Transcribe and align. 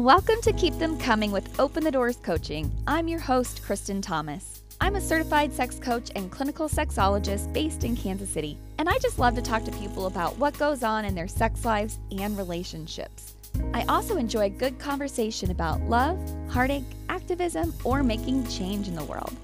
Welcome 0.00 0.40
to 0.44 0.54
Keep 0.54 0.78
Them 0.78 0.98
Coming 0.98 1.30
with 1.30 1.60
Open 1.60 1.84
the 1.84 1.90
Doors 1.90 2.16
Coaching. 2.16 2.72
I'm 2.86 3.06
your 3.06 3.20
host, 3.20 3.62
Kristen 3.62 4.00
Thomas. 4.00 4.62
I'm 4.80 4.96
a 4.96 5.00
certified 5.00 5.52
sex 5.52 5.78
coach 5.78 6.10
and 6.16 6.30
clinical 6.30 6.70
sexologist 6.70 7.52
based 7.52 7.84
in 7.84 7.94
Kansas 7.94 8.30
City, 8.30 8.56
and 8.78 8.88
I 8.88 8.96
just 8.96 9.18
love 9.18 9.34
to 9.34 9.42
talk 9.42 9.62
to 9.64 9.72
people 9.72 10.06
about 10.06 10.38
what 10.38 10.56
goes 10.58 10.82
on 10.82 11.04
in 11.04 11.14
their 11.14 11.28
sex 11.28 11.66
lives 11.66 11.98
and 12.18 12.38
relationships. 12.38 13.34
I 13.74 13.82
also 13.90 14.16
enjoy 14.16 14.48
good 14.48 14.78
conversation 14.78 15.50
about 15.50 15.82
love, 15.82 16.18
heartache, 16.48 16.82
activism, 17.10 17.74
or 17.84 18.02
making 18.02 18.48
change 18.48 18.88
in 18.88 18.94
the 18.94 19.04
world. 19.04 19.36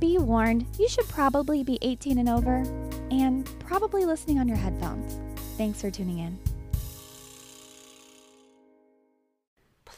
Be 0.00 0.18
warned, 0.18 0.66
you 0.76 0.88
should 0.88 1.08
probably 1.08 1.62
be 1.62 1.78
18 1.82 2.18
and 2.18 2.28
over, 2.28 2.64
and 3.12 3.48
probably 3.60 4.06
listening 4.06 4.40
on 4.40 4.48
your 4.48 4.56
headphones. 4.56 5.20
Thanks 5.56 5.80
for 5.80 5.88
tuning 5.88 6.18
in. 6.18 6.36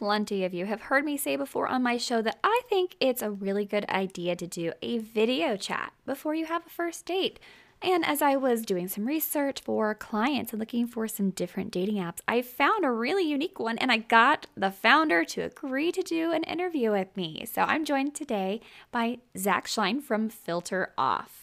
Plenty 0.02 0.44
of 0.44 0.52
you 0.52 0.66
have 0.66 0.80
heard 0.80 1.04
me 1.04 1.16
say 1.16 1.36
before 1.36 1.68
on 1.68 1.84
my 1.84 1.96
show 1.96 2.20
that 2.22 2.40
I 2.42 2.62
think 2.68 2.96
it's 2.98 3.22
a 3.22 3.30
really 3.30 3.64
good 3.64 3.88
idea 3.88 4.34
to 4.34 4.48
do 4.48 4.72
a 4.82 4.98
video 4.98 5.56
chat 5.56 5.92
before 6.04 6.34
you 6.34 6.46
have 6.46 6.66
a 6.66 6.70
first 6.70 7.06
date. 7.06 7.38
And 7.80 8.04
as 8.04 8.20
I 8.20 8.34
was 8.34 8.62
doing 8.62 8.88
some 8.88 9.06
research 9.06 9.60
for 9.60 9.94
clients 9.94 10.52
and 10.52 10.58
looking 10.58 10.88
for 10.88 11.06
some 11.06 11.30
different 11.30 11.70
dating 11.70 11.98
apps, 11.98 12.18
I 12.26 12.42
found 12.42 12.84
a 12.84 12.90
really 12.90 13.22
unique 13.22 13.60
one 13.60 13.78
and 13.78 13.92
I 13.92 13.98
got 13.98 14.48
the 14.56 14.72
founder 14.72 15.24
to 15.26 15.42
agree 15.42 15.92
to 15.92 16.02
do 16.02 16.32
an 16.32 16.42
interview 16.42 16.90
with 16.90 17.16
me. 17.16 17.44
So 17.46 17.62
I'm 17.62 17.84
joined 17.84 18.16
today 18.16 18.60
by 18.90 19.18
Zach 19.38 19.68
Schleien 19.68 20.02
from 20.02 20.28
Filter 20.28 20.92
Off. 20.98 21.41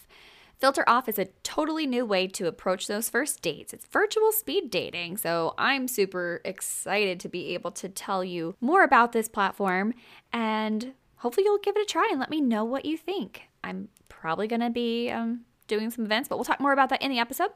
Filter 0.60 0.84
Off 0.88 1.08
is 1.08 1.18
a 1.18 1.30
totally 1.42 1.88
new 1.88 2.06
way 2.06 2.28
to 2.28 2.46
approach 2.46 2.88
those 2.88 3.10
first 3.10 3.42
dates. 3.42 3.74
It's 3.74 3.86
virtual 3.86 4.34
speed 4.34 4.70
dating. 4.70 5.16
So 5.16 5.54
I'm 5.58 5.88
super 5.88 6.42
excited 6.44 7.20
to 7.22 7.30
be 7.30 7.54
able 7.54 7.72
to 7.72 7.88
tell 7.88 8.26
you 8.26 8.56
more 8.60 8.84
about 8.84 9.14
this 9.14 9.30
platform 9.30 9.94
and 10.34 10.94
hopefully 11.18 11.46
you'll 11.46 11.60
give 11.60 11.78
it 11.78 11.84
a 11.84 11.86
try 11.86 12.10
and 12.12 12.20
let 12.20 12.30
me 12.30 12.42
know 12.42 12.66
what 12.66 12.84
you 12.84 12.98
think. 12.98 13.44
I'm 13.64 13.88
probably 14.10 14.48
going 14.48 14.60
to 14.60 14.70
be 14.70 15.10
um, 15.10 15.42
doing 15.68 15.92
some 15.92 16.04
events, 16.04 16.28
but 16.28 16.38
we'll 16.38 16.46
talk 16.46 16.60
more 16.60 16.74
about 16.74 16.90
that 16.90 17.02
in 17.02 17.10
the 17.10 17.20
episode. 17.20 17.52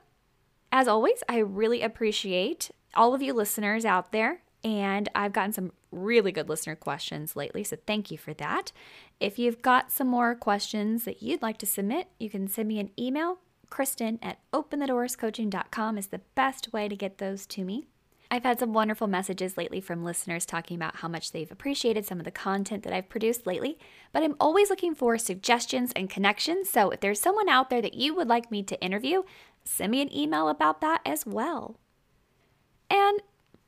As 0.72 0.88
always, 0.88 1.23
I 1.28 1.39
really 1.39 1.81
appreciate 1.81 2.72
all 2.95 3.13
of 3.13 3.22
you 3.22 3.33
listeners 3.33 3.83
out 3.83 4.13
there 4.13 4.44
and 4.63 5.09
I've 5.13 5.33
gotten 5.33 5.52
some 5.52 5.73
really 5.94 6.31
good 6.31 6.49
listener 6.49 6.75
questions 6.75 7.36
lately, 7.36 7.63
so 7.63 7.77
thank 7.86 8.11
you 8.11 8.17
for 8.17 8.33
that. 8.36 8.72
If 9.19 9.38
you've 9.39 9.61
got 9.61 9.91
some 9.91 10.08
more 10.08 10.35
questions 10.35 11.05
that 11.05 11.22
you'd 11.22 11.41
like 11.41 11.58
to 11.59 11.66
submit, 11.66 12.08
you 12.19 12.30
can 12.30 12.47
send 12.47 12.67
me 12.67 12.80
an 12.80 12.91
email. 13.00 13.39
Kristen 13.69 14.19
at 14.22 14.39
openthedoorscoaching.com 14.52 15.97
is 15.97 16.08
the 16.08 16.22
best 16.35 16.73
way 16.73 16.88
to 16.88 16.95
get 16.95 17.17
those 17.17 17.45
to 17.47 17.63
me. 17.63 17.85
I've 18.33 18.44
had 18.44 18.59
some 18.59 18.73
wonderful 18.73 19.05
messages 19.05 19.58
lately 19.58 19.80
from 19.80 20.03
listeners 20.03 20.45
talking 20.45 20.75
about 20.75 20.97
how 20.97 21.08
much 21.08 21.31
they've 21.31 21.52
appreciated 21.52 22.03
some 22.05 22.19
of 22.19 22.25
the 22.25 22.31
content 22.31 22.81
that 22.83 22.91
I've 22.91 23.09
produced 23.09 23.45
lately, 23.45 23.78
but 24.11 24.23
I'm 24.23 24.35
always 24.39 24.72
looking 24.72 24.95
for 24.95 25.17
suggestions 25.19 25.91
and 25.95 26.09
connections. 26.09 26.67
So 26.67 26.89
if 26.89 27.00
there's 27.00 27.22
someone 27.22 27.47
out 27.47 27.69
there 27.69 27.81
that 27.81 27.94
you 27.94 28.16
would 28.16 28.28
like 28.28 28.50
me 28.50 28.63
to 28.63 28.81
interview, 28.81 29.22
send 29.66 29.91
me 29.91 30.02
an 30.02 30.11
email 30.11 30.50
about 30.50 30.81
that 30.81 31.02
as 31.05 31.28
well. 31.28 31.80
And 32.89 33.22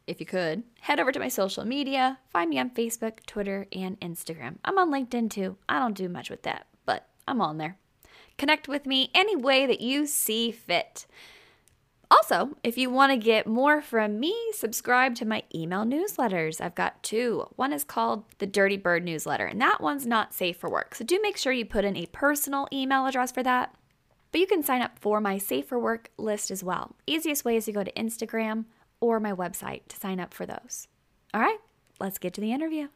if 0.08 0.20
you 0.20 0.26
could, 0.26 0.64
head 0.82 1.00
over 1.00 1.12
to 1.12 1.20
my 1.20 1.28
social 1.28 1.66
media. 1.66 2.20
Find 2.30 2.50
me 2.50 2.60
on 2.60 2.70
Facebook, 2.70 3.26
Twitter, 3.26 3.68
and 3.72 4.00
Instagram. 4.00 4.58
I'm 4.64 4.78
on 4.78 4.92
LinkedIn 4.92 5.30
too. 5.30 5.58
I 5.68 5.80
don't 5.80 5.96
do 5.96 6.10
much 6.10 6.30
with 6.30 6.44
that, 6.44 6.68
but 6.86 7.08
I'm 7.28 7.42
on 7.42 7.58
there. 7.58 7.78
Connect 8.38 8.68
with 8.68 8.86
me 8.86 9.12
any 9.14 9.36
way 9.36 9.66
that 9.66 9.82
you 9.82 10.06
see 10.06 10.52
fit. 10.52 11.06
Also, 12.12 12.56
if 12.64 12.78
you 12.78 12.90
want 12.90 13.12
to 13.12 13.18
get 13.18 13.48
more 13.48 13.82
from 13.82 14.20
me, 14.20 14.36
subscribe 14.54 15.16
to 15.16 15.26
my 15.26 15.44
email 15.54 15.84
newsletters. 15.84 16.62
I've 16.62 16.76
got 16.76 17.02
two. 17.02 17.48
One 17.56 17.74
is 17.74 17.84
called 17.84 18.26
the 18.38 18.46
Dirty 18.46 18.78
Bird 18.78 19.04
newsletter, 19.04 19.46
and 19.46 19.60
that 19.62 19.82
one's 19.82 20.06
not 20.06 20.34
safe 20.34 20.58
for 20.58 20.70
work. 20.70 20.94
So 20.96 21.04
do 21.04 21.20
make 21.22 21.38
sure 21.38 21.52
you 21.52 21.66
put 21.66 21.86
in 21.86 21.98
a 21.98 22.06
personal 22.08 22.68
email 22.72 23.08
address 23.08 23.32
for 23.32 23.42
that. 23.44 23.74
But 24.32 24.42
you 24.42 24.48
can 24.48 24.64
sign 24.64 24.82
up 24.82 25.00
for 25.00 25.22
my 25.22 25.38
Safe 25.38 25.66
for 25.66 25.80
Work 25.80 26.12
list 26.18 26.52
as 26.52 26.64
well. 26.64 26.96
Easiest 27.08 27.46
way 27.46 27.56
is 27.56 27.66
to 27.66 27.72
go 27.72 27.84
to 27.84 27.92
Instagram 27.94 28.66
or 29.00 29.20
my 29.20 29.34
website 29.34 29.88
to 29.90 29.98
sign 29.98 30.20
up 30.20 30.34
for 30.34 30.46
those. 30.46 30.88
All 31.34 31.42
right, 31.42 31.60
let's 32.00 32.18
get 32.18 32.34
to 32.36 32.42
the 32.42 32.52
interview. 32.52 32.88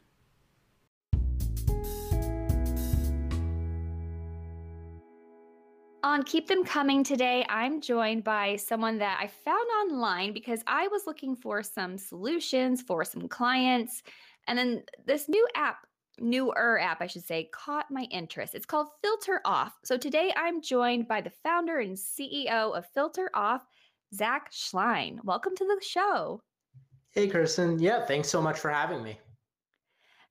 On 6.02 6.22
Keep 6.22 6.48
Them 6.48 6.64
Coming 6.64 7.04
today, 7.04 7.44
I'm 7.50 7.82
joined 7.82 8.24
by 8.24 8.56
someone 8.56 8.96
that 8.98 9.20
I 9.22 9.26
found 9.26 9.66
online 9.82 10.32
because 10.32 10.62
I 10.66 10.88
was 10.88 11.06
looking 11.06 11.36
for 11.36 11.62
some 11.62 11.98
solutions 11.98 12.80
for 12.80 13.04
some 13.04 13.28
clients. 13.28 14.02
And 14.48 14.58
then 14.58 14.82
this 15.04 15.28
new 15.28 15.46
app, 15.54 15.86
newer 16.18 16.80
app, 16.80 17.02
I 17.02 17.06
should 17.06 17.24
say, 17.24 17.50
caught 17.52 17.90
my 17.90 18.08
interest. 18.10 18.54
It's 18.54 18.64
called 18.64 18.86
Filter 19.02 19.42
Off. 19.44 19.78
So 19.84 19.98
today 19.98 20.32
I'm 20.36 20.62
joined 20.62 21.06
by 21.06 21.20
the 21.20 21.32
founder 21.44 21.80
and 21.80 21.98
CEO 21.98 22.74
of 22.74 22.86
Filter 22.94 23.28
Off, 23.34 23.66
Zach 24.14 24.50
Schleien. 24.52 25.22
Welcome 25.24 25.54
to 25.56 25.64
the 25.64 25.80
show. 25.84 26.42
Hey, 27.12 27.28
Kirsten. 27.28 27.78
Yeah, 27.78 28.04
thanks 28.06 28.28
so 28.28 28.42
much 28.42 28.58
for 28.58 28.70
having 28.70 29.02
me. 29.02 29.18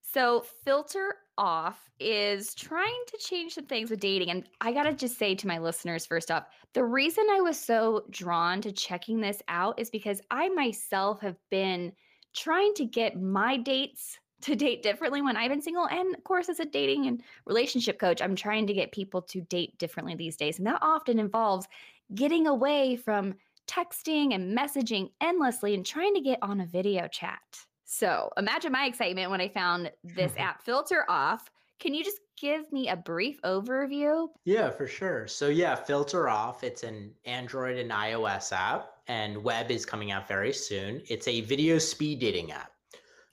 So, 0.02 0.44
Filter 0.64 1.16
Off 1.38 1.90
is 2.00 2.54
trying 2.54 3.02
to 3.06 3.18
change 3.18 3.54
some 3.54 3.66
things 3.66 3.90
with 3.90 4.00
dating. 4.00 4.30
And 4.30 4.44
I 4.60 4.72
got 4.72 4.82
to 4.84 4.92
just 4.92 5.18
say 5.18 5.34
to 5.34 5.46
my 5.46 5.58
listeners, 5.58 6.04
first 6.04 6.30
off, 6.30 6.46
the 6.74 6.84
reason 6.84 7.24
I 7.30 7.40
was 7.40 7.58
so 7.58 8.04
drawn 8.10 8.60
to 8.62 8.72
checking 8.72 9.20
this 9.20 9.40
out 9.48 9.78
is 9.78 9.88
because 9.88 10.20
I 10.30 10.48
myself 10.48 11.20
have 11.20 11.36
been 11.50 11.92
trying 12.34 12.74
to 12.74 12.84
get 12.84 13.20
my 13.20 13.56
dates 13.56 14.18
to 14.42 14.56
date 14.56 14.82
differently 14.82 15.20
when 15.20 15.36
I've 15.36 15.50
been 15.50 15.62
single. 15.62 15.86
And 15.86 16.14
of 16.14 16.24
course, 16.24 16.48
as 16.48 16.60
a 16.60 16.64
dating 16.64 17.06
and 17.06 17.22
relationship 17.44 17.98
coach, 17.98 18.22
I'm 18.22 18.34
trying 18.34 18.66
to 18.66 18.72
get 18.72 18.90
people 18.90 19.22
to 19.22 19.42
date 19.42 19.78
differently 19.78 20.14
these 20.14 20.36
days. 20.36 20.58
And 20.58 20.66
that 20.66 20.78
often 20.82 21.18
involves 21.18 21.68
getting 22.14 22.46
away 22.46 22.96
from 22.96 23.34
texting 23.70 24.34
and 24.34 24.56
messaging 24.56 25.10
endlessly 25.20 25.74
and 25.74 25.86
trying 25.86 26.14
to 26.14 26.20
get 26.20 26.38
on 26.42 26.60
a 26.60 26.66
video 26.66 27.06
chat. 27.08 27.38
So 27.84 28.30
imagine 28.36 28.72
my 28.72 28.86
excitement 28.86 29.30
when 29.30 29.40
I 29.40 29.48
found 29.48 29.90
this 30.02 30.32
app 30.38 30.62
filter 30.62 31.04
off. 31.08 31.48
Can 31.78 31.94
you 31.94 32.04
just 32.04 32.18
give 32.38 32.70
me 32.72 32.88
a 32.88 32.96
brief 32.96 33.40
overview? 33.42 34.28
Yeah, 34.44 34.70
for 34.70 34.86
sure. 34.86 35.26
So, 35.26 35.48
yeah, 35.48 35.74
Filter 35.74 36.28
Off, 36.28 36.62
it's 36.62 36.82
an 36.82 37.12
Android 37.24 37.78
and 37.78 37.90
iOS 37.90 38.52
app, 38.52 38.90
and 39.08 39.42
web 39.42 39.70
is 39.70 39.86
coming 39.86 40.10
out 40.10 40.28
very 40.28 40.52
soon. 40.52 41.00
It's 41.08 41.26
a 41.26 41.40
video 41.40 41.78
speed 41.78 42.18
dating 42.20 42.52
app. 42.52 42.70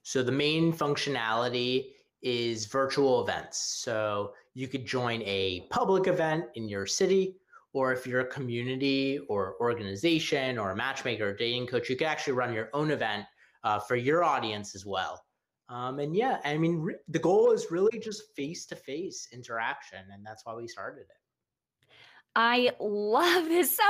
So, 0.03 0.23
the 0.23 0.31
main 0.31 0.71
functionality 0.71 1.91
is 2.21 2.67
virtual 2.67 3.21
events. 3.21 3.57
So, 3.83 4.33
you 4.53 4.69
could 4.69 4.85
join 4.85 5.21
a 5.23 5.67
public 5.69 6.07
event 6.07 6.45
in 6.55 6.69
your 6.69 6.85
city 6.85 7.35
or 7.77 7.93
if 7.93 8.07
you're 8.07 8.21
a 8.21 8.25
community 8.25 9.19
or 9.29 9.55
organization 9.61 10.57
or 10.57 10.71
a 10.71 10.75
matchmaker 10.75 11.29
or 11.29 11.35
dating 11.35 11.67
coach, 11.67 11.89
you 11.89 11.95
can 11.95 12.07
actually 12.07 12.33
run 12.33 12.51
your 12.51 12.69
own 12.73 12.89
event 12.89 13.23
uh, 13.63 13.77
for 13.77 13.95
your 13.95 14.23
audience 14.23 14.73
as 14.73 14.83
well. 14.83 15.21
Um, 15.69 15.99
and 15.99 16.15
yeah, 16.15 16.39
I 16.43 16.57
mean, 16.57 16.79
re- 16.79 16.95
the 17.07 17.19
goal 17.19 17.51
is 17.51 17.67
really 17.69 17.99
just 17.99 18.23
face 18.35 18.65
to 18.67 18.75
face 18.75 19.27
interaction. 19.31 19.99
And 20.11 20.25
that's 20.25 20.43
why 20.43 20.55
we 20.55 20.67
started 20.67 21.01
it. 21.01 21.87
I 22.35 22.71
love 22.79 23.45
this 23.45 23.77
so 23.77 23.83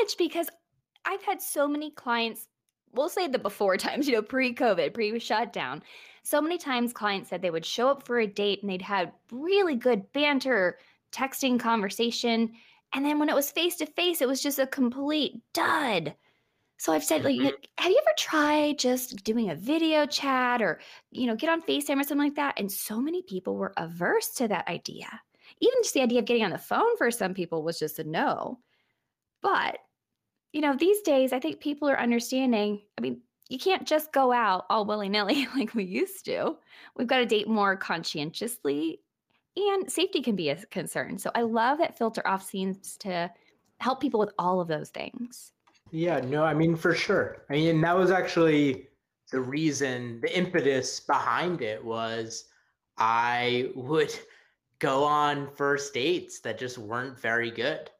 much 0.00 0.18
because 0.18 0.48
I've 1.04 1.22
had 1.22 1.40
so 1.40 1.68
many 1.68 1.92
clients, 1.92 2.48
we'll 2.92 3.08
say 3.08 3.28
the 3.28 3.38
before 3.38 3.76
times, 3.76 4.08
you 4.08 4.14
know, 4.14 4.22
pre 4.22 4.52
COVID, 4.52 4.94
pre 4.94 5.16
shutdown. 5.20 5.82
So 6.24 6.40
many 6.40 6.58
times 6.58 6.92
clients 6.92 7.30
said 7.30 7.40
they 7.40 7.50
would 7.50 7.64
show 7.64 7.88
up 7.88 8.04
for 8.04 8.18
a 8.18 8.26
date 8.26 8.62
and 8.62 8.70
they'd 8.70 8.82
have 8.82 9.12
really 9.30 9.76
good 9.76 10.12
banter, 10.12 10.78
texting 11.12 11.60
conversation. 11.60 12.52
And 12.94 13.04
then 13.04 13.18
when 13.18 13.28
it 13.28 13.34
was 13.34 13.50
face 13.50 13.76
to 13.76 13.86
face, 13.86 14.20
it 14.20 14.28
was 14.28 14.42
just 14.42 14.58
a 14.58 14.66
complete 14.66 15.34
dud. 15.52 16.14
So 16.78 16.92
I've 16.92 17.04
said, 17.04 17.24
like, 17.24 17.34
mm-hmm. 17.34 17.48
have 17.78 17.90
you 17.90 18.00
ever 18.00 18.14
tried 18.16 18.78
just 18.78 19.24
doing 19.24 19.50
a 19.50 19.56
video 19.56 20.06
chat 20.06 20.62
or, 20.62 20.80
you 21.10 21.26
know, 21.26 21.34
get 21.34 21.50
on 21.50 21.60
FaceTime 21.60 22.00
or 22.00 22.04
something 22.04 22.18
like 22.18 22.36
that? 22.36 22.54
And 22.56 22.70
so 22.70 23.00
many 23.00 23.22
people 23.22 23.56
were 23.56 23.74
averse 23.76 24.30
to 24.34 24.48
that 24.48 24.68
idea. 24.68 25.08
Even 25.60 25.78
just 25.82 25.94
the 25.94 26.02
idea 26.02 26.20
of 26.20 26.24
getting 26.24 26.44
on 26.44 26.50
the 26.50 26.58
phone 26.58 26.96
for 26.96 27.10
some 27.10 27.34
people 27.34 27.64
was 27.64 27.80
just 27.80 27.98
a 27.98 28.04
no. 28.04 28.60
But, 29.42 29.78
you 30.52 30.60
know, 30.60 30.76
these 30.76 31.00
days, 31.00 31.32
I 31.32 31.40
think 31.40 31.58
people 31.58 31.88
are 31.88 31.98
understanding. 31.98 32.82
I 32.96 33.00
mean, 33.00 33.22
you 33.48 33.58
can't 33.58 33.86
just 33.86 34.12
go 34.12 34.30
out 34.30 34.66
all 34.70 34.84
willy 34.84 35.08
nilly 35.08 35.48
like 35.56 35.74
we 35.74 35.84
used 35.84 36.26
to. 36.26 36.56
We've 36.96 37.08
got 37.08 37.18
to 37.18 37.26
date 37.26 37.48
more 37.48 37.76
conscientiously 37.76 39.00
and 39.58 39.90
safety 39.90 40.22
can 40.22 40.36
be 40.36 40.50
a 40.50 40.56
concern. 40.66 41.18
So 41.18 41.30
I 41.34 41.42
love 41.42 41.78
that 41.78 41.98
Filter 41.98 42.26
Off 42.26 42.44
seems 42.44 42.96
to 42.98 43.30
help 43.80 44.00
people 44.00 44.20
with 44.20 44.32
all 44.38 44.60
of 44.60 44.68
those 44.68 44.90
things. 44.90 45.52
Yeah, 45.90 46.20
no, 46.20 46.44
I 46.44 46.54
mean, 46.54 46.76
for 46.76 46.94
sure. 46.94 47.44
I 47.50 47.54
mean, 47.54 47.80
that 47.80 47.96
was 47.96 48.10
actually 48.10 48.88
the 49.30 49.40
reason, 49.40 50.20
the 50.20 50.36
impetus 50.36 51.00
behind 51.00 51.62
it 51.62 51.82
was 51.84 52.44
I 52.98 53.70
would 53.74 54.14
go 54.78 55.04
on 55.04 55.50
first 55.56 55.94
dates 55.94 56.40
that 56.40 56.58
just 56.58 56.78
weren't 56.78 57.18
very 57.18 57.50
good. 57.50 57.90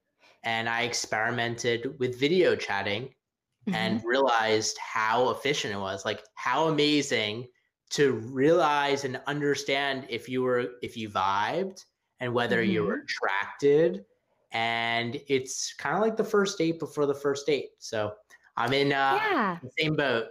And 0.44 0.68
I 0.68 0.82
experimented 0.82 1.98
with 1.98 2.18
video 2.18 2.54
chatting 2.54 3.04
mm-hmm. 3.04 3.74
and 3.74 4.02
realized 4.04 4.78
how 4.78 5.30
efficient 5.30 5.74
it 5.74 5.78
was, 5.78 6.04
like 6.04 6.22
how 6.34 6.68
amazing 6.68 7.48
to 7.90 8.12
realize 8.12 9.04
and 9.04 9.20
understand 9.26 10.06
if 10.08 10.28
you 10.28 10.42
were 10.42 10.72
if 10.82 10.96
you 10.96 11.08
vibed 11.08 11.84
and 12.20 12.32
whether 12.32 12.62
mm-hmm. 12.62 12.72
you 12.72 12.84
were 12.84 12.98
mm-hmm. 12.98 13.04
attracted 13.04 14.04
and 14.52 15.20
it's 15.28 15.74
kind 15.74 15.94
of 15.94 16.02
like 16.02 16.16
the 16.16 16.24
first 16.24 16.58
date 16.58 16.78
before 16.78 17.06
the 17.06 17.14
first 17.14 17.46
date 17.46 17.70
so 17.78 18.12
i'm 18.56 18.72
in 18.72 18.92
uh 18.92 19.18
yeah. 19.22 19.58
the 19.62 19.70
same 19.78 19.94
boat 19.94 20.26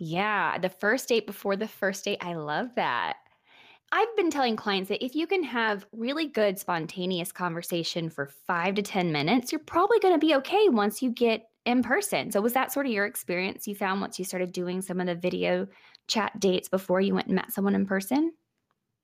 yeah 0.00 0.58
the 0.58 0.68
first 0.68 1.08
date 1.08 1.26
before 1.26 1.56
the 1.56 1.68
first 1.68 2.04
date 2.04 2.18
i 2.20 2.34
love 2.34 2.68
that 2.74 3.16
I've 3.90 4.14
been 4.16 4.30
telling 4.30 4.54
clients 4.54 4.90
that 4.90 5.02
if 5.02 5.14
you 5.14 5.26
can 5.26 5.42
have 5.44 5.86
really 5.92 6.26
good 6.26 6.58
spontaneous 6.58 7.32
conversation 7.32 8.10
for 8.10 8.26
five 8.46 8.74
to 8.74 8.82
10 8.82 9.12
minutes, 9.12 9.50
you're 9.50 9.60
probably 9.60 9.98
going 9.98 10.12
to 10.12 10.18
be 10.18 10.34
okay 10.34 10.68
once 10.68 11.00
you 11.00 11.10
get 11.10 11.48
in 11.64 11.82
person. 11.82 12.30
So, 12.30 12.42
was 12.42 12.52
that 12.52 12.70
sort 12.70 12.84
of 12.84 12.92
your 12.92 13.06
experience 13.06 13.66
you 13.66 13.74
found 13.74 14.02
once 14.02 14.18
you 14.18 14.26
started 14.26 14.52
doing 14.52 14.82
some 14.82 15.00
of 15.00 15.06
the 15.06 15.14
video 15.14 15.66
chat 16.08 16.38
dates 16.40 16.68
before 16.68 17.00
you 17.00 17.14
went 17.14 17.26
and 17.26 17.36
met 17.36 17.52
someone 17.52 17.74
in 17.74 17.86
person? 17.86 18.32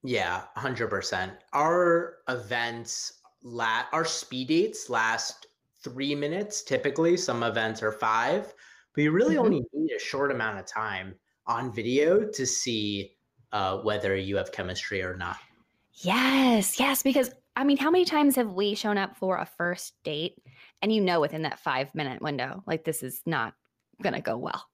Yeah, 0.03 0.43
100%. 0.57 1.33
Our 1.53 2.17
events, 2.29 3.21
la- 3.43 3.87
our 3.93 4.05
speed 4.05 4.49
dates 4.49 4.91
last 4.91 5.47
three 5.83 6.15
minutes 6.15 6.63
typically. 6.63 7.17
Some 7.17 7.43
events 7.43 7.83
are 7.83 7.93
five, 7.93 8.53
but 8.95 9.03
you 9.03 9.13
really 9.13 9.37
mm-hmm. 9.37 9.45
only 9.45 9.65
need 9.73 9.93
a 9.95 10.01
short 10.01 10.31
amount 10.31 10.59
of 10.59 10.67
time 10.67 11.15
on 11.47 11.73
video 11.73 12.25
to 12.25 12.47
see 12.47 13.13
uh, 13.53 13.79
whether 13.79 14.17
you 14.17 14.37
have 14.37 14.51
chemistry 14.53 15.03
or 15.03 15.17
not. 15.17 15.37
Yes, 15.95 16.81
yes, 16.81 17.03
because 17.03 17.31
I 17.57 17.65
mean, 17.65 17.77
how 17.77 17.91
many 17.91 18.05
times 18.05 18.35
have 18.37 18.53
we 18.53 18.75
shown 18.75 18.99
up 18.99 19.17
for 19.17 19.37
a 19.37 19.47
first 19.47 19.95
date 20.03 20.37
and 20.83 20.93
you 20.93 21.01
know 21.01 21.21
within 21.21 21.43
that 21.43 21.61
five 21.61 21.95
minute 21.95 22.21
window, 22.21 22.63
like 22.67 22.85
this 22.85 23.03
is 23.03 23.21
not 23.27 23.55
going 24.03 24.15
to 24.15 24.21
go 24.21 24.37
well? 24.37 24.65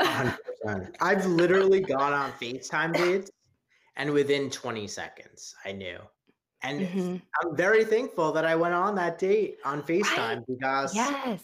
100%. 0.00 0.94
I've 1.00 1.26
literally 1.26 1.80
gone 1.80 2.12
on 2.12 2.32
FaceTime 2.32 2.94
dates 2.94 3.30
and 3.96 4.10
within 4.10 4.50
20 4.50 4.86
seconds, 4.86 5.54
I 5.64 5.72
knew. 5.72 5.98
And 6.62 6.80
mm-hmm. 6.80 7.16
I'm 7.42 7.56
very 7.56 7.84
thankful 7.84 8.32
that 8.32 8.44
I 8.44 8.56
went 8.56 8.74
on 8.74 8.94
that 8.96 9.18
date 9.18 9.58
on 9.64 9.82
FaceTime 9.82 10.36
right. 10.36 10.46
because, 10.46 10.94
yes. 10.94 11.42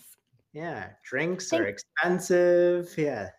Yeah, 0.52 0.88
drinks 1.04 1.48
Thank- 1.48 1.62
are 1.62 1.66
expensive. 1.66 2.92
Yeah. 2.96 3.30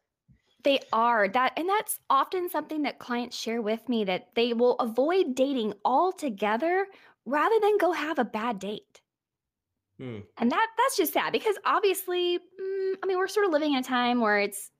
They 0.64 0.80
are 0.94 1.28
that, 1.28 1.52
and 1.58 1.68
that's 1.68 2.00
often 2.10 2.50
something 2.50 2.84
that 2.84 2.98
clients 2.98 3.38
share 3.38 3.62
with 3.62 3.88
me 3.90 4.06
that 4.06 4.30
they 4.34 4.54
will 4.54 4.76
avoid 4.76 5.36
dating 5.36 5.74
altogether 5.84 6.88
rather 7.26 7.56
than 7.62 7.78
go 7.78 7.92
have 7.92 8.18
a 8.18 8.24
bad 8.24 8.60
date. 8.60 9.02
Hmm. 10.00 10.20
And 10.38 10.52
that 10.52 10.68
that's 10.78 10.98
just 10.98 11.14
sad 11.14 11.34
because 11.34 11.58
obviously, 11.66 12.38
mm, 12.38 12.94
I 13.04 13.06
mean, 13.06 13.18
we're 13.18 13.28
sort 13.28 13.46
of 13.46 13.52
living 13.52 13.74
in 13.74 13.80
a 13.80 13.84
time 13.84 14.22
where 14.22 14.40
it's. 14.40 14.72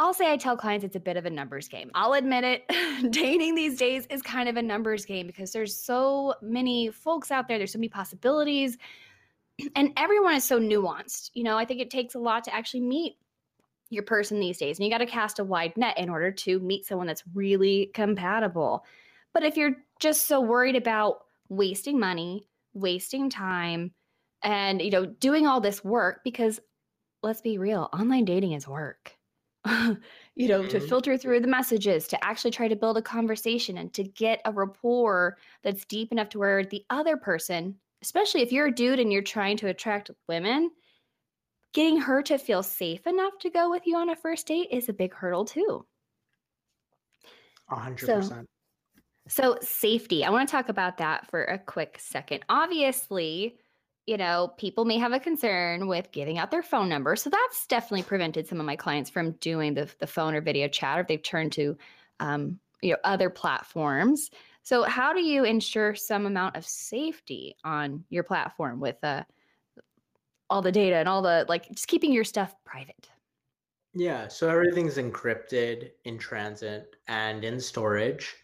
I'll 0.00 0.14
say 0.14 0.32
I 0.32 0.38
tell 0.38 0.56
clients 0.56 0.82
it's 0.82 0.96
a 0.96 1.00
bit 1.00 1.18
of 1.18 1.26
a 1.26 1.30
numbers 1.30 1.68
game. 1.68 1.90
I'll 1.94 2.14
admit 2.14 2.42
it. 2.42 2.64
dating 3.10 3.54
these 3.54 3.76
days 3.76 4.06
is 4.08 4.22
kind 4.22 4.48
of 4.48 4.56
a 4.56 4.62
numbers 4.62 5.04
game 5.04 5.26
because 5.26 5.52
there's 5.52 5.76
so 5.76 6.34
many 6.40 6.90
folks 6.90 7.30
out 7.30 7.46
there. 7.46 7.58
There's 7.58 7.72
so 7.72 7.78
many 7.78 7.90
possibilities, 7.90 8.78
and 9.76 9.92
everyone 9.98 10.34
is 10.34 10.44
so 10.44 10.58
nuanced. 10.58 11.32
You 11.34 11.44
know, 11.44 11.58
I 11.58 11.66
think 11.66 11.82
it 11.82 11.90
takes 11.90 12.14
a 12.14 12.18
lot 12.18 12.44
to 12.44 12.54
actually 12.54 12.80
meet 12.80 13.18
your 13.90 14.02
person 14.02 14.40
these 14.40 14.56
days. 14.56 14.78
And 14.78 14.86
you 14.86 14.90
got 14.90 14.98
to 14.98 15.06
cast 15.06 15.38
a 15.38 15.44
wide 15.44 15.76
net 15.76 15.98
in 15.98 16.08
order 16.08 16.32
to 16.32 16.58
meet 16.60 16.86
someone 16.86 17.06
that's 17.06 17.24
really 17.34 17.90
compatible. 17.92 18.86
But 19.34 19.42
if 19.42 19.58
you're 19.58 19.76
just 19.98 20.26
so 20.26 20.40
worried 20.40 20.76
about 20.76 21.24
wasting 21.50 22.00
money, 22.00 22.48
wasting 22.72 23.28
time, 23.28 23.92
and 24.42 24.80
you 24.80 24.90
know, 24.90 25.04
doing 25.04 25.46
all 25.46 25.60
this 25.60 25.84
work 25.84 26.22
because 26.24 26.58
let's 27.22 27.42
be 27.42 27.58
real, 27.58 27.90
online 27.92 28.24
dating 28.24 28.52
is 28.52 28.66
work. 28.66 29.19
you 30.34 30.48
know, 30.48 30.60
mm-hmm. 30.60 30.68
to 30.68 30.80
filter 30.80 31.16
through 31.18 31.40
the 31.40 31.48
messages, 31.48 32.06
to 32.08 32.24
actually 32.24 32.50
try 32.50 32.68
to 32.68 32.76
build 32.76 32.96
a 32.96 33.02
conversation 33.02 33.78
and 33.78 33.92
to 33.92 34.04
get 34.04 34.40
a 34.44 34.52
rapport 34.52 35.36
that's 35.62 35.84
deep 35.84 36.12
enough 36.12 36.30
to 36.30 36.38
where 36.38 36.64
the 36.64 36.84
other 36.90 37.16
person, 37.16 37.76
especially 38.02 38.40
if 38.40 38.52
you're 38.52 38.68
a 38.68 38.74
dude 38.74 39.00
and 39.00 39.12
you're 39.12 39.22
trying 39.22 39.56
to 39.58 39.68
attract 39.68 40.10
women, 40.28 40.70
getting 41.74 42.00
her 42.00 42.22
to 42.22 42.38
feel 42.38 42.62
safe 42.62 43.06
enough 43.06 43.38
to 43.40 43.50
go 43.50 43.70
with 43.70 43.86
you 43.86 43.96
on 43.96 44.10
a 44.10 44.16
first 44.16 44.46
date 44.46 44.68
is 44.70 44.88
a 44.88 44.94
big 44.94 45.14
hurdle 45.14 45.44
too. 45.44 45.86
100%. 47.70 48.24
So, 48.24 48.44
so 49.28 49.58
safety, 49.60 50.24
I 50.24 50.30
want 50.30 50.48
to 50.48 50.52
talk 50.52 50.68
about 50.68 50.98
that 50.98 51.30
for 51.30 51.44
a 51.44 51.58
quick 51.58 51.98
second. 52.00 52.44
Obviously, 52.48 53.56
you 54.06 54.16
know, 54.16 54.52
people 54.56 54.84
may 54.84 54.98
have 54.98 55.12
a 55.12 55.20
concern 55.20 55.86
with 55.86 56.10
giving 56.12 56.38
out 56.38 56.50
their 56.50 56.62
phone 56.62 56.88
number. 56.88 57.16
So 57.16 57.30
that's 57.30 57.66
definitely 57.66 58.02
prevented 58.02 58.46
some 58.46 58.58
of 58.58 58.66
my 58.66 58.76
clients 58.76 59.10
from 59.10 59.32
doing 59.32 59.74
the, 59.74 59.88
the 59.98 60.06
phone 60.06 60.34
or 60.34 60.40
video 60.40 60.68
chat, 60.68 60.98
or 60.98 61.02
if 61.02 61.08
they've 61.08 61.22
turned 61.22 61.52
to, 61.52 61.76
um, 62.18 62.58
you 62.82 62.90
know, 62.90 62.98
other 63.04 63.30
platforms. 63.30 64.30
So 64.62 64.82
how 64.82 65.12
do 65.12 65.20
you 65.20 65.44
ensure 65.44 65.94
some 65.94 66.26
amount 66.26 66.56
of 66.56 66.66
safety 66.66 67.56
on 67.64 68.04
your 68.08 68.24
platform 68.24 68.80
with 68.80 69.02
a 69.02 69.24
all 70.50 70.60
the 70.60 70.72
data 70.72 70.96
and 70.96 71.08
all 71.08 71.22
the 71.22 71.46
like 71.48 71.68
just 71.70 71.86
keeping 71.86 72.12
your 72.12 72.24
stuff 72.24 72.54
private. 72.64 73.08
Yeah, 73.94 74.28
so 74.28 74.48
everything's 74.48 74.96
encrypted 74.96 75.90
in 76.04 76.18
transit 76.18 76.96
and 77.08 77.44
in 77.44 77.58
storage. 77.58 78.34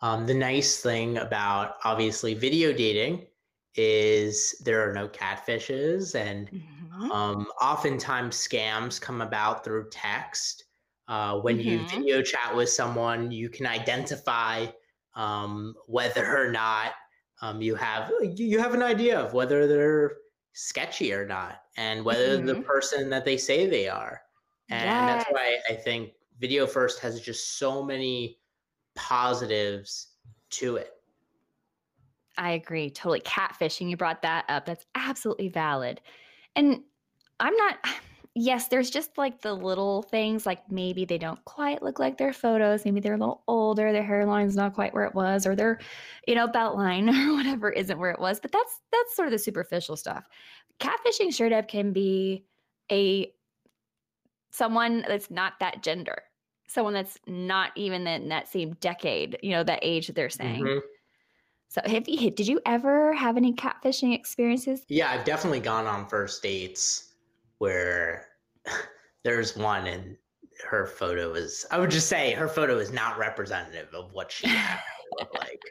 Um, 0.00 0.26
the 0.26 0.34
nice 0.34 0.80
thing 0.80 1.18
about 1.18 1.76
obviously 1.84 2.34
video 2.34 2.72
dating 2.72 3.26
is 3.74 4.54
there 4.64 4.88
are 4.88 4.92
no 4.92 5.08
catfishes, 5.08 6.14
and 6.14 6.50
mm-hmm. 6.50 7.10
um, 7.10 7.46
oftentimes 7.60 8.36
scams 8.36 9.00
come 9.00 9.20
about 9.20 9.64
through 9.64 9.88
text. 9.90 10.64
Uh, 11.08 11.40
when 11.40 11.58
mm-hmm. 11.58 11.68
you 11.68 11.88
video 11.88 12.22
chat 12.22 12.54
with 12.54 12.68
someone, 12.68 13.30
you 13.30 13.48
can 13.48 13.66
identify 13.66 14.66
um, 15.14 15.74
whether 15.86 16.36
or 16.36 16.50
not 16.50 16.92
um, 17.42 17.60
you 17.60 17.74
have 17.74 18.10
you 18.34 18.58
have 18.58 18.74
an 18.74 18.82
idea 18.82 19.18
of 19.18 19.34
whether 19.34 19.66
they're 19.66 20.12
sketchy 20.52 21.12
or 21.12 21.26
not 21.26 21.62
and 21.76 22.04
whether 22.04 22.36
mm-hmm. 22.36 22.46
the 22.46 22.60
person 22.62 23.10
that 23.10 23.24
they 23.24 23.36
say 23.36 23.66
they 23.66 23.88
are. 23.88 24.20
And 24.70 24.84
yes. 24.84 25.24
that's 25.24 25.32
why 25.32 25.56
I 25.68 25.74
think 25.74 26.12
video 26.38 26.66
first 26.66 27.00
has 27.00 27.20
just 27.20 27.58
so 27.58 27.82
many 27.82 28.38
positives 28.94 30.08
to 30.50 30.76
it. 30.76 30.92
I 32.38 32.52
agree. 32.52 32.90
Totally. 32.90 33.20
Catfishing, 33.20 33.90
you 33.90 33.96
brought 33.96 34.22
that 34.22 34.44
up. 34.48 34.66
That's 34.66 34.86
absolutely 34.94 35.48
valid. 35.48 36.00
And 36.56 36.82
I'm 37.40 37.56
not 37.56 37.78
yes, 38.34 38.68
there's 38.68 38.90
just 38.90 39.18
like 39.18 39.42
the 39.42 39.52
little 39.52 40.02
things, 40.02 40.46
like 40.46 40.70
maybe 40.70 41.04
they 41.04 41.18
don't 41.18 41.44
quite 41.44 41.82
look 41.82 41.98
like 41.98 42.16
their 42.16 42.32
photos. 42.32 42.84
Maybe 42.84 43.00
they're 43.00 43.14
a 43.14 43.18
little 43.18 43.42
older, 43.46 43.92
their 43.92 44.02
hairline's 44.02 44.56
not 44.56 44.74
quite 44.74 44.94
where 44.94 45.04
it 45.04 45.14
was, 45.14 45.46
or 45.46 45.54
their, 45.54 45.78
you 46.26 46.34
know, 46.34 46.48
belt 46.48 46.76
line 46.76 47.08
or 47.28 47.34
whatever 47.34 47.70
isn't 47.70 47.98
where 47.98 48.10
it 48.10 48.20
was. 48.20 48.40
But 48.40 48.52
that's 48.52 48.80
that's 48.90 49.14
sort 49.14 49.28
of 49.28 49.32
the 49.32 49.38
superficial 49.38 49.96
stuff. 49.96 50.24
Catfishing 50.80 51.34
shirt 51.34 51.52
up 51.52 51.68
can 51.68 51.92
be 51.92 52.44
a 52.90 53.32
someone 54.50 55.04
that's 55.06 55.30
not 55.30 55.54
that 55.60 55.82
gender, 55.82 56.22
someone 56.68 56.94
that's 56.94 57.18
not 57.26 57.72
even 57.76 58.06
in 58.06 58.28
that 58.28 58.48
same 58.48 58.72
decade, 58.80 59.38
you 59.42 59.50
know, 59.50 59.64
that 59.64 59.80
age 59.82 60.06
that 60.06 60.16
they're 60.16 60.30
saying. 60.30 60.64
Mm-hmm. 60.64 60.86
So, 61.72 61.80
have 61.86 62.06
you, 62.06 62.30
did 62.30 62.46
you 62.46 62.60
ever 62.66 63.14
have 63.14 63.38
any 63.38 63.54
catfishing 63.54 64.14
experiences? 64.14 64.84
Yeah, 64.90 65.10
I've 65.10 65.24
definitely 65.24 65.60
gone 65.60 65.86
on 65.86 66.06
first 66.06 66.42
dates 66.42 67.14
where 67.56 68.26
there's 69.24 69.56
one 69.56 69.86
and 69.86 70.18
her 70.68 70.86
photo 70.86 71.32
is 71.32 71.64
I 71.70 71.78
would 71.78 71.90
just 71.90 72.08
say 72.08 72.34
her 72.34 72.46
photo 72.46 72.76
is 72.76 72.92
not 72.92 73.16
representative 73.16 73.88
of 73.94 74.12
what 74.12 74.30
she 74.30 74.48
looked 75.18 75.34
like. 75.38 75.62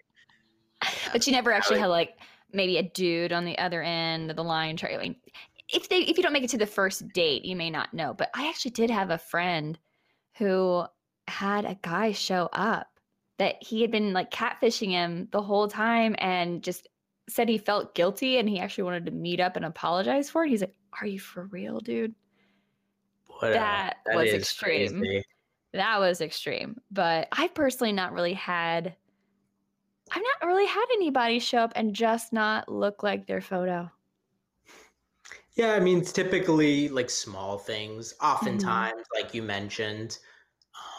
Yeah. 0.84 0.90
But 1.12 1.24
she 1.24 1.30
never 1.30 1.52
actually 1.52 1.76
would, 1.76 1.82
had 1.82 1.88
like 1.90 2.18
maybe 2.52 2.78
a 2.78 2.84
dude 2.84 3.32
on 3.32 3.46
the 3.46 3.60
other 3.60 3.84
end 3.84 4.32
of 4.32 4.38
the 4.38 4.44
line 4.44 4.78
trying. 4.78 5.00
I 5.00 5.16
if 5.70 5.88
they 5.88 6.00
if 6.00 6.18
you 6.18 6.24
don't 6.24 6.34
make 6.34 6.44
it 6.44 6.50
to 6.50 6.58
the 6.58 6.66
first 6.66 7.08
date, 7.10 7.46
you 7.46 7.56
may 7.56 7.70
not 7.70 7.94
know. 7.94 8.16
But 8.16 8.32
I 8.34 8.50
actually 8.50 8.72
did 8.72 8.90
have 8.90 9.12
a 9.12 9.20
friend 9.20 9.78
who 10.38 10.84
had 11.28 11.66
a 11.66 11.78
guy 11.84 12.12
show 12.12 12.50
up 12.54 12.88
that 13.42 13.56
he 13.60 13.82
had 13.82 13.90
been 13.90 14.14
like 14.14 14.30
catfishing 14.30 14.92
him 14.92 15.28
the 15.32 15.42
whole 15.42 15.68
time 15.68 16.16
and 16.20 16.62
just 16.62 16.88
said 17.28 17.50
he 17.50 17.58
felt 17.58 17.96
guilty 17.96 18.38
and 18.38 18.48
he 18.48 18.60
actually 18.60 18.84
wanted 18.84 19.04
to 19.04 19.12
meet 19.12 19.40
up 19.40 19.56
and 19.56 19.66
apologize 19.66 20.30
for 20.30 20.46
it. 20.46 20.50
He's 20.50 20.62
like, 20.62 20.76
Are 21.02 21.08
you 21.08 21.20
for 21.20 21.46
real, 21.46 21.80
dude? 21.80 22.14
That, 23.42 23.96
that 24.06 24.16
was 24.16 24.32
extreme. 24.32 25.00
Crazy. 25.00 25.24
That 25.74 26.00
was 26.00 26.22
extreme. 26.22 26.80
But 26.92 27.30
I've 27.32 27.56
personally 27.56 27.94
not 27.94 28.14
really 28.14 28.36
had 28.36 28.96
I've 30.12 30.22
not 30.22 30.48
really 30.48 30.68
had 30.68 30.86
anybody 30.94 31.40
show 31.40 31.60
up 31.60 31.74
and 31.76 31.96
just 31.96 32.34
not 32.34 32.70
look 32.70 33.02
like 33.02 33.26
their 33.26 33.42
photo. 33.42 33.90
Yeah, 35.56 35.74
I 35.74 35.80
mean, 35.80 35.98
it's 35.98 36.12
typically 36.12 36.90
like 36.90 37.10
small 37.10 37.58
things, 37.58 38.14
mm-hmm. 38.14 38.26
oftentimes, 38.28 39.02
mm-hmm. 39.02 39.24
like 39.24 39.34
you 39.34 39.42
mentioned. 39.42 40.20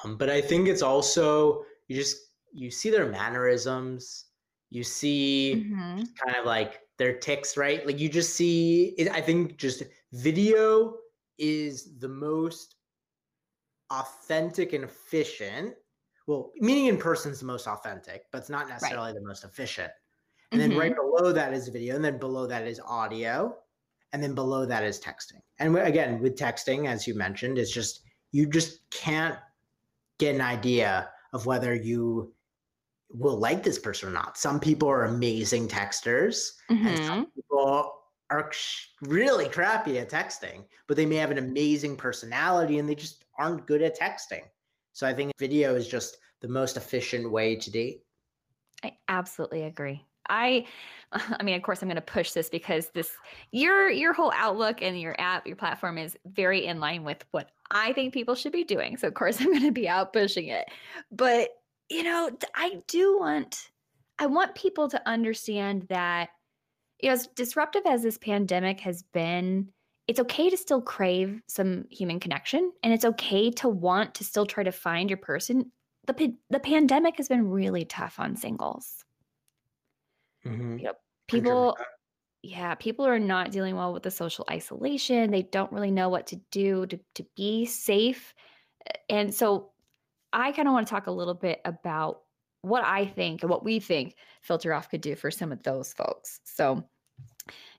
Um, 0.02 0.16
but 0.16 0.28
I 0.28 0.40
think 0.40 0.66
it's 0.66 0.82
also 0.82 1.64
you 1.86 1.94
just 1.94 2.31
you 2.52 2.70
see 2.70 2.90
their 2.90 3.06
mannerisms, 3.06 4.26
you 4.70 4.82
see 4.82 5.66
mm-hmm. 5.66 6.02
kind 6.24 6.36
of 6.38 6.46
like 6.46 6.80
their 6.98 7.18
tics, 7.18 7.56
right? 7.56 7.86
Like 7.86 7.98
you 7.98 8.08
just 8.08 8.34
see, 8.34 8.94
it, 8.98 9.10
I 9.10 9.20
think 9.20 9.56
just 9.56 9.82
video 10.12 10.96
is 11.38 11.98
the 11.98 12.08
most 12.08 12.76
authentic 13.90 14.72
and 14.72 14.84
efficient. 14.84 15.74
Well, 16.26 16.52
meeting 16.56 16.86
in 16.86 16.96
person 16.96 17.32
is 17.32 17.40
the 17.40 17.46
most 17.46 17.66
authentic, 17.66 18.24
but 18.30 18.38
it's 18.38 18.50
not 18.50 18.68
necessarily 18.68 19.12
right. 19.12 19.14
the 19.14 19.26
most 19.26 19.44
efficient. 19.44 19.92
And 20.50 20.60
mm-hmm. 20.60 20.70
then 20.70 20.78
right 20.78 20.92
mm-hmm. 20.92 21.18
below 21.18 21.32
that 21.32 21.52
is 21.52 21.68
video, 21.68 21.96
and 21.96 22.04
then 22.04 22.18
below 22.18 22.46
that 22.46 22.66
is 22.66 22.80
audio, 22.86 23.56
and 24.12 24.22
then 24.22 24.34
below 24.34 24.66
that 24.66 24.84
is 24.84 25.00
texting. 25.00 25.40
And 25.58 25.76
again, 25.76 26.20
with 26.20 26.36
texting, 26.36 26.86
as 26.86 27.06
you 27.06 27.14
mentioned, 27.14 27.58
it's 27.58 27.72
just 27.72 28.02
you 28.30 28.46
just 28.46 28.90
can't 28.90 29.38
get 30.18 30.34
an 30.34 30.40
idea 30.40 31.10
of 31.32 31.46
whether 31.46 31.74
you 31.74 32.32
will 33.14 33.36
like 33.36 33.62
this 33.62 33.78
person 33.78 34.08
or 34.08 34.12
not. 34.12 34.38
Some 34.38 34.58
people 34.60 34.88
are 34.88 35.04
amazing 35.04 35.68
texters, 35.68 36.52
mm-hmm. 36.70 36.86
and 36.86 37.04
some 37.04 37.20
mm-hmm. 37.24 37.30
people 37.34 37.98
are 38.30 38.50
really 39.02 39.48
crappy 39.48 39.98
at 39.98 40.10
texting, 40.10 40.64
but 40.88 40.96
they 40.96 41.06
may 41.06 41.16
have 41.16 41.30
an 41.30 41.38
amazing 41.38 41.96
personality 41.96 42.78
and 42.78 42.88
they 42.88 42.94
just 42.94 43.24
aren't 43.38 43.66
good 43.66 43.82
at 43.82 43.98
texting. 43.98 44.42
So 44.94 45.06
I 45.06 45.12
think 45.12 45.32
video 45.38 45.74
is 45.74 45.86
just 45.86 46.16
the 46.40 46.48
most 46.48 46.76
efficient 46.76 47.30
way 47.30 47.56
to 47.56 47.70
date. 47.70 48.02
I 48.82 48.96
absolutely 49.08 49.64
agree. 49.64 50.04
I 50.28 50.66
I 51.12 51.42
mean, 51.42 51.54
of 51.56 51.62
course 51.62 51.82
I'm 51.82 51.88
going 51.88 51.96
to 51.96 52.02
push 52.02 52.32
this 52.32 52.48
because 52.48 52.88
this 52.88 53.10
your 53.50 53.90
your 53.90 54.12
whole 54.12 54.32
outlook 54.34 54.82
and 54.82 54.98
your 54.98 55.14
app, 55.20 55.46
your 55.46 55.56
platform 55.56 55.98
is 55.98 56.16
very 56.24 56.66
in 56.66 56.80
line 56.80 57.04
with 57.04 57.24
what 57.32 57.50
I 57.70 57.92
think 57.92 58.14
people 58.14 58.34
should 58.34 58.52
be 58.52 58.64
doing. 58.64 58.96
So 58.96 59.08
of 59.08 59.14
course 59.14 59.38
I'm 59.40 59.48
going 59.48 59.62
to 59.62 59.72
be 59.72 59.88
out 59.88 60.12
pushing 60.12 60.48
it. 60.48 60.68
But, 61.10 61.50
you 61.92 62.02
know, 62.02 62.30
I 62.54 62.82
do 62.88 63.18
want 63.18 63.70
I 64.18 64.26
want 64.26 64.54
people 64.54 64.88
to 64.88 65.08
understand 65.08 65.86
that 65.88 66.30
you 67.00 67.08
know, 67.08 67.14
as 67.14 67.26
disruptive 67.28 67.82
as 67.84 68.02
this 68.02 68.16
pandemic 68.16 68.80
has 68.80 69.02
been, 69.02 69.68
it's 70.06 70.20
okay 70.20 70.48
to 70.48 70.56
still 70.56 70.80
crave 70.80 71.42
some 71.48 71.84
human 71.90 72.20
connection 72.20 72.72
and 72.82 72.92
it's 72.92 73.04
okay 73.04 73.50
to 73.50 73.68
want 73.68 74.14
to 74.14 74.24
still 74.24 74.46
try 74.46 74.62
to 74.62 74.72
find 74.72 75.10
your 75.10 75.16
person. 75.16 75.70
The, 76.06 76.34
the 76.50 76.60
pandemic 76.60 77.16
has 77.16 77.28
been 77.28 77.48
really 77.48 77.84
tough 77.84 78.18
on 78.18 78.36
singles. 78.36 79.04
Mm-hmm. 80.46 80.78
You 80.78 80.84
know, 80.84 80.92
people, 81.28 81.76
yeah, 82.42 82.74
people 82.76 83.06
are 83.06 83.18
not 83.18 83.52
dealing 83.52 83.76
well 83.76 83.92
with 83.92 84.02
the 84.02 84.10
social 84.10 84.44
isolation. 84.50 85.30
They 85.30 85.42
don't 85.42 85.72
really 85.72 85.92
know 85.92 86.08
what 86.08 86.28
to 86.28 86.36
do 86.50 86.86
to, 86.86 86.98
to 87.14 87.26
be 87.36 87.66
safe. 87.66 88.34
And 89.08 89.32
so 89.32 89.71
I 90.32 90.52
kind 90.52 90.68
of 90.68 90.74
want 90.74 90.86
to 90.86 90.90
talk 90.90 91.06
a 91.06 91.12
little 91.12 91.34
bit 91.34 91.60
about 91.64 92.22
what 92.62 92.84
I 92.84 93.06
think 93.06 93.42
and 93.42 93.50
what 93.50 93.64
we 93.64 93.80
think 93.80 94.14
Filter 94.40 94.72
Off 94.72 94.88
could 94.88 95.00
do 95.00 95.16
for 95.16 95.30
some 95.30 95.52
of 95.52 95.62
those 95.62 95.92
folks. 95.92 96.40
So, 96.44 96.84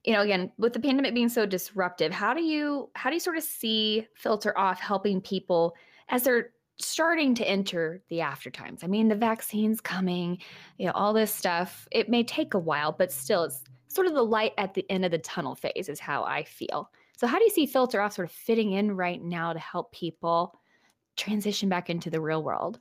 you 0.03 0.13
know, 0.13 0.21
again, 0.21 0.51
with 0.57 0.73
the 0.73 0.79
pandemic 0.79 1.13
being 1.13 1.29
so 1.29 1.45
disruptive, 1.45 2.11
how 2.11 2.33
do 2.33 2.43
you 2.43 2.89
how 2.95 3.09
do 3.09 3.15
you 3.15 3.19
sort 3.19 3.37
of 3.37 3.43
see 3.43 4.07
Filter 4.15 4.57
Off 4.57 4.79
helping 4.79 5.21
people 5.21 5.75
as 6.09 6.23
they're 6.23 6.51
starting 6.77 7.33
to 7.35 7.49
enter 7.49 8.01
the 8.09 8.21
after 8.21 8.49
times? 8.49 8.83
I 8.83 8.87
mean, 8.87 9.07
the 9.07 9.15
vaccine's 9.15 9.79
coming, 9.79 10.39
you 10.77 10.85
know, 10.85 10.91
all 10.91 11.13
this 11.13 11.33
stuff. 11.33 11.87
It 11.91 12.09
may 12.09 12.23
take 12.23 12.53
a 12.53 12.59
while, 12.59 12.91
but 12.91 13.11
still 13.11 13.45
it's 13.45 13.63
sort 13.87 14.07
of 14.07 14.13
the 14.13 14.23
light 14.23 14.53
at 14.57 14.73
the 14.73 14.85
end 14.89 15.05
of 15.05 15.11
the 15.11 15.19
tunnel 15.19 15.55
phase 15.55 15.87
is 15.87 15.99
how 15.99 16.23
I 16.23 16.43
feel. 16.43 16.89
So 17.15 17.27
how 17.27 17.37
do 17.37 17.45
you 17.45 17.51
see 17.51 17.65
Filter 17.65 18.01
Off 18.01 18.13
sort 18.13 18.27
of 18.27 18.33
fitting 18.33 18.73
in 18.73 18.97
right 18.97 19.21
now 19.21 19.53
to 19.53 19.59
help 19.59 19.93
people 19.93 20.59
transition 21.17 21.69
back 21.69 21.89
into 21.89 22.09
the 22.09 22.21
real 22.21 22.43
world? 22.43 22.79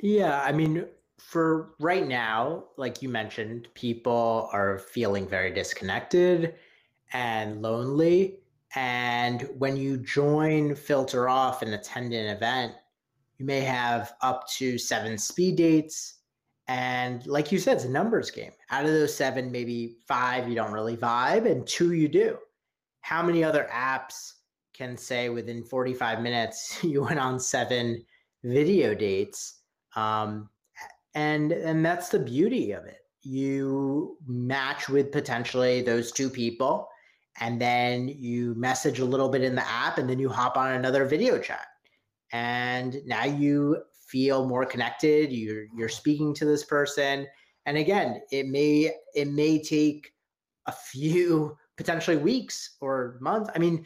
Yeah, 0.00 0.42
I 0.42 0.52
mean, 0.52 0.86
for 1.18 1.74
right 1.78 2.06
now, 2.06 2.64
like 2.76 3.02
you 3.02 3.08
mentioned, 3.08 3.68
people 3.74 4.48
are 4.52 4.78
feeling 4.78 5.26
very 5.26 5.52
disconnected 5.52 6.54
and 7.12 7.62
lonely. 7.62 8.40
And 8.74 9.48
when 9.58 9.76
you 9.76 9.96
join 9.98 10.74
Filter 10.74 11.28
Off 11.28 11.62
and 11.62 11.72
attend 11.74 12.12
an 12.12 12.26
event, 12.26 12.72
you 13.38 13.46
may 13.46 13.60
have 13.60 14.14
up 14.20 14.48
to 14.56 14.78
seven 14.78 15.16
speed 15.16 15.56
dates. 15.56 16.18
And 16.66 17.26
like 17.26 17.52
you 17.52 17.58
said, 17.58 17.76
it's 17.76 17.84
a 17.84 17.90
numbers 17.90 18.30
game. 18.30 18.52
Out 18.70 18.84
of 18.84 18.90
those 18.90 19.14
seven, 19.14 19.52
maybe 19.52 19.96
five 20.06 20.48
you 20.48 20.54
don't 20.54 20.72
really 20.72 20.96
vibe, 20.96 21.50
and 21.50 21.66
two 21.66 21.92
you 21.92 22.08
do. 22.08 22.38
How 23.00 23.22
many 23.22 23.44
other 23.44 23.68
apps 23.72 24.32
can 24.74 24.96
say 24.96 25.28
within 25.28 25.62
45 25.62 26.20
minutes 26.20 26.78
you 26.82 27.02
went 27.02 27.18
on 27.18 27.38
seven 27.40 28.04
video 28.42 28.94
dates? 28.94 29.60
Um, 29.96 30.48
and 31.14 31.52
and 31.52 31.84
that's 31.84 32.08
the 32.08 32.18
beauty 32.18 32.72
of 32.72 32.84
it. 32.84 32.98
You 33.22 34.18
match 34.26 34.88
with 34.88 35.12
potentially 35.12 35.80
those 35.80 36.12
two 36.12 36.28
people 36.28 36.88
and 37.40 37.60
then 37.60 38.08
you 38.08 38.54
message 38.56 38.98
a 38.98 39.04
little 39.04 39.28
bit 39.28 39.42
in 39.42 39.54
the 39.54 39.66
app 39.66 39.98
and 39.98 40.08
then 40.08 40.18
you 40.18 40.28
hop 40.28 40.56
on 40.56 40.72
another 40.72 41.04
video 41.04 41.38
chat. 41.38 41.66
And 42.32 42.96
now 43.06 43.24
you 43.24 43.82
feel 44.08 44.46
more 44.46 44.66
connected 44.66 45.32
you're 45.32 45.66
you're 45.74 45.88
speaking 45.88 46.34
to 46.34 46.44
this 46.44 46.64
person. 46.64 47.26
And 47.66 47.78
again 47.78 48.20
it 48.32 48.48
may 48.48 48.92
it 49.14 49.28
may 49.28 49.62
take 49.62 50.12
a 50.66 50.72
few 50.72 51.56
potentially 51.76 52.16
weeks 52.16 52.76
or 52.80 53.18
months. 53.20 53.50
I 53.54 53.58
mean 53.58 53.84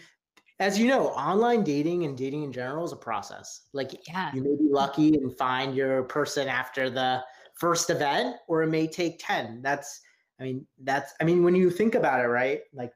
as 0.61 0.79
you 0.79 0.89
know 0.89 1.09
online 1.09 1.63
dating 1.63 2.05
and 2.05 2.17
dating 2.17 2.43
in 2.43 2.53
general 2.53 2.85
is 2.85 2.93
a 2.93 2.97
process. 2.97 3.69
Like 3.73 4.07
yeah. 4.09 4.31
you 4.35 4.43
may 4.43 4.57
be 4.57 4.69
lucky 4.71 5.15
and 5.15 5.37
find 5.37 5.75
your 5.75 6.03
person 6.05 6.49
after 6.49 6.91
the 6.91 7.23
first 7.55 7.91
event 7.91 8.37
or 8.49 8.63
it 8.63 8.69
may 8.69 8.87
take 8.87 9.19
10 9.19 9.63
that's 9.63 10.01
i 10.39 10.45
mean 10.45 10.65
that's 10.85 11.13
i 11.21 11.25
mean 11.25 11.43
when 11.43 11.57
you 11.57 11.71
think 11.71 11.97
about 11.97 12.21
it 12.21 12.29
right? 12.29 12.61
Like 12.73 12.93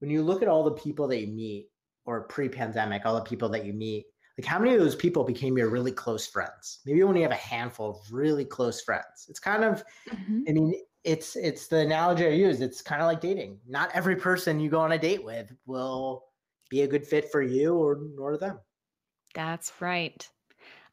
when 0.00 0.10
you 0.10 0.22
look 0.22 0.42
at 0.42 0.48
all 0.48 0.62
the 0.62 0.72
people 0.72 1.08
that 1.08 1.20
you 1.20 1.28
meet 1.28 1.68
or 2.04 2.24
pre-pandemic 2.24 3.06
all 3.06 3.14
the 3.14 3.22
people 3.22 3.48
that 3.48 3.64
you 3.64 3.72
meet 3.72 4.04
like 4.36 4.44
how 4.44 4.58
many 4.58 4.74
of 4.74 4.80
those 4.80 4.96
people 4.96 5.24
became 5.24 5.56
your 5.56 5.68
really 5.68 5.92
close 5.92 6.26
friends? 6.26 6.80
Maybe 6.84 6.98
you 6.98 7.08
only 7.08 7.22
have 7.22 7.30
a 7.30 7.36
handful 7.36 7.90
of 7.90 8.12
really 8.12 8.44
close 8.44 8.82
friends. 8.82 9.26
It's 9.28 9.38
kind 9.38 9.64
of 9.64 9.84
mm-hmm. 10.10 10.42
i 10.48 10.52
mean 10.52 10.74
it's 11.04 11.36
it's 11.36 11.68
the 11.68 11.78
analogy 11.78 12.26
i 12.26 12.30
use. 12.30 12.60
It's 12.60 12.82
kind 12.82 13.00
of 13.00 13.06
like 13.06 13.20
dating. 13.20 13.58
Not 13.66 13.90
every 13.94 14.16
person 14.16 14.60
you 14.60 14.70
go 14.70 14.80
on 14.80 14.92
a 14.92 14.98
date 14.98 15.22
with 15.22 15.52
will 15.66 16.24
be 16.70 16.82
a 16.82 16.88
good 16.88 17.06
fit 17.06 17.30
for 17.30 17.42
you 17.42 17.74
or 17.74 18.00
nor 18.16 18.36
them 18.36 18.58
that's 19.34 19.72
right 19.80 20.28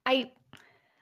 i 0.06 0.30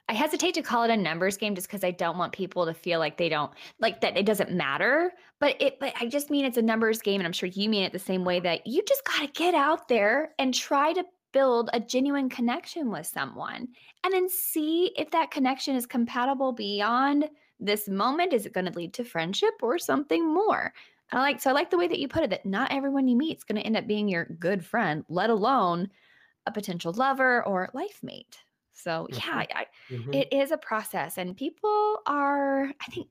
I 0.09 0.13
hesitate 0.13 0.55
to 0.55 0.63
call 0.63 0.81
it 0.85 0.89
a 0.89 0.97
numbers 0.97 1.37
game 1.37 1.53
just 1.53 1.67
because 1.67 1.83
I 1.83 1.91
don't 1.91 2.17
want 2.17 2.33
people 2.33 2.65
to 2.65 2.73
feel 2.73 2.97
like 2.97 3.17
they 3.17 3.29
don't 3.29 3.51
like 3.79 4.01
that 4.01 4.17
it 4.17 4.25
doesn't 4.25 4.51
matter. 4.51 5.13
But 5.39 5.55
it 5.61 5.79
but 5.79 5.93
I 6.01 6.07
just 6.07 6.31
mean 6.31 6.45
it's 6.45 6.57
a 6.57 6.63
numbers 6.63 6.99
game 6.99 7.21
and 7.21 7.27
I'm 7.27 7.31
sure 7.31 7.47
you 7.47 7.69
mean 7.69 7.83
it 7.83 7.93
the 7.93 7.99
same 7.99 8.25
way 8.25 8.39
that 8.39 8.65
you 8.65 8.81
just 8.87 9.05
gotta 9.05 9.27
get 9.27 9.53
out 9.53 9.87
there 9.87 10.31
and 10.39 10.51
try 10.51 10.93
to 10.93 11.05
build 11.31 11.69
a 11.73 11.79
genuine 11.79 12.27
connection 12.27 12.89
with 12.89 13.05
someone 13.05 13.67
and 14.03 14.13
then 14.13 14.27
see 14.29 14.91
if 14.97 15.11
that 15.11 15.29
connection 15.29 15.75
is 15.75 15.85
compatible 15.85 16.53
beyond 16.53 17.29
this 17.59 17.87
moment. 17.87 18.33
Is 18.33 18.45
it 18.45 18.53
going 18.53 18.65
to 18.65 18.73
lead 18.77 18.93
to 18.95 19.03
friendship 19.03 19.53
or 19.61 19.77
something 19.77 20.33
more? 20.33 20.73
I 21.11 21.19
like 21.19 21.41
so 21.41 21.49
I 21.49 21.53
like 21.53 21.71
the 21.71 21.77
way 21.77 21.87
that 21.87 21.99
you 21.99 22.07
put 22.07 22.23
it 22.23 22.29
that 22.29 22.45
not 22.45 22.71
everyone 22.71 23.07
you 23.07 23.15
meet 23.15 23.37
is 23.37 23.43
going 23.43 23.59
to 23.59 23.65
end 23.65 23.77
up 23.77 23.87
being 23.87 24.07
your 24.07 24.25
good 24.25 24.63
friend, 24.63 25.03
let 25.09 25.29
alone 25.29 25.89
a 26.45 26.51
potential 26.51 26.93
lover 26.93 27.43
or 27.45 27.69
life 27.73 27.99
mate. 28.03 28.37
So 28.73 29.07
yeah, 29.09 29.19
mm-hmm. 29.19 29.57
I, 29.57 29.65
mm-hmm. 29.89 30.13
it 30.13 30.31
is 30.31 30.51
a 30.51 30.57
process, 30.57 31.17
and 31.17 31.35
people 31.35 31.99
are, 32.05 32.65
I 32.65 32.91
think, 32.91 33.07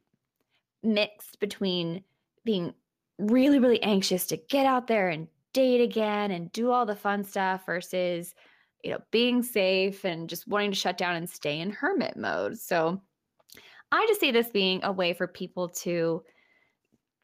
mixed 0.82 1.40
between 1.40 2.04
being 2.44 2.72
really, 3.18 3.58
really 3.58 3.82
anxious 3.82 4.26
to 4.28 4.36
get 4.36 4.64
out 4.64 4.86
there 4.86 5.08
and 5.10 5.28
date 5.52 5.82
again 5.82 6.30
and 6.30 6.52
do 6.52 6.70
all 6.70 6.86
the 6.86 6.96
fun 6.96 7.24
stuff 7.24 7.66
versus, 7.66 8.34
you 8.82 8.92
know, 8.92 9.00
being 9.10 9.42
safe 9.42 10.04
and 10.04 10.28
just 10.28 10.46
wanting 10.46 10.70
to 10.70 10.76
shut 10.76 10.96
down 10.96 11.16
and 11.16 11.28
stay 11.28 11.60
in 11.60 11.70
hermit 11.70 12.16
mode. 12.16 12.58
So 12.58 13.02
I 13.90 14.06
just 14.06 14.20
see 14.20 14.30
this 14.30 14.50
being 14.50 14.84
a 14.84 14.92
way 14.92 15.12
for 15.12 15.26
people 15.26 15.68
to 15.70 16.22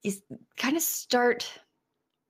just 0.05 0.23
kind 0.57 0.77
of 0.77 0.83
start 0.83 1.51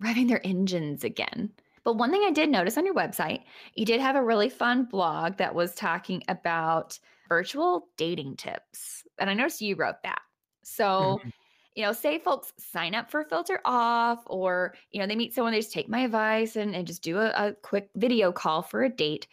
revving 0.03 0.29
their 0.29 0.45
engines 0.47 1.05
again. 1.05 1.51
But 1.85 1.97
one 1.97 2.11
thing 2.11 2.23
I 2.27 2.31
did 2.31 2.49
notice 2.49 2.79
on 2.79 2.87
your 2.87 2.95
website, 2.95 3.43
you 3.75 3.85
did 3.85 4.01
have 4.01 4.17
a 4.17 4.25
really 4.25 4.49
fun 4.49 4.85
blog 4.85 5.37
that 5.37 5.55
was 5.55 5.75
talking 5.75 6.23
about 6.29 6.99
virtual 7.29 7.89
dating 7.97 8.37
tips. 8.37 9.05
And 9.19 9.29
I 9.29 9.35
noticed 9.35 9.61
you 9.61 9.77
wrote 9.77 10.03
that. 10.03 10.21
So, 10.63 11.19
mm-hmm. 11.19 11.29
you 11.75 11.85
know, 11.85 11.93
say 11.93 12.19
folks 12.19 12.53
sign 12.59 12.95
up 12.95 13.11
for 13.11 13.25
Filter 13.25 13.61
Off 13.67 14.23
or, 14.27 14.75
you 14.93 15.01
know, 15.01 15.07
they 15.07 15.17
meet 15.17 15.35
someone, 15.35 15.53
they 15.53 15.61
just 15.61 15.73
take 15.73 15.89
my 15.89 16.01
advice 16.01 16.57
and, 16.57 16.75
and 16.75 16.87
just 16.87 17.03
do 17.03 17.19
a, 17.19 17.31
a 17.31 17.53
quick 17.63 17.91
video 17.97 18.33
call 18.33 18.63
for 18.63 18.83
a 18.83 18.89
date. 18.89 19.27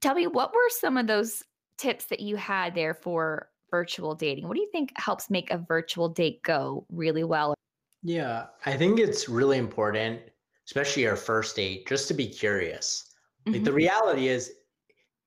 Tell 0.00 0.14
me, 0.14 0.26
what 0.26 0.54
were 0.54 0.68
some 0.70 0.96
of 0.96 1.06
those 1.06 1.42
tips 1.76 2.06
that 2.06 2.20
you 2.20 2.36
had 2.36 2.74
there 2.74 2.94
for 2.94 3.48
virtual 3.70 4.14
dating? 4.14 4.48
What 4.48 4.54
do 4.54 4.60
you 4.60 4.70
think 4.72 4.92
helps 4.96 5.28
make 5.28 5.50
a 5.50 5.58
virtual 5.58 6.08
date 6.08 6.42
go 6.42 6.86
really 6.90 7.24
well? 7.24 7.54
Yeah, 8.02 8.46
I 8.66 8.76
think 8.76 8.98
it's 8.98 9.28
really 9.28 9.58
important 9.58 10.20
especially 10.66 11.06
our 11.06 11.16
first 11.16 11.56
date, 11.56 11.86
just 11.86 12.08
to 12.08 12.14
be 12.14 12.26
curious. 12.26 13.14
Like 13.46 13.56
mm-hmm. 13.56 13.64
the 13.64 13.72
reality 13.72 14.28
is, 14.28 14.52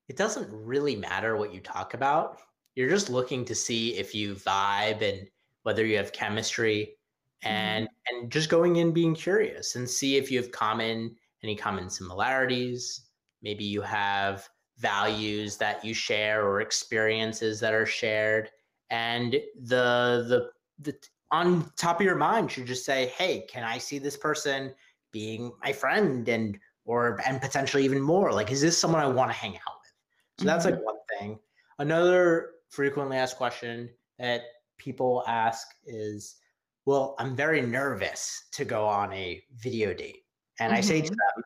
it 0.08 0.18
doesn't 0.18 0.48
really 0.52 0.96
matter 0.96 1.36
what 1.36 1.54
you 1.54 1.60
talk 1.60 1.94
about. 1.94 2.42
You're 2.76 2.90
just 2.90 3.10
looking 3.10 3.44
to 3.46 3.56
see 3.56 3.96
if 3.96 4.14
you 4.14 4.36
vibe 4.36 5.02
and 5.02 5.28
whether 5.64 5.86
you 5.86 5.98
have 5.98 6.14
chemistry 6.14 6.96
and 7.44 7.86
mm-hmm. 7.86 8.22
and 8.22 8.32
just 8.32 8.50
going 8.50 8.78
in 8.78 8.92
being 8.92 9.16
curious 9.16 9.76
and 9.76 9.90
see 9.90 10.18
if 10.18 10.32
you 10.32 10.42
have 10.42 10.52
common 10.52 11.16
any 11.44 11.56
common 11.56 11.90
similarities 11.90 13.08
maybe 13.44 13.64
you 13.64 13.82
have 13.82 14.48
values 14.78 15.58
that 15.58 15.84
you 15.84 15.94
share 15.94 16.48
or 16.48 16.62
experiences 16.62 17.60
that 17.60 17.74
are 17.74 17.86
shared 17.86 18.50
and 18.90 19.34
the 19.64 20.26
the 20.30 20.50
the 20.80 20.98
on 21.32 21.70
top 21.76 22.00
of 22.00 22.06
your 22.06 22.16
mind 22.16 22.52
should 22.52 22.66
just 22.66 22.86
say 22.86 23.08
hey 23.18 23.46
can 23.50 23.64
i 23.64 23.78
see 23.78 24.00
this 24.00 24.18
person 24.18 24.74
being 25.12 25.52
my 25.64 25.72
friend 25.72 26.28
and 26.30 26.60
or 26.86 27.20
and 27.26 27.42
potentially 27.42 27.84
even 27.84 28.02
more 28.02 28.32
like 28.32 28.52
is 28.52 28.62
this 28.62 28.78
someone 28.78 29.02
i 29.02 29.08
want 29.08 29.30
to 29.30 29.38
hang 29.38 29.56
out 29.56 29.80
with 29.82 29.94
so 30.38 30.42
mm-hmm. 30.42 30.48
that's 30.48 30.66
like 30.66 30.76
mm-hmm. 30.76 30.84
one 30.84 30.96
thing 31.20 31.40
another 31.80 32.52
frequently 32.70 33.18
asked 33.18 33.38
question 33.38 33.90
that 34.20 34.42
people 34.78 35.24
ask 35.28 35.68
is 35.86 36.36
well 36.86 37.16
i'm 37.20 37.36
very 37.36 37.62
nervous 37.62 38.48
to 38.52 38.66
go 38.66 38.86
on 38.86 39.12
a 39.14 39.42
video 39.58 39.94
date 39.94 40.24
and 40.60 40.72
mm-hmm. 40.72 40.78
i 40.78 40.82
say 40.82 41.02
to 41.02 41.08
mm-hmm. 41.08 41.14
them 41.38 41.44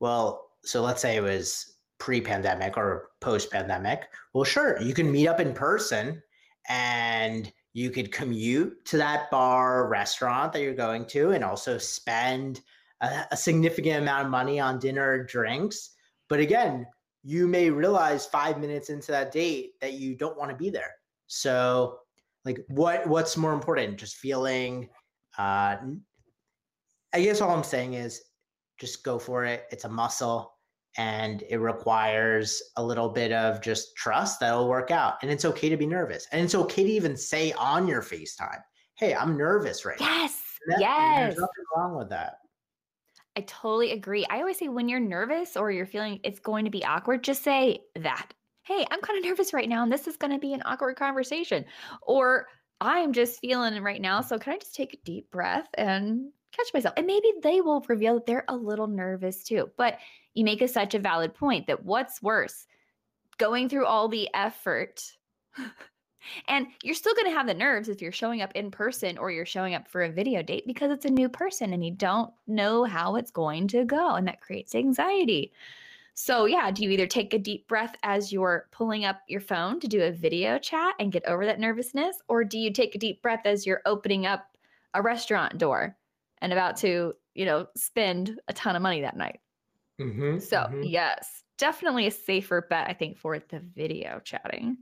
well 0.00 0.50
so 0.64 0.82
let's 0.82 1.02
say 1.02 1.16
it 1.16 1.22
was 1.22 1.78
pre-pandemic 1.98 2.76
or 2.76 3.10
post-pandemic 3.20 4.08
well 4.34 4.44
sure 4.44 4.80
you 4.80 4.92
can 4.94 5.10
meet 5.10 5.26
up 5.26 5.40
in 5.40 5.54
person 5.54 6.22
and 6.68 7.52
you 7.76 7.90
could 7.90 8.10
commute 8.10 8.82
to 8.86 8.96
that 8.96 9.30
bar 9.30 9.86
restaurant 9.86 10.50
that 10.50 10.62
you're 10.62 10.72
going 10.72 11.04
to 11.04 11.32
and 11.32 11.44
also 11.44 11.76
spend 11.76 12.62
a, 13.02 13.26
a 13.32 13.36
significant 13.36 14.02
amount 14.02 14.24
of 14.24 14.30
money 14.30 14.58
on 14.58 14.78
dinner 14.78 15.06
or 15.06 15.24
drinks. 15.24 15.90
But 16.30 16.40
again 16.40 16.86
you 17.22 17.46
may 17.46 17.68
realize 17.68 18.24
five 18.24 18.58
minutes 18.58 18.88
into 18.88 19.12
that 19.12 19.30
date 19.30 19.72
that 19.82 19.92
you 19.92 20.14
don't 20.14 20.38
want 20.38 20.50
to 20.50 20.56
be 20.56 20.70
there. 20.70 20.94
So 21.26 21.98
like 22.46 22.64
what 22.68 23.06
what's 23.06 23.36
more 23.36 23.52
important? 23.52 23.98
Just 23.98 24.16
feeling 24.16 24.88
uh 25.36 25.76
i 27.12 27.20
guess 27.20 27.42
all 27.42 27.54
i'm 27.54 27.62
saying 27.62 27.92
is 27.92 28.22
just 28.80 29.04
go 29.04 29.18
for 29.18 29.44
it. 29.44 29.66
It's 29.70 29.84
a 29.84 29.88
muscle 29.90 30.55
and 30.96 31.42
it 31.48 31.58
requires 31.58 32.62
a 32.76 32.84
little 32.84 33.08
bit 33.08 33.32
of 33.32 33.60
just 33.60 33.96
trust 33.96 34.40
that'll 34.40 34.68
work 34.68 34.90
out. 34.90 35.14
And 35.22 35.30
it's 35.30 35.44
okay 35.44 35.68
to 35.68 35.76
be 35.76 35.86
nervous. 35.86 36.26
And 36.32 36.42
it's 36.44 36.54
okay 36.54 36.84
to 36.84 36.90
even 36.90 37.16
say 37.16 37.52
on 37.52 37.86
your 37.86 38.02
FaceTime, 38.02 38.60
hey, 38.94 39.14
I'm 39.14 39.36
nervous 39.36 39.84
right 39.84 40.00
yes. 40.00 40.42
now. 40.66 40.76
Yes. 40.78 40.80
Yes. 40.80 41.18
There's 41.18 41.36
nothing 41.36 41.64
wrong 41.76 41.96
with 41.96 42.08
that. 42.10 42.38
I 43.36 43.42
totally 43.42 43.92
agree. 43.92 44.24
I 44.30 44.38
always 44.38 44.58
say 44.58 44.68
when 44.68 44.88
you're 44.88 44.98
nervous 44.98 45.56
or 45.56 45.70
you're 45.70 45.84
feeling 45.86 46.20
it's 46.24 46.40
going 46.40 46.64
to 46.64 46.70
be 46.70 46.84
awkward, 46.84 47.22
just 47.22 47.42
say 47.42 47.80
that. 47.96 48.32
Hey, 48.62 48.84
I'm 48.90 49.00
kind 49.00 49.18
of 49.18 49.24
nervous 49.24 49.52
right 49.52 49.68
now, 49.68 49.82
and 49.84 49.92
this 49.92 50.08
is 50.08 50.16
going 50.16 50.32
to 50.32 50.38
be 50.38 50.54
an 50.54 50.62
awkward 50.64 50.96
conversation. 50.96 51.66
Or 52.02 52.46
I'm 52.80 53.12
just 53.12 53.40
feeling 53.40 53.74
it 53.74 53.82
right 53.82 54.00
now. 54.00 54.22
So 54.22 54.38
can 54.38 54.54
I 54.54 54.58
just 54.58 54.74
take 54.74 54.94
a 54.94 55.04
deep 55.04 55.30
breath 55.30 55.68
and 55.74 56.32
catch 56.56 56.72
myself? 56.74 56.94
And 56.96 57.06
maybe 57.06 57.32
they 57.42 57.60
will 57.60 57.84
reveal 57.88 58.14
that 58.14 58.26
they're 58.26 58.44
a 58.48 58.56
little 58.56 58.86
nervous 58.86 59.44
too. 59.44 59.70
But 59.76 59.98
you 60.34 60.44
make 60.44 60.62
a, 60.62 60.68
such 60.68 60.94
a 60.94 60.98
valid 60.98 61.34
point 61.34 61.66
that 61.66 61.84
what's 61.84 62.22
worse, 62.22 62.66
going 63.38 63.68
through 63.68 63.86
all 63.86 64.08
the 64.08 64.28
effort. 64.34 65.02
and 66.48 66.66
you're 66.82 66.94
still 66.94 67.14
going 67.14 67.26
to 67.26 67.36
have 67.36 67.46
the 67.46 67.54
nerves 67.54 67.88
if 67.88 68.02
you're 68.02 68.12
showing 68.12 68.42
up 68.42 68.52
in 68.54 68.70
person 68.70 69.18
or 69.18 69.30
you're 69.30 69.46
showing 69.46 69.74
up 69.74 69.88
for 69.88 70.02
a 70.02 70.10
video 70.10 70.42
date 70.42 70.66
because 70.66 70.90
it's 70.90 71.04
a 71.04 71.10
new 71.10 71.28
person 71.28 71.72
and 71.72 71.84
you 71.84 71.92
don't 71.92 72.32
know 72.46 72.84
how 72.84 73.16
it's 73.16 73.30
going 73.30 73.68
to 73.68 73.84
go. 73.84 74.14
And 74.14 74.26
that 74.28 74.40
creates 74.40 74.74
anxiety. 74.74 75.52
So, 76.18 76.46
yeah, 76.46 76.70
do 76.70 76.82
you 76.82 76.90
either 76.90 77.06
take 77.06 77.34
a 77.34 77.38
deep 77.38 77.68
breath 77.68 77.94
as 78.02 78.32
you're 78.32 78.68
pulling 78.72 79.04
up 79.04 79.20
your 79.28 79.42
phone 79.42 79.78
to 79.80 79.86
do 79.86 80.02
a 80.02 80.10
video 80.10 80.58
chat 80.58 80.94
and 80.98 81.12
get 81.12 81.26
over 81.26 81.44
that 81.44 81.60
nervousness? 81.60 82.16
Or 82.28 82.42
do 82.42 82.58
you 82.58 82.72
take 82.72 82.94
a 82.94 82.98
deep 82.98 83.20
breath 83.20 83.42
as 83.44 83.66
you're 83.66 83.82
opening 83.84 84.24
up 84.24 84.56
a 84.94 85.02
restaurant 85.02 85.58
door 85.58 85.94
and 86.40 86.52
about 86.52 86.76
to, 86.78 87.14
you 87.34 87.44
know, 87.44 87.66
spend 87.76 88.38
a 88.48 88.52
ton 88.52 88.76
of 88.76 88.82
money 88.82 89.00
that 89.00 89.16
night? 89.16 89.40
Mm-hmm, 90.00 90.38
so, 90.38 90.58
mm-hmm. 90.58 90.82
yes, 90.82 91.42
definitely 91.58 92.06
a 92.06 92.10
safer 92.10 92.66
bet, 92.68 92.88
I 92.88 92.92
think, 92.92 93.16
for 93.16 93.38
the 93.38 93.60
video 93.74 94.20
chatting. 94.22 94.78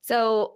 So, 0.00 0.54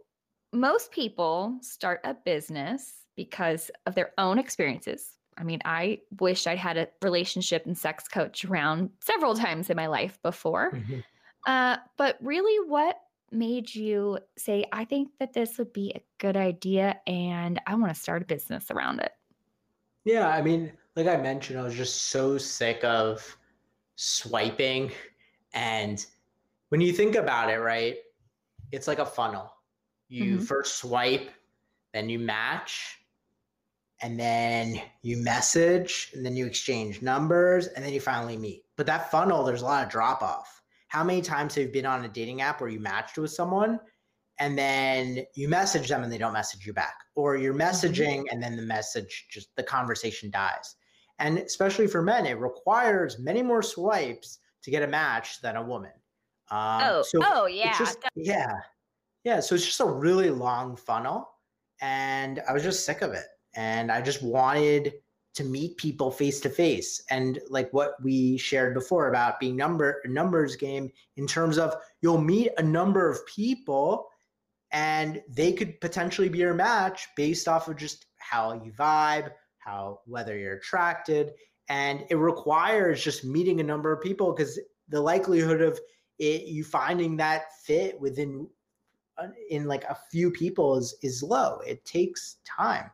most 0.52 0.90
people 0.90 1.58
start 1.60 2.00
a 2.04 2.14
business 2.14 2.94
because 3.16 3.70
of 3.84 3.94
their 3.94 4.12
own 4.16 4.38
experiences. 4.38 5.18
I 5.36 5.44
mean, 5.44 5.60
I 5.64 6.00
wish 6.20 6.46
I'd 6.46 6.58
had 6.58 6.78
a 6.78 6.88
relationship 7.02 7.66
and 7.66 7.76
sex 7.76 8.08
coach 8.08 8.44
around 8.44 8.90
several 9.00 9.34
times 9.34 9.70
in 9.70 9.76
my 9.76 9.86
life 9.86 10.18
before. 10.22 10.72
Mm-hmm. 10.72 11.00
Uh, 11.46 11.76
but 11.96 12.16
really, 12.20 12.68
what 12.68 12.96
made 13.30 13.74
you 13.74 14.18
say, 14.36 14.64
I 14.72 14.84
think 14.84 15.10
that 15.18 15.32
this 15.32 15.58
would 15.58 15.72
be 15.72 15.92
a 15.94 16.02
good 16.18 16.36
idea 16.36 17.00
and 17.06 17.60
I 17.66 17.74
want 17.74 17.94
to 17.94 18.00
start 18.00 18.22
a 18.22 18.26
business 18.26 18.70
around 18.70 19.00
it? 19.00 19.12
Yeah, 20.08 20.26
I 20.26 20.40
mean, 20.40 20.72
like 20.96 21.06
I 21.06 21.18
mentioned, 21.18 21.58
I 21.58 21.62
was 21.62 21.74
just 21.74 22.04
so 22.04 22.38
sick 22.38 22.82
of 22.82 23.36
swiping. 23.96 24.90
And 25.52 26.04
when 26.70 26.80
you 26.80 26.94
think 26.94 27.14
about 27.14 27.50
it, 27.50 27.58
right, 27.58 27.96
it's 28.72 28.88
like 28.88 29.00
a 29.00 29.04
funnel. 29.04 29.52
You 30.08 30.36
mm-hmm. 30.36 30.44
first 30.44 30.78
swipe, 30.78 31.28
then 31.92 32.08
you 32.08 32.18
match, 32.18 32.96
and 34.00 34.18
then 34.18 34.80
you 35.02 35.18
message, 35.18 36.10
and 36.14 36.24
then 36.24 36.36
you 36.36 36.46
exchange 36.46 37.02
numbers, 37.02 37.66
and 37.66 37.84
then 37.84 37.92
you 37.92 38.00
finally 38.00 38.38
meet. 38.38 38.64
But 38.78 38.86
that 38.86 39.10
funnel, 39.10 39.44
there's 39.44 39.60
a 39.60 39.66
lot 39.66 39.84
of 39.84 39.90
drop 39.90 40.22
off. 40.22 40.62
How 40.88 41.04
many 41.04 41.20
times 41.20 41.54
have 41.56 41.66
you 41.66 41.70
been 41.70 41.84
on 41.84 42.06
a 42.06 42.08
dating 42.08 42.40
app 42.40 42.62
where 42.62 42.70
you 42.70 42.80
matched 42.80 43.18
with 43.18 43.30
someone 43.30 43.78
and 44.38 44.56
then 44.56 45.24
you 45.34 45.48
message 45.48 45.88
them 45.88 46.02
and 46.02 46.12
they 46.12 46.18
don't 46.18 46.32
message 46.32 46.66
you 46.66 46.72
back? 46.72 46.94
Or 47.14 47.36
you're 47.36 47.54
mm-hmm. 47.54 47.62
messaging 47.62 48.24
and 48.30 48.42
then 48.42 48.56
the 48.56 48.62
message 48.62 49.26
just 49.30 49.54
the 49.56 49.62
conversation 49.62 50.30
dies. 50.30 50.76
And 51.18 51.38
especially 51.38 51.88
for 51.88 52.02
men, 52.02 52.26
it 52.26 52.38
requires 52.38 53.18
many 53.18 53.42
more 53.42 53.62
swipes 53.62 54.38
to 54.62 54.70
get 54.70 54.82
a 54.82 54.86
match 54.86 55.40
than 55.40 55.56
a 55.56 55.62
woman. 55.62 55.92
Um, 56.50 56.80
oh, 56.82 57.04
so 57.06 57.20
oh 57.24 57.46
yeah, 57.46 57.76
just, 57.76 57.98
yeah, 58.14 58.52
yeah. 59.24 59.40
So 59.40 59.54
it's 59.54 59.66
just 59.66 59.80
a 59.80 59.84
really 59.84 60.30
long 60.30 60.76
funnel, 60.76 61.28
and 61.82 62.40
I 62.48 62.52
was 62.52 62.62
just 62.62 62.86
sick 62.86 63.02
of 63.02 63.12
it, 63.12 63.26
and 63.54 63.92
I 63.92 64.00
just 64.00 64.22
wanted 64.22 64.94
to 65.34 65.44
meet 65.44 65.76
people 65.76 66.10
face 66.10 66.40
to 66.40 66.48
face, 66.48 67.02
and 67.10 67.38
like 67.50 67.70
what 67.72 68.02
we 68.02 68.38
shared 68.38 68.72
before 68.72 69.08
about 69.08 69.38
being 69.38 69.56
number 69.56 70.00
numbers 70.06 70.56
game 70.56 70.90
in 71.16 71.26
terms 71.26 71.58
of 71.58 71.74
you'll 72.00 72.20
meet 72.20 72.50
a 72.56 72.62
number 72.62 73.10
of 73.10 73.26
people, 73.26 74.08
and 74.72 75.22
they 75.28 75.52
could 75.52 75.80
potentially 75.80 76.28
be 76.28 76.38
your 76.38 76.54
match 76.54 77.08
based 77.16 77.48
off 77.48 77.68
of 77.68 77.76
just 77.76 78.06
how 78.18 78.52
you 78.52 78.72
vibe, 78.72 79.30
how 79.58 80.00
whether 80.06 80.36
you're 80.36 80.56
attracted. 80.56 81.32
And 81.68 82.04
it 82.10 82.16
requires 82.16 83.02
just 83.02 83.24
meeting 83.24 83.60
a 83.60 83.64
number 83.64 83.92
of 83.92 84.02
people 84.02 84.32
because 84.32 84.58
the 84.88 85.00
likelihood 85.00 85.60
of 85.60 85.78
it, 86.18 86.44
you 86.44 86.64
finding 86.64 87.16
that 87.18 87.44
fit 87.64 88.00
within 88.00 88.48
uh, 89.18 89.28
in 89.50 89.66
like 89.66 89.84
a 89.84 89.96
few 90.10 90.30
people 90.30 90.76
is 90.76 90.96
is 91.02 91.22
low. 91.22 91.60
It 91.66 91.84
takes 91.84 92.36
time. 92.44 92.90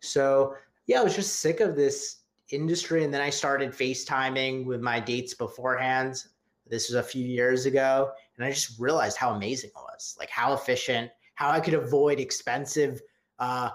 So 0.00 0.54
yeah 0.88 1.00
i 1.00 1.04
was 1.04 1.14
just 1.14 1.36
sick 1.36 1.60
of 1.60 1.76
this 1.76 2.22
industry 2.50 3.04
and 3.04 3.14
then 3.14 3.20
i 3.20 3.30
started 3.30 3.72
facetiming 3.72 4.64
with 4.64 4.80
my 4.80 4.98
dates 4.98 5.34
beforehand. 5.34 6.24
This 6.66 6.88
was 6.88 6.96
a 6.96 7.02
few 7.02 7.24
years 7.24 7.66
ago 7.66 8.10
and 8.38 8.46
i 8.46 8.50
just 8.50 8.78
realized 8.78 9.16
how 9.16 9.34
amazing 9.34 9.70
it 9.70 9.76
was 9.76 10.16
like 10.18 10.30
how 10.30 10.54
efficient 10.54 11.10
how 11.34 11.50
i 11.50 11.60
could 11.60 11.74
avoid 11.74 12.18
expensive 12.18 13.00
uh, 13.38 13.70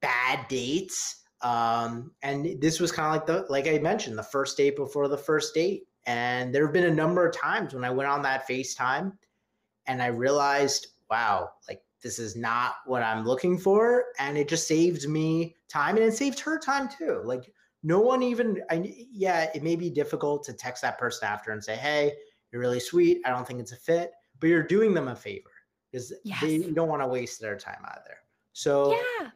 bad 0.00 0.46
dates 0.48 1.18
um, 1.40 2.12
and 2.22 2.60
this 2.60 2.80
was 2.80 2.90
kind 2.90 3.08
of 3.08 3.12
like 3.12 3.26
the, 3.26 3.52
like 3.52 3.68
I 3.68 3.78
mentioned, 3.78 4.18
the 4.18 4.22
first 4.22 4.56
date 4.56 4.76
before 4.76 5.08
the 5.08 5.18
first 5.18 5.54
date. 5.54 5.84
And 6.06 6.54
there 6.54 6.64
have 6.64 6.72
been 6.72 6.90
a 6.90 6.94
number 6.94 7.26
of 7.26 7.36
times 7.36 7.74
when 7.74 7.84
I 7.84 7.90
went 7.90 8.08
on 8.08 8.22
that 8.22 8.48
FaceTime 8.48 9.12
and 9.86 10.02
I 10.02 10.06
realized, 10.06 10.88
wow, 11.10 11.50
like 11.68 11.82
this 12.02 12.18
is 12.18 12.34
not 12.34 12.76
what 12.86 13.02
I'm 13.02 13.26
looking 13.26 13.58
for. 13.58 14.06
And 14.18 14.36
it 14.36 14.48
just 14.48 14.66
saved 14.66 15.08
me 15.08 15.54
time 15.68 15.96
and 15.96 16.04
it 16.04 16.14
saved 16.14 16.40
her 16.40 16.58
time 16.58 16.88
too. 16.88 17.20
Like 17.24 17.52
no 17.82 18.00
one 18.00 18.22
even, 18.22 18.62
I, 18.70 19.06
yeah, 19.12 19.50
it 19.54 19.62
may 19.62 19.76
be 19.76 19.90
difficult 19.90 20.44
to 20.44 20.52
text 20.52 20.82
that 20.82 20.98
person 20.98 21.28
after 21.28 21.52
and 21.52 21.62
say, 21.62 21.76
hey, 21.76 22.14
you're 22.52 22.60
really 22.60 22.80
sweet. 22.80 23.20
I 23.24 23.30
don't 23.30 23.46
think 23.46 23.60
it's 23.60 23.72
a 23.72 23.76
fit, 23.76 24.12
but 24.40 24.48
you're 24.48 24.62
doing 24.62 24.94
them 24.94 25.08
a 25.08 25.16
favor 25.16 25.50
because 25.90 26.12
yes. 26.24 26.40
they 26.40 26.58
don't 26.58 26.88
want 26.88 27.02
to 27.02 27.08
waste 27.08 27.40
their 27.40 27.56
time 27.56 27.84
either. 27.84 28.16
So 28.52 28.92
yeah 28.92 29.30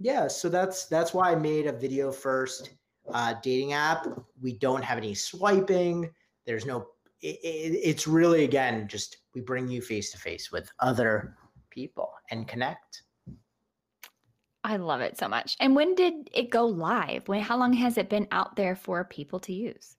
yeah, 0.00 0.26
so 0.26 0.48
that's 0.48 0.86
that's 0.86 1.12
why 1.12 1.30
I 1.30 1.34
made 1.34 1.66
a 1.66 1.72
video 1.72 2.10
first 2.10 2.70
uh, 3.12 3.34
dating 3.42 3.74
app. 3.74 4.06
We 4.40 4.54
don't 4.54 4.82
have 4.82 4.96
any 4.96 5.14
swiping. 5.14 6.10
There's 6.46 6.64
no. 6.64 6.86
It, 7.20 7.38
it, 7.44 7.78
it's 7.84 8.06
really 8.06 8.44
again 8.44 8.88
just 8.88 9.18
we 9.34 9.42
bring 9.42 9.68
you 9.68 9.82
face 9.82 10.10
to 10.12 10.18
face 10.18 10.50
with 10.50 10.72
other 10.80 11.36
people 11.68 12.10
and 12.30 12.48
connect. 12.48 13.02
I 14.64 14.76
love 14.76 15.02
it 15.02 15.18
so 15.18 15.28
much. 15.28 15.54
And 15.60 15.76
when 15.76 15.94
did 15.94 16.30
it 16.32 16.50
go 16.50 16.64
live? 16.64 17.28
When 17.28 17.42
how 17.42 17.58
long 17.58 17.74
has 17.74 17.98
it 17.98 18.08
been 18.08 18.26
out 18.30 18.56
there 18.56 18.76
for 18.76 19.04
people 19.04 19.38
to 19.40 19.52
use? 19.52 19.96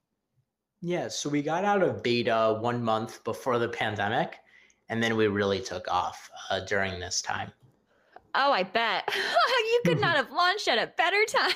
Yeah, 0.81 1.07
so 1.09 1.29
we 1.29 1.43
got 1.43 1.63
out 1.63 1.83
of 1.83 2.01
beta 2.01 2.57
one 2.59 2.83
month 2.83 3.23
before 3.23 3.59
the 3.59 3.69
pandemic, 3.69 4.39
and 4.89 5.01
then 5.01 5.15
we 5.15 5.27
really 5.27 5.59
took 5.59 5.87
off 5.87 6.29
uh, 6.49 6.61
during 6.61 6.99
this 6.99 7.21
time. 7.21 7.51
Oh, 8.33 8.51
I 8.51 8.63
bet. 8.63 9.13
you 9.15 9.81
could 9.85 10.01
not 10.01 10.15
have 10.15 10.31
launched 10.31 10.67
at 10.67 10.77
a 10.77 10.91
better 10.97 11.23
time. 11.27 11.53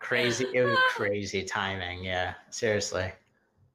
crazy. 0.00 0.46
It 0.52 0.64
was 0.64 0.78
crazy 0.90 1.44
timing. 1.44 2.02
Yeah, 2.02 2.34
seriously. 2.50 3.12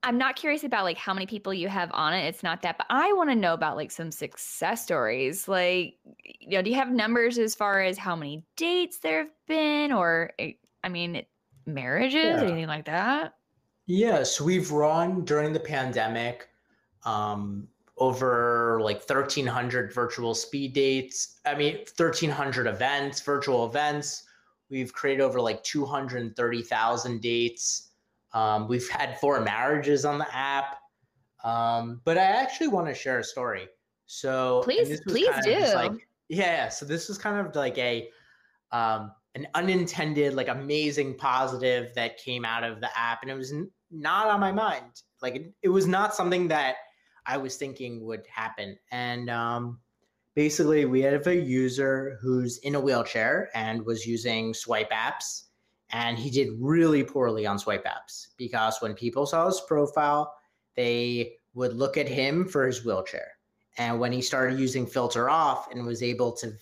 I'm 0.03 0.17
not 0.19 0.35
curious 0.35 0.63
about 0.63 0.83
like 0.83 0.97
how 0.97 1.13
many 1.13 1.25
people 1.25 1.53
you 1.53 1.67
have 1.67 1.89
on 1.93 2.13
it. 2.13 2.27
It's 2.27 2.43
not 2.43 2.61
that, 2.61 2.77
but 2.77 2.85
I 2.89 3.11
want 3.13 3.31
to 3.31 3.35
know 3.35 3.53
about 3.53 3.75
like 3.75 3.89
some 3.89 4.11
success 4.11 4.83
stories. 4.83 5.47
Like, 5.47 5.95
you 6.23 6.49
know, 6.49 6.61
do 6.61 6.69
you 6.69 6.75
have 6.75 6.91
numbers 6.91 7.39
as 7.39 7.55
far 7.55 7.81
as 7.81 7.97
how 7.97 8.15
many 8.15 8.43
dates 8.55 8.99
there 8.99 9.19
have 9.19 9.31
been, 9.47 9.91
or 9.91 10.31
eh, 10.37 10.51
I 10.83 10.89
mean, 10.89 11.23
marriages, 11.65 12.41
yeah. 12.41 12.43
anything 12.43 12.67
like 12.67 12.85
that? 12.85 13.33
Yes, 13.87 14.41
we've 14.41 14.71
run 14.71 15.25
during 15.25 15.53
the 15.53 15.59
pandemic 15.59 16.49
um, 17.03 17.67
over 17.97 18.79
like 18.81 19.07
1,300 19.07 19.93
virtual 19.93 20.33
speed 20.33 20.73
dates. 20.73 21.39
I 21.45 21.55
mean, 21.55 21.75
1,300 21.75 22.67
events, 22.67 23.21
virtual 23.21 23.65
events. 23.65 24.23
We've 24.69 24.91
created 24.91 25.21
over 25.21 25.39
like 25.39 25.63
230,000 25.63 27.21
dates. 27.21 27.89
Um, 28.33 28.67
we've 28.67 28.89
had 28.89 29.19
four 29.19 29.39
marriages 29.41 30.03
on 30.03 30.17
the 30.17 30.35
app. 30.35 30.77
Um, 31.43 32.01
but 32.03 32.17
I 32.17 32.23
actually 32.23 32.69
want 32.69 32.87
to 32.87 32.93
share 32.93 33.19
a 33.19 33.23
story. 33.23 33.67
So 34.07 34.61
please, 34.63 34.99
please 35.01 35.29
do. 35.43 35.59
Like, 35.75 36.07
yeah, 36.27 36.69
so 36.69 36.85
this 36.85 37.07
was 37.07 37.19
kind 37.19 37.45
of 37.45 37.55
like 37.55 37.77
a 37.77 38.09
um, 38.71 39.11
an 39.35 39.47
unintended, 39.53 40.33
like 40.33 40.47
amazing 40.47 41.15
positive 41.15 41.93
that 41.95 42.17
came 42.17 42.45
out 42.45 42.63
of 42.63 42.81
the 42.81 42.89
app, 42.97 43.21
and 43.21 43.29
it 43.29 43.35
was 43.35 43.51
n- 43.51 43.69
not 43.91 44.27
on 44.27 44.39
my 44.39 44.51
mind. 44.51 45.01
Like 45.21 45.35
it, 45.35 45.53
it, 45.61 45.69
was 45.69 45.87
not 45.87 46.15
something 46.15 46.47
that 46.47 46.75
I 47.25 47.37
was 47.37 47.57
thinking 47.57 48.05
would 48.05 48.25
happen. 48.27 48.77
And 48.91 49.29
um, 49.29 49.79
basically, 50.35 50.85
we 50.85 51.01
have 51.01 51.27
a 51.27 51.35
user 51.35 52.17
who's 52.21 52.57
in 52.59 52.75
a 52.75 52.79
wheelchair 52.79 53.49
and 53.53 53.85
was 53.85 54.05
using 54.05 54.53
swipe 54.53 54.91
apps 54.91 55.45
and 55.91 56.17
he 56.17 56.29
did 56.29 56.49
really 56.59 57.03
poorly 57.03 57.45
on 57.45 57.59
swipe 57.59 57.85
apps 57.85 58.27
because 58.37 58.77
when 58.79 58.93
people 58.93 59.25
saw 59.25 59.45
his 59.45 59.61
profile, 59.61 60.33
they 60.75 61.37
would 61.53 61.73
look 61.73 61.97
at 61.97 62.07
him 62.07 62.45
for 62.45 62.67
his 62.67 62.83
wheelchair. 62.83 63.27
And 63.77 63.99
when 63.99 64.11
he 64.11 64.21
started 64.21 64.59
using 64.59 64.85
filter 64.85 65.29
off 65.29 65.71
and 65.71 65.85
was 65.85 66.01
able 66.01 66.31
to 66.33 66.53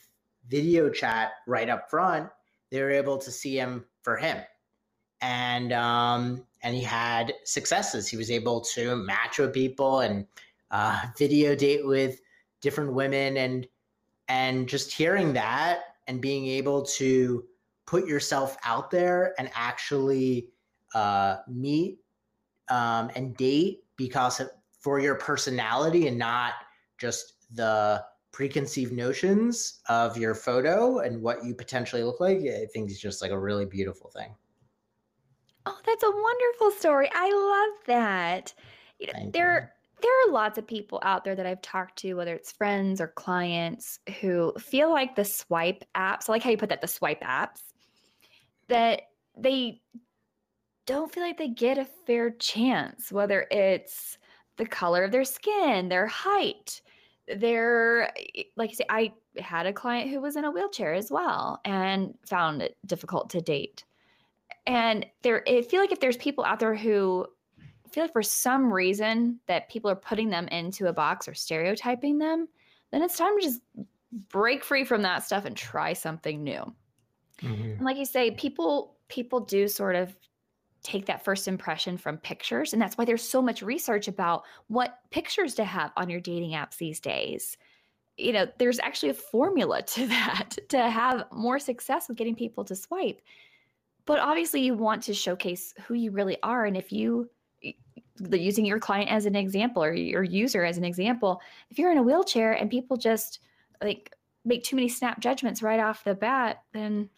video 0.50 0.90
chat 0.90 1.32
right 1.48 1.70
up 1.70 1.90
front, 1.90 2.30
they 2.74 2.82
were 2.82 2.90
able 2.90 3.20
to 3.20 3.30
see 3.30 3.56
him 3.56 3.86
for 4.02 4.18
him. 4.18 4.40
And 5.22 5.72
um, 5.72 6.44
and 6.64 6.76
he 6.76 6.82
had 6.82 7.32
successes. 7.46 8.10
He 8.10 8.18
was 8.18 8.32
able 8.32 8.62
to 8.74 8.96
match 8.96 9.38
with 9.38 9.54
people 9.54 10.00
and 10.00 10.26
uh, 10.72 11.00
video 11.18 11.56
date 11.56 11.86
with 11.86 12.20
different 12.62 12.94
women 12.94 13.38
and 13.38 13.68
and 14.28 14.68
just 14.68 14.92
hearing 14.92 15.34
that 15.34 15.82
and 16.08 16.20
being 16.20 16.48
able 16.48 16.82
to 16.82 17.46
put 17.86 18.08
yourself 18.08 18.58
out 18.66 18.90
there 18.90 19.36
and 19.38 19.52
actually 19.54 20.48
uh, 20.96 21.38
meet 21.48 22.00
um, 22.70 23.12
and 23.16 23.38
date 23.38 23.84
because 23.98 24.40
of, 24.40 24.50
for 24.80 25.00
your 25.00 25.16
personality 25.16 26.08
and 26.08 26.18
not 26.18 26.54
just 26.98 27.34
the 27.54 28.04
preconceived 28.34 28.92
notions 28.92 29.80
of 29.88 30.18
your 30.18 30.34
photo 30.34 31.00
and 31.00 31.22
what 31.22 31.46
you 31.46 31.56
potentially 31.56 32.04
look 32.04 32.20
like. 32.20 32.40
I 32.40 32.66
think 32.74 32.90
it's 32.90 33.00
just 33.00 33.22
like 33.22 33.32
a 33.32 33.40
really 33.40 33.66
beautiful 33.66 34.10
thing. 34.10 34.36
Oh, 35.66 35.80
that's 35.86 36.04
a 36.04 36.12
wonderful 36.12 36.72
story. 36.72 37.10
I 37.14 37.30
love 37.32 37.86
that. 37.86 38.54
You 39.00 39.08
know, 39.14 39.30
there 39.32 39.74
there 40.02 40.12
are 40.28 40.34
lots 40.34 40.58
of 40.58 40.68
people 40.68 41.00
out 41.04 41.24
there 41.24 41.36
that 41.36 41.46
I've 41.46 41.62
talked 41.62 41.98
to, 42.00 42.16
whether 42.16 42.36
it's 42.36 42.52
friends 42.52 43.00
or 43.00 43.08
clients, 43.08 44.00
who 44.20 44.54
feel 44.60 44.92
like 44.92 45.16
the 45.16 45.24
swipe 45.24 45.86
apps, 45.96 46.28
I 46.28 46.34
like 46.34 46.44
how 46.44 46.50
you 46.50 46.58
put 46.58 46.70
that, 46.70 46.82
the 46.82 46.88
swipe 46.88 47.22
apps, 47.22 47.62
that 48.68 49.04
they 49.38 49.82
don't 50.86 51.14
feel 51.14 51.24
like 51.24 51.38
they 51.38 51.48
get 51.48 51.78
a 51.78 51.86
fair 51.86 52.32
chance, 52.32 53.14
whether 53.14 53.48
it's 53.50 54.18
the 54.58 54.66
color 54.66 55.06
of 55.06 55.12
their 55.12 55.24
skin, 55.24 55.88
their 55.88 56.08
height, 56.08 56.82
their, 57.28 58.12
like 58.56 58.72
I 58.72 58.74
say, 58.74 58.86
I 58.90 59.14
had 59.40 59.66
a 59.66 59.74
client 59.74 60.10
who 60.10 60.22
was 60.22 60.36
in 60.36 60.46
a 60.46 60.52
wheelchair 60.52 60.94
as 60.94 61.12
well 61.12 61.60
and 61.66 62.14
found 62.26 62.62
it 62.62 62.78
difficult 62.86 63.30
to 63.32 63.42
date. 63.42 63.84
And 64.66 65.06
there, 65.22 65.44
I 65.48 65.62
feel 65.62 65.82
like 65.82 65.92
if 65.92 66.00
there's 66.00 66.18
people 66.18 66.46
out 66.46 66.60
there 66.60 66.76
who 66.76 67.26
feel 67.92 68.04
like 68.04 68.14
for 68.14 68.24
some 68.24 68.74
reason 68.74 69.40
that 69.48 69.70
people 69.70 69.90
are 69.90 69.96
putting 69.96 70.30
them 70.30 70.48
into 70.48 70.88
a 70.88 70.94
box 70.94 71.28
or 71.28 71.34
stereotyping 71.34 72.18
them, 72.18 72.48
then 72.92 73.02
it's 73.02 73.18
time 73.18 73.40
to 73.40 73.46
just 73.46 73.62
break 74.30 74.64
free 74.64 74.84
from 74.84 75.02
that 75.04 75.24
stuff 75.24 75.46
and 75.46 75.56
try 75.56 75.94
something 75.94 76.44
new. 76.44 76.74
Mm-hmm. 77.42 77.64
And 77.64 77.82
like 77.82 77.98
you 77.98 78.06
say, 78.06 78.32
people 78.32 78.96
people 79.10 79.40
do 79.40 79.68
sort 79.68 79.96
of 79.96 80.16
take 80.84 81.06
that 81.06 81.24
first 81.24 81.48
impression 81.48 81.98
from 81.98 82.18
pictures 82.18 82.74
and 82.74 82.82
that's 82.82 82.98
why 82.98 83.06
there's 83.06 83.24
so 83.24 83.42
much 83.42 83.62
research 83.62 84.08
about 84.08 84.44
what 84.68 85.00
pictures 85.10 85.56
to 85.56 85.64
have 85.64 85.92
on 85.96 86.10
your 86.10 86.20
dating 86.20 86.52
apps 86.52 86.78
these 86.78 87.00
days. 87.00 87.58
You 88.18 88.34
know 88.34 88.48
there's 88.60 88.80
actually 88.80 89.10
a 89.10 89.16
formula 89.16 89.82
to 89.88 90.08
that 90.08 90.58
to 90.70 90.90
have 90.90 91.26
more 91.32 91.60
success 91.60 92.08
with 92.08 92.18
getting 92.18 92.36
people 92.36 92.64
to 92.66 92.76
swipe. 92.76 93.22
But 94.06 94.20
obviously 94.20 94.62
you 94.62 94.76
want 94.76 95.04
to 95.04 95.14
showcase 95.14 95.74
who 95.88 95.94
you 95.94 96.12
really 96.12 96.38
are 96.44 96.66
and 96.66 96.76
if 96.76 96.92
you 96.92 97.30
using 98.30 98.66
your 98.66 98.80
client 98.80 99.10
as 99.10 99.26
an 99.26 99.36
example 99.36 99.84
or 99.84 99.94
your 99.94 100.24
user 100.24 100.64
as 100.64 100.78
an 100.78 100.84
example 100.84 101.42
if 101.72 101.80
you're 101.80 101.92
in 101.92 101.98
a 101.98 102.04
wheelchair 102.04 102.54
and 102.54 102.70
people 102.70 102.96
just 102.96 103.40
like 103.82 104.16
make 104.46 104.64
too 104.64 104.76
many 104.76 104.88
snap 104.88 105.20
judgments 105.20 105.64
right 105.64 105.80
off 105.80 106.04
the 106.04 106.14
bat 106.14 106.64
then 106.74 107.10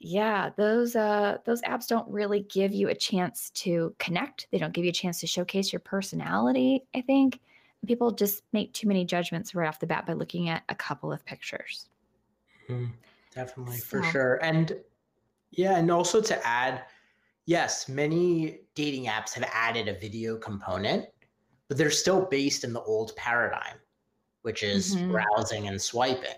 yeah, 0.00 0.50
those 0.56 0.94
uh 0.94 1.38
those 1.44 1.60
apps 1.62 1.88
don't 1.88 2.08
really 2.08 2.40
give 2.40 2.72
you 2.72 2.88
a 2.88 2.94
chance 2.94 3.50
to 3.50 3.94
connect. 3.98 4.46
They 4.52 4.58
don't 4.58 4.72
give 4.72 4.84
you 4.84 4.90
a 4.90 4.92
chance 4.94 5.20
to 5.20 5.26
showcase 5.26 5.72
your 5.72 5.80
personality, 5.80 6.84
I 6.94 7.00
think. 7.00 7.40
People 7.86 8.10
just 8.10 8.42
make 8.52 8.72
too 8.72 8.88
many 8.88 9.04
judgments 9.04 9.54
right 9.54 9.68
off 9.68 9.80
the 9.80 9.86
bat 9.86 10.06
by 10.06 10.12
looking 10.12 10.48
at 10.48 10.62
a 10.68 10.74
couple 10.74 11.12
of 11.12 11.24
pictures. 11.24 11.88
Mm, 12.68 12.90
definitely, 13.34 13.78
so. 13.78 13.86
for 13.86 14.02
sure. 14.04 14.34
And 14.42 14.76
yeah, 15.50 15.76
and 15.76 15.90
also 15.90 16.20
to 16.20 16.46
add, 16.46 16.82
yes, 17.46 17.88
many 17.88 18.60
dating 18.74 19.06
apps 19.06 19.32
have 19.34 19.48
added 19.52 19.88
a 19.88 19.98
video 19.98 20.36
component, 20.36 21.06
but 21.68 21.76
they're 21.76 21.90
still 21.90 22.26
based 22.26 22.64
in 22.64 22.72
the 22.72 22.82
old 22.82 23.14
paradigm, 23.16 23.76
which 24.42 24.62
is 24.62 24.96
mm-hmm. 24.96 25.12
browsing 25.12 25.68
and 25.68 25.80
swiping. 25.80 26.36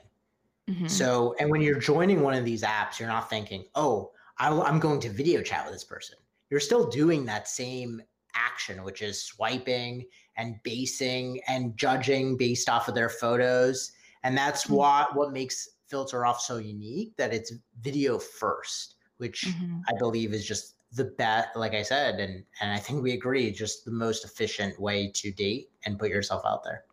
Mm-hmm. 0.70 0.86
So, 0.86 1.34
and 1.40 1.50
when 1.50 1.60
you're 1.60 1.78
joining 1.78 2.22
one 2.22 2.34
of 2.34 2.44
these 2.44 2.62
apps, 2.62 2.98
you're 2.98 3.08
not 3.08 3.28
thinking, 3.28 3.64
oh, 3.74 4.12
I, 4.38 4.48
I'm 4.48 4.78
going 4.78 5.00
to 5.00 5.10
video 5.10 5.42
chat 5.42 5.64
with 5.64 5.74
this 5.74 5.84
person. 5.84 6.16
You're 6.48 6.60
still 6.60 6.88
doing 6.88 7.24
that 7.26 7.48
same 7.48 8.00
action, 8.34 8.84
which 8.84 9.02
is 9.02 9.22
swiping 9.22 10.06
and 10.36 10.56
basing 10.62 11.40
and 11.48 11.76
judging 11.76 12.36
based 12.36 12.68
off 12.68 12.88
of 12.88 12.94
their 12.94 13.08
photos. 13.08 13.92
And 14.22 14.36
that's 14.36 14.64
mm-hmm. 14.64 14.74
what 14.74 15.16
what 15.16 15.32
makes 15.32 15.68
Filter 15.88 16.24
Off 16.24 16.40
so 16.40 16.58
unique 16.58 17.16
that 17.16 17.34
it's 17.34 17.52
video 17.80 18.18
first, 18.18 18.96
which 19.16 19.46
mm-hmm. 19.48 19.80
I 19.88 19.98
believe 19.98 20.32
is 20.32 20.46
just 20.46 20.76
the 20.92 21.04
best. 21.04 21.56
Like 21.56 21.74
I 21.74 21.82
said, 21.82 22.20
and 22.20 22.44
and 22.60 22.72
I 22.72 22.78
think 22.78 23.02
we 23.02 23.12
agree, 23.12 23.50
just 23.50 23.84
the 23.84 23.90
most 23.90 24.24
efficient 24.24 24.80
way 24.80 25.10
to 25.16 25.32
date 25.32 25.70
and 25.84 25.98
put 25.98 26.10
yourself 26.10 26.42
out 26.46 26.62
there. 26.62 26.84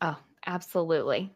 Oh, 0.00 0.16
absolutely. 0.46 1.34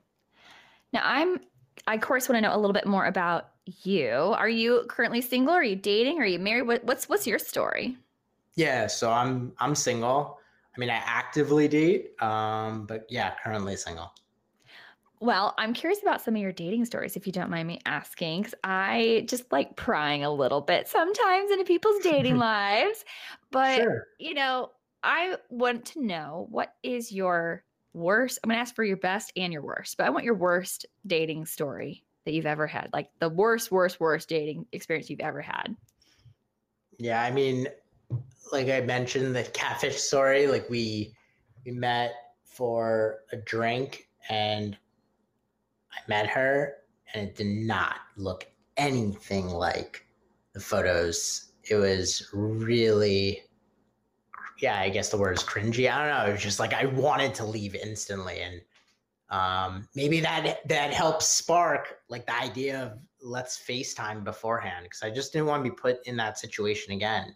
Now 0.92 1.02
I'm 1.04 1.40
I, 1.86 1.94
of 1.94 2.00
course, 2.00 2.28
want 2.28 2.36
to 2.38 2.40
know 2.40 2.54
a 2.54 2.58
little 2.58 2.72
bit 2.72 2.86
more 2.86 3.06
about 3.06 3.50
you. 3.82 4.10
Are 4.10 4.48
you 4.48 4.84
currently 4.88 5.20
single? 5.20 5.54
Are 5.54 5.64
you 5.64 5.76
dating? 5.76 6.20
Are 6.20 6.26
you 6.26 6.38
married? 6.38 6.66
What, 6.66 6.84
what's 6.84 7.08
what's 7.08 7.26
your 7.26 7.38
story? 7.38 7.96
Yeah, 8.54 8.86
so 8.86 9.10
I'm 9.10 9.52
I'm 9.58 9.74
single. 9.74 10.38
I 10.74 10.78
mean, 10.80 10.90
I 10.90 11.00
actively 11.04 11.68
date, 11.68 12.20
um, 12.22 12.86
but 12.86 13.06
yeah, 13.08 13.32
currently 13.42 13.76
single. 13.76 14.12
Well, 15.20 15.54
I'm 15.56 15.72
curious 15.72 16.02
about 16.02 16.20
some 16.20 16.36
of 16.36 16.42
your 16.42 16.52
dating 16.52 16.84
stories, 16.84 17.16
if 17.16 17.26
you 17.26 17.32
don't 17.32 17.48
mind 17.48 17.66
me 17.66 17.80
asking, 17.86 18.42
because 18.42 18.54
I 18.62 19.24
just 19.26 19.50
like 19.50 19.74
prying 19.74 20.24
a 20.24 20.30
little 20.30 20.60
bit 20.60 20.88
sometimes 20.88 21.50
into 21.50 21.64
people's 21.64 22.02
dating 22.02 22.36
lives. 22.38 23.04
But 23.50 23.76
sure. 23.76 24.06
you 24.18 24.34
know, 24.34 24.72
I 25.02 25.36
want 25.48 25.86
to 25.86 26.04
know 26.04 26.46
what 26.50 26.74
is 26.82 27.10
your 27.12 27.64
worst. 27.96 28.38
I'm 28.42 28.48
going 28.48 28.56
to 28.56 28.60
ask 28.60 28.74
for 28.74 28.84
your 28.84 28.96
best 28.96 29.32
and 29.36 29.52
your 29.52 29.62
worst, 29.62 29.96
but 29.96 30.06
I 30.06 30.10
want 30.10 30.24
your 30.24 30.34
worst 30.34 30.86
dating 31.06 31.46
story 31.46 32.04
that 32.24 32.32
you've 32.32 32.46
ever 32.46 32.66
had. 32.66 32.90
Like 32.92 33.08
the 33.18 33.28
worst, 33.28 33.72
worst, 33.72 33.98
worst 33.98 34.28
dating 34.28 34.66
experience 34.72 35.08
you've 35.08 35.20
ever 35.20 35.40
had. 35.40 35.74
Yeah, 36.98 37.22
I 37.22 37.30
mean, 37.30 37.68
like 38.52 38.68
I 38.68 38.80
mentioned 38.80 39.34
the 39.34 39.44
catfish 39.44 39.96
story, 39.96 40.46
like 40.46 40.68
we 40.70 41.14
we 41.64 41.72
met 41.72 42.14
for 42.44 43.20
a 43.32 43.36
drink 43.36 44.08
and 44.28 44.76
I 45.92 45.98
met 46.08 46.28
her 46.28 46.74
and 47.12 47.28
it 47.28 47.36
did 47.36 47.46
not 47.46 47.96
look 48.16 48.46
anything 48.76 49.48
like 49.48 50.06
the 50.52 50.60
photos. 50.60 51.52
It 51.68 51.74
was 51.74 52.28
really 52.32 53.42
yeah, 54.58 54.78
I 54.80 54.88
guess 54.88 55.10
the 55.10 55.16
word 55.16 55.36
is 55.36 55.42
cringy. 55.44 55.90
I 55.90 55.98
don't 55.98 56.18
know. 56.18 56.30
It 56.30 56.32
was 56.32 56.42
just 56.42 56.60
like 56.60 56.72
I 56.72 56.86
wanted 56.86 57.34
to 57.36 57.44
leave 57.44 57.74
instantly, 57.74 58.40
and 58.40 58.60
um, 59.30 59.88
maybe 59.94 60.20
that 60.20 60.66
that 60.68 60.92
helps 60.92 61.26
spark 61.26 61.98
like 62.08 62.26
the 62.26 62.36
idea 62.36 62.82
of 62.82 62.98
let's 63.20 63.58
FaceTime 63.58 64.24
beforehand 64.24 64.84
because 64.84 65.02
I 65.02 65.10
just 65.10 65.32
didn't 65.32 65.46
want 65.46 65.64
to 65.64 65.70
be 65.70 65.74
put 65.74 66.06
in 66.06 66.16
that 66.16 66.38
situation 66.38 66.92
again. 66.92 67.34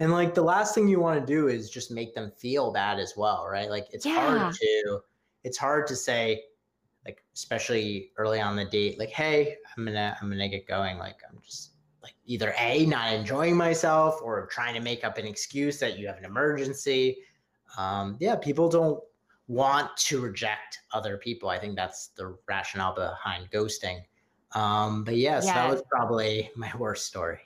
And 0.00 0.12
like 0.12 0.34
the 0.34 0.42
last 0.42 0.74
thing 0.74 0.88
you 0.88 1.00
want 1.00 1.20
to 1.20 1.26
do 1.26 1.48
is 1.48 1.70
just 1.70 1.90
make 1.90 2.14
them 2.14 2.30
feel 2.38 2.72
bad 2.72 2.98
as 2.98 3.14
well, 3.16 3.46
right? 3.50 3.68
Like 3.68 3.86
it's 3.92 4.06
Yeah. 4.06 4.14
hard 4.14 4.52
to 4.54 5.00
it's 5.44 5.58
hard 5.58 5.86
to 5.88 5.96
say 5.96 6.42
like 7.04 7.24
especially 7.34 8.10
early 8.16 8.40
on 8.40 8.56
the 8.56 8.64
date 8.64 8.98
like 8.98 9.10
hey, 9.10 9.56
I'm 9.76 9.84
going 9.84 9.94
to 9.94 10.16
I'm 10.20 10.30
to 10.30 10.48
get 10.48 10.66
going 10.66 10.98
like 10.98 11.16
I'm 11.28 11.38
just 11.42 11.72
like 12.02 12.14
either 12.24 12.54
A 12.58 12.86
not 12.86 13.12
enjoying 13.12 13.56
myself 13.56 14.20
or 14.22 14.46
trying 14.46 14.74
to 14.74 14.80
make 14.80 15.04
up 15.04 15.18
an 15.18 15.26
excuse 15.26 15.78
that 15.80 15.98
you 15.98 16.06
have 16.06 16.18
an 16.18 16.24
emergency. 16.24 17.18
Um 17.76 18.16
yeah, 18.20 18.36
people 18.36 18.68
don't 18.68 19.00
want 19.48 19.96
to 19.96 20.20
reject 20.20 20.78
other 20.92 21.16
people. 21.16 21.48
I 21.48 21.58
think 21.58 21.76
that's 21.76 22.08
the 22.16 22.36
rationale 22.48 22.94
behind 22.94 23.50
ghosting. 23.50 24.02
Um 24.54 25.04
but 25.04 25.16
yes, 25.16 25.46
that 25.46 25.64
Yeah. 25.64 25.70
was 25.70 25.82
probably 25.90 26.50
my 26.56 26.72
worst 26.78 27.06
story. 27.06 27.40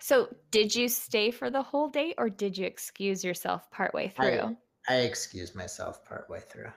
So, 0.00 0.28
did 0.50 0.74
you 0.74 0.88
stay 0.88 1.30
for 1.30 1.50
the 1.50 1.62
whole 1.62 1.88
date 1.88 2.14
or 2.18 2.28
did 2.30 2.56
you 2.56 2.66
excuse 2.66 3.24
yourself 3.24 3.70
partway 3.70 4.08
through? 4.08 4.56
I 4.88 4.96
excused 4.96 5.54
myself 5.54 6.04
partway 6.04 6.40
through. 6.40 6.70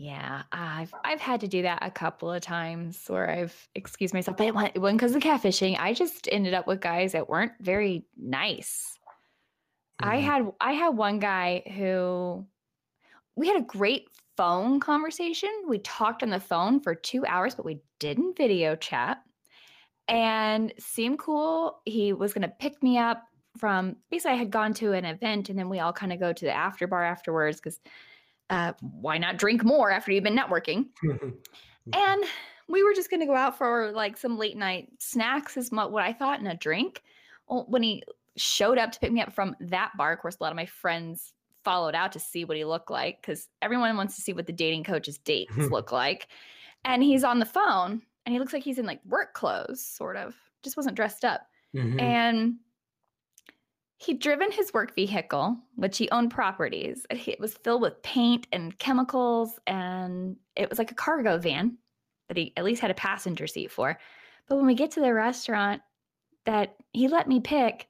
Yeah, 0.00 0.44
I've 0.50 0.94
I've 1.04 1.20
had 1.20 1.40
to 1.42 1.48
do 1.48 1.60
that 1.60 1.80
a 1.82 1.90
couple 1.90 2.32
of 2.32 2.40
times 2.40 3.06
where 3.08 3.28
I've 3.28 3.68
excused 3.74 4.14
myself, 4.14 4.38
but 4.38 4.46
it 4.46 4.54
wasn't, 4.54 4.76
it 4.76 4.80
because 4.80 5.14
of 5.14 5.22
catfishing. 5.22 5.78
I 5.78 5.92
just 5.92 6.26
ended 6.32 6.54
up 6.54 6.66
with 6.66 6.80
guys 6.80 7.12
that 7.12 7.28
weren't 7.28 7.52
very 7.60 8.06
nice. 8.16 8.98
I 10.02 10.16
Mhm. 10.16 10.20
had 10.20 10.50
I 10.60 10.72
had 10.72 10.90
one 10.90 11.18
guy 11.18 11.62
who 11.76 12.46
we 13.36 13.48
had 13.48 13.58
a 13.60 13.64
great 13.66 14.08
phone 14.36 14.80
conversation. 14.80 15.50
We 15.68 15.80
talked 15.80 16.22
on 16.22 16.30
the 16.30 16.40
phone 16.40 16.80
for 16.80 16.94
two 16.94 17.26
hours, 17.26 17.54
but 17.54 17.66
we 17.66 17.82
didn't 18.00 18.36
video 18.36 18.76
chat. 18.76 19.22
And 20.08 20.72
seemed 20.78 21.18
cool. 21.20 21.82
He 21.86 22.12
was 22.12 22.32
gonna 22.34 22.48
pick 22.60 22.82
me 22.82 22.98
up 22.98 23.24
from 23.58 23.96
basically 24.10 24.32
I 24.32 24.38
had 24.38 24.50
gone 24.50 24.74
to 24.74 24.92
an 24.92 25.04
event 25.04 25.50
and 25.50 25.58
then 25.58 25.68
we 25.68 25.80
all 25.80 25.92
kind 25.92 26.12
of 26.12 26.20
go 26.20 26.32
to 26.32 26.44
the 26.44 26.52
after 26.52 26.86
bar 26.86 27.04
afterwards 27.04 27.58
because 27.58 27.80
uh, 28.50 28.72
why 28.80 29.16
not 29.18 29.38
drink 29.38 29.64
more 29.64 29.90
after 29.90 30.12
you've 30.12 30.24
been 30.24 30.36
networking? 30.36 30.86
And 31.92 32.24
we 32.68 32.84
were 32.84 32.92
just 32.92 33.10
going 33.10 33.20
to 33.20 33.26
go 33.26 33.34
out 33.34 33.56
for 33.58 33.90
like 33.92 34.16
some 34.16 34.38
late 34.38 34.56
night 34.56 34.90
snacks, 34.98 35.56
is 35.56 35.70
what 35.72 36.04
I 36.04 36.12
thought, 36.12 36.38
and 36.38 36.46
a 36.46 36.54
drink. 36.54 37.02
Well, 37.48 37.66
when 37.68 37.82
he 37.82 38.04
showed 38.36 38.78
up 38.78 38.92
to 38.92 39.00
pick 39.00 39.10
me 39.10 39.20
up 39.22 39.32
from 39.32 39.56
that 39.60 39.92
bar, 39.96 40.12
of 40.12 40.20
course, 40.20 40.36
a 40.38 40.42
lot 40.42 40.52
of 40.52 40.56
my 40.56 40.66
friends 40.66 41.32
followed 41.64 41.94
out 41.94 42.12
to 42.12 42.20
see 42.20 42.44
what 42.44 42.56
he 42.56 42.64
looked 42.64 42.90
like 42.90 43.20
because 43.20 43.48
everyone 43.60 43.96
wants 43.96 44.14
to 44.16 44.22
see 44.22 44.32
what 44.32 44.46
the 44.46 44.52
dating 44.52 44.84
coach's 44.84 45.18
dates 45.18 45.56
look 45.70 45.90
like. 45.90 46.28
And 46.84 47.02
he's 47.02 47.24
on 47.24 47.38
the 47.38 47.46
phone 47.46 48.02
and 48.24 48.32
he 48.32 48.38
looks 48.38 48.52
like 48.52 48.62
he's 48.62 48.78
in 48.78 48.86
like 48.86 49.00
work 49.04 49.34
clothes, 49.34 49.84
sort 49.84 50.16
of, 50.16 50.36
just 50.62 50.76
wasn't 50.76 50.96
dressed 50.96 51.24
up. 51.24 51.42
Mhm. 51.74 52.00
And 52.00 52.56
he'd 54.00 54.18
driven 54.18 54.50
his 54.50 54.72
work 54.72 54.94
vehicle, 54.94 55.58
which 55.76 55.98
he 55.98 56.10
owned 56.10 56.30
properties. 56.30 57.04
It 57.10 57.38
was 57.38 57.54
filled 57.54 57.82
with 57.82 58.02
paint 58.02 58.46
and 58.50 58.76
chemicals, 58.78 59.58
and 59.66 60.36
it 60.56 60.70
was 60.70 60.78
like 60.78 60.90
a 60.90 60.94
cargo 60.94 61.36
van 61.36 61.76
that 62.28 62.38
he 62.38 62.54
at 62.56 62.64
least 62.64 62.80
had 62.80 62.90
a 62.90 62.94
passenger 62.94 63.46
seat 63.46 63.70
for. 63.70 63.98
But 64.48 64.56
when 64.56 64.64
we 64.66 64.74
get 64.74 64.92
to 64.92 65.00
the 65.00 65.12
restaurant 65.12 65.82
that 66.46 66.76
he 66.92 67.08
let 67.08 67.28
me 67.28 67.40
pick, 67.40 67.88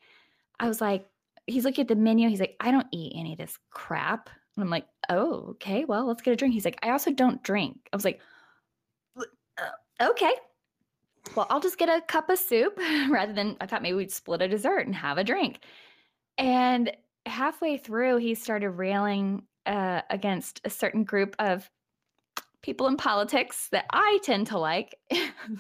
I 0.59 0.67
was 0.67 0.81
like, 0.81 1.07
he's 1.47 1.65
looking 1.65 1.83
at 1.83 1.89
the 1.89 1.95
menu. 1.95 2.29
He's 2.29 2.41
like, 2.41 2.57
I 2.59 2.73
don't 2.73 2.89
eat 2.91 3.13
any 3.15 3.33
of 3.33 3.39
this 3.39 3.57
crap. 3.71 4.31
And 4.57 4.65
I'm 4.65 4.71
like, 4.71 4.87
oh, 5.11 5.51
okay, 5.51 5.85
well, 5.85 6.07
let's 6.07 6.23
get 6.23 6.33
a 6.33 6.37
drink. 6.37 6.55
He's 6.55 6.65
like, 6.65 6.81
I 6.83 6.91
also 6.91 7.13
don't 7.13 7.43
drink. 7.45 7.89
I 7.93 7.97
was 7.97 8.05
like, 8.05 8.21
"Uh, 9.17 10.09
okay. 10.11 10.33
Well, 11.37 11.47
I'll 11.51 11.61
just 11.61 11.79
get 11.79 11.89
a 11.89 12.01
cup 12.01 12.31
of 12.31 12.39
soup 12.39 12.77
rather 13.09 13.33
than 13.33 13.57
I 13.61 13.67
thought 13.67 13.83
maybe 13.83 13.95
we'd 13.95 14.11
split 14.11 14.43
a 14.43 14.49
dessert 14.49 14.87
and 14.87 14.95
have 14.95 15.19
a 15.19 15.25
drink. 15.25 15.61
And 16.39 16.97
halfway 17.27 17.77
through, 17.79 18.19
he 18.19 18.35
started 18.35 18.71
railing 18.71 19.47
uh, 19.67 20.03
against 20.11 20.61
a 20.65 20.71
certain 20.71 21.05
group 21.05 21.37
of 21.39 21.71
people 22.63 22.87
in 22.89 22.97
politics 22.97 23.69
that 23.71 23.87
I 23.93 24.21
tend 24.25 24.49
to 24.49 24.59
like. 24.59 24.97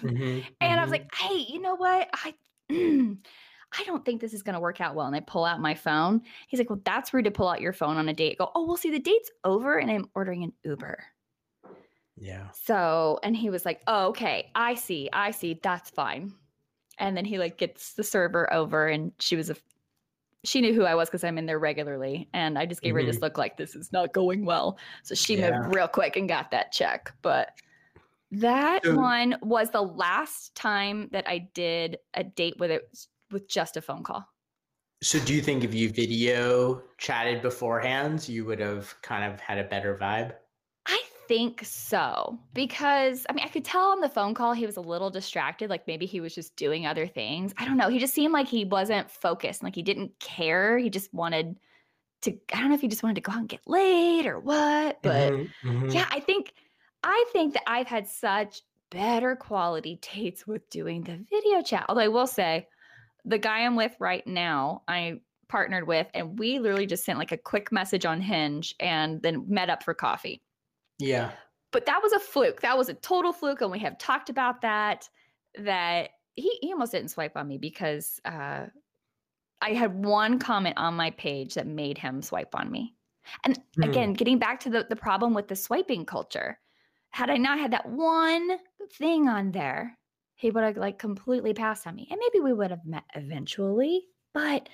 Mhm. 0.02 0.46
And 0.62 0.80
I 0.80 0.82
was 0.82 0.90
Mhm. 0.90 0.92
like, 0.92 1.14
hey, 1.14 1.46
you 1.48 1.60
know 1.60 1.74
what? 1.76 2.08
I 2.12 2.34
I 2.70 3.84
don't 3.84 4.04
think 4.04 4.20
this 4.20 4.34
is 4.34 4.42
gonna 4.42 4.60
work 4.60 4.80
out 4.80 4.94
well. 4.94 5.06
And 5.06 5.16
I 5.16 5.20
pull 5.20 5.44
out 5.44 5.60
my 5.60 5.74
phone. 5.74 6.22
He's 6.48 6.60
like, 6.60 6.70
Well, 6.70 6.80
that's 6.84 7.14
rude 7.14 7.24
to 7.24 7.30
pull 7.30 7.48
out 7.48 7.60
your 7.60 7.72
phone 7.72 7.96
on 7.96 8.08
a 8.08 8.14
date. 8.14 8.32
I 8.32 8.44
go, 8.44 8.52
oh, 8.54 8.66
well, 8.66 8.76
see, 8.76 8.90
the 8.90 8.98
date's 8.98 9.30
over 9.44 9.78
and 9.78 9.90
I'm 9.90 10.10
ordering 10.14 10.44
an 10.44 10.52
Uber. 10.64 11.04
yeah. 12.16 12.52
So, 12.52 13.18
and 13.22 13.36
he 13.36 13.50
was 13.50 13.64
like, 13.64 13.82
oh, 13.86 14.08
okay, 14.08 14.50
I 14.54 14.74
see, 14.74 15.08
I 15.12 15.30
see, 15.30 15.54
that's 15.62 15.90
fine. 15.90 16.34
And 16.98 17.16
then 17.16 17.24
he 17.24 17.38
like 17.38 17.58
gets 17.58 17.94
the 17.94 18.04
server 18.04 18.52
over 18.52 18.88
and 18.88 19.12
she 19.20 19.36
was 19.36 19.50
a 19.50 19.56
she 20.44 20.60
knew 20.60 20.72
who 20.74 20.84
I 20.84 20.94
was 20.94 21.08
because 21.08 21.24
I'm 21.24 21.38
in 21.38 21.46
there 21.46 21.58
regularly. 21.58 22.28
And 22.32 22.58
I 22.58 22.66
just 22.66 22.80
gave 22.82 22.94
her 22.94 23.02
this 23.04 23.20
look 23.20 23.36
like 23.36 23.56
this 23.56 23.74
is 23.76 23.92
not 23.92 24.12
going 24.12 24.44
well. 24.44 24.78
So 25.02 25.14
she 25.14 25.34
Mm-hmm. 25.36 25.42
Yeah. 25.52 25.60
moved 25.60 25.74
real 25.76 25.88
quick 25.88 26.16
and 26.16 26.28
got 26.28 26.50
that 26.52 26.72
check. 26.72 27.12
But 27.22 27.50
that 28.32 28.84
So- 28.84 28.96
one 28.96 29.36
was 29.42 29.70
the 29.70 29.82
last 29.82 30.54
time 30.54 31.08
that 31.12 31.28
I 31.28 31.48
did 31.52 31.98
a 32.14 32.24
date 32.24 32.54
with 32.58 32.70
it 32.70 32.88
with 33.30 33.48
just 33.48 33.76
a 33.76 33.82
phone 33.82 34.02
call. 34.02 34.24
So 35.02 35.18
do 35.20 35.34
you 35.34 35.40
think 35.40 35.64
if 35.64 35.72
you 35.74 35.88
video 35.90 36.82
chatted 36.98 37.40
beforehand, 37.42 38.28
you 38.28 38.44
would 38.44 38.60
have 38.60 38.94
kind 39.02 39.32
of 39.32 39.40
had 39.40 39.56
a 39.58 39.64
better 39.64 39.96
vibe? 39.96 40.32
I 41.30 41.32
think 41.32 41.64
so 41.64 42.40
because 42.54 43.24
I 43.30 43.32
mean 43.34 43.44
I 43.44 43.48
could 43.48 43.64
tell 43.64 43.90
on 43.90 44.00
the 44.00 44.08
phone 44.08 44.34
call 44.34 44.52
he 44.52 44.66
was 44.66 44.76
a 44.76 44.80
little 44.80 45.10
distracted 45.10 45.70
like 45.70 45.86
maybe 45.86 46.04
he 46.04 46.20
was 46.20 46.34
just 46.34 46.56
doing 46.56 46.86
other 46.86 47.06
things. 47.06 47.54
I 47.56 47.64
don't 47.66 47.76
know. 47.76 47.88
He 47.88 48.00
just 48.00 48.14
seemed 48.14 48.32
like 48.32 48.48
he 48.48 48.64
wasn't 48.64 49.08
focused, 49.08 49.62
like 49.62 49.76
he 49.76 49.82
didn't 49.82 50.18
care. 50.18 50.76
He 50.76 50.90
just 50.90 51.14
wanted 51.14 51.56
to 52.22 52.32
I 52.52 52.58
don't 52.58 52.70
know 52.70 52.74
if 52.74 52.80
he 52.80 52.88
just 52.88 53.04
wanted 53.04 53.14
to 53.14 53.20
go 53.20 53.30
out 53.30 53.38
and 53.38 53.48
get 53.48 53.60
laid 53.68 54.26
or 54.26 54.40
what, 54.40 55.00
but 55.04 55.32
Mhm, 55.32 55.48
mhm. 55.64 55.94
yeah, 55.94 56.06
I 56.10 56.18
think 56.18 56.52
I 57.04 57.24
think 57.32 57.54
that 57.54 57.62
I've 57.64 57.86
had 57.86 58.08
such 58.08 58.62
better 58.90 59.36
quality 59.36 60.00
dates 60.02 60.48
with 60.48 60.68
doing 60.68 61.04
the 61.04 61.24
video 61.30 61.62
chat. 61.62 61.86
Although 61.88 62.00
I 62.00 62.08
will 62.08 62.26
say 62.26 62.66
the 63.24 63.38
guy 63.38 63.60
I'm 63.60 63.76
with 63.76 63.94
right 64.00 64.26
now, 64.26 64.82
I 64.88 65.20
partnered 65.46 65.86
with 65.86 66.08
and 66.12 66.40
we 66.40 66.58
literally 66.58 66.86
just 66.86 67.04
sent 67.04 67.20
like 67.20 67.30
a 67.30 67.36
quick 67.38 67.70
message 67.70 68.04
on 68.04 68.20
Hinge 68.20 68.74
and 68.80 69.22
then 69.22 69.44
met 69.48 69.70
up 69.70 69.84
for 69.84 69.94
coffee 69.94 70.42
Yeah. 71.00 71.32
but 71.72 71.86
that 71.86 72.02
was 72.02 72.12
a 72.12 72.20
fluke. 72.20 72.60
That 72.62 72.78
was 72.78 72.88
a 72.88 72.94
total 72.94 73.32
fluke, 73.32 73.60
and 73.60 73.70
we 73.70 73.78
have 73.80 73.98
talked 73.98 74.30
about 74.30 74.60
that. 74.62 75.08
That 75.56 76.10
he 76.34 76.58
he 76.62 76.72
almost 76.72 76.92
didn't 76.92 77.10
swipe 77.10 77.36
on 77.36 77.48
me 77.48 77.58
because 77.58 78.20
uh, 78.24 78.66
I 79.60 79.72
had 79.74 80.04
one 80.04 80.38
comment 80.38 80.78
on 80.78 80.94
my 80.94 81.10
page 81.12 81.54
that 81.54 81.66
made 81.66 81.98
him 81.98 82.22
swipe 82.22 82.54
on 82.54 82.70
me. 82.70 82.94
And 83.44 83.58
Hmm. 83.76 83.82
again, 83.84 84.12
getting 84.14 84.38
back 84.38 84.60
to 84.60 84.70
the 84.70 84.86
the 84.88 84.96
problem 84.96 85.34
with 85.34 85.48
the 85.48 85.56
swiping 85.56 86.06
culture, 86.06 86.58
had 87.10 87.30
I 87.30 87.36
not 87.36 87.58
had 87.58 87.72
that 87.72 87.88
one 87.88 88.58
thing 88.92 89.28
on 89.28 89.52
there, 89.52 89.98
he 90.36 90.50
would 90.50 90.64
have 90.64 90.76
like 90.76 90.98
completely 90.98 91.54
passed 91.54 91.86
on 91.86 91.94
me, 91.96 92.08
and 92.10 92.20
maybe 92.20 92.42
we 92.42 92.52
would 92.52 92.70
have 92.70 92.86
met 92.86 93.04
eventually. 93.14 94.06
But 94.34 94.68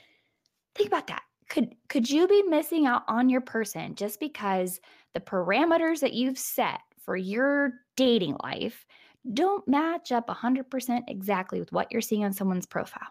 think 0.75 0.89
about 0.89 1.09
that. 1.09 1.23
Could 1.49 1.75
could 1.89 2.11
you 2.11 2.27
be 2.27 2.43
missing 2.43 2.87
out 2.87 3.03
on 3.09 3.29
your 3.29 3.41
person 3.41 3.95
just 3.95 4.19
because 4.19 4.81
the 5.15 5.21
parameters 5.21 6.01
that 6.01 6.13
you've 6.13 6.39
set 6.39 6.81
for 6.99 7.17
your 7.17 7.73
dating 7.97 8.37
life 8.43 8.85
don't 9.33 9.67
match 9.67 10.13
up 10.13 10.29
100% 10.29 11.03
exactly 11.09 11.61
with 11.61 11.73
what 11.73 11.91
you're 11.91 12.01
seeing 12.01 12.25
on 12.25 12.33
someone's 12.33 12.67
profile? 12.67 13.09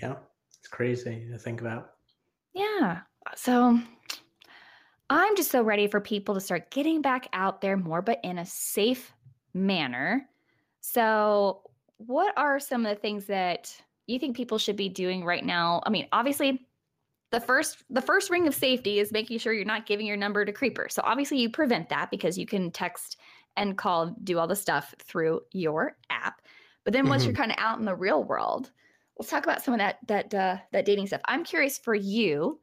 Yeah. 0.00 0.16
It's 0.58 0.68
crazy 0.68 1.28
to 1.30 1.38
think 1.38 1.60
about. 1.60 1.92
Yeah. 2.54 3.00
So 3.34 3.78
I'm 5.08 5.36
just 5.36 5.50
so 5.50 5.62
ready 5.62 5.86
for 5.86 6.00
people 6.00 6.34
to 6.34 6.40
start 6.40 6.70
getting 6.70 7.00
back 7.00 7.28
out 7.32 7.60
there 7.60 7.76
more, 7.76 8.02
but 8.02 8.20
in 8.24 8.38
a 8.38 8.46
safe 8.46 9.12
manner. 9.54 10.28
So, 10.80 11.62
what 11.98 12.36
are 12.36 12.60
some 12.60 12.84
of 12.84 12.94
the 12.94 13.00
things 13.00 13.26
that 13.26 13.74
you 14.06 14.18
think 14.18 14.36
people 14.36 14.58
should 14.58 14.76
be 14.76 14.88
doing 14.88 15.24
right 15.24 15.44
now? 15.44 15.82
I 15.84 15.90
mean, 15.90 16.06
obviously, 16.12 16.66
the 17.32 17.40
first 17.40 17.82
the 17.90 18.00
first 18.00 18.30
ring 18.30 18.46
of 18.46 18.54
safety 18.54 18.98
is 18.98 19.12
making 19.12 19.38
sure 19.38 19.52
you're 19.52 19.64
not 19.64 19.86
giving 19.86 20.06
your 20.06 20.16
number 20.16 20.44
to 20.44 20.52
creepers. 20.52 20.94
So 20.94 21.02
obviously 21.04 21.38
you 21.38 21.50
prevent 21.50 21.88
that 21.88 22.10
because 22.10 22.38
you 22.38 22.46
can 22.46 22.70
text 22.70 23.16
and 23.56 23.76
call, 23.76 24.14
do 24.22 24.38
all 24.38 24.46
the 24.46 24.56
stuff 24.56 24.94
through 25.02 25.40
your 25.52 25.96
app. 26.10 26.40
But 26.84 26.92
then 26.92 27.08
once 27.08 27.24
you're 27.24 27.34
kind 27.34 27.50
of 27.50 27.58
out 27.58 27.78
in 27.78 27.84
the 27.84 27.96
real 27.96 28.22
world, 28.22 28.70
let's 29.18 29.30
talk 29.30 29.44
about 29.44 29.62
some 29.62 29.74
of 29.74 29.80
that 29.80 29.98
that 30.06 30.32
uh, 30.32 30.58
that 30.72 30.84
dating 30.84 31.08
stuff. 31.08 31.22
I'm 31.26 31.42
curious 31.42 31.78
for 31.78 31.94
you, 31.94 32.60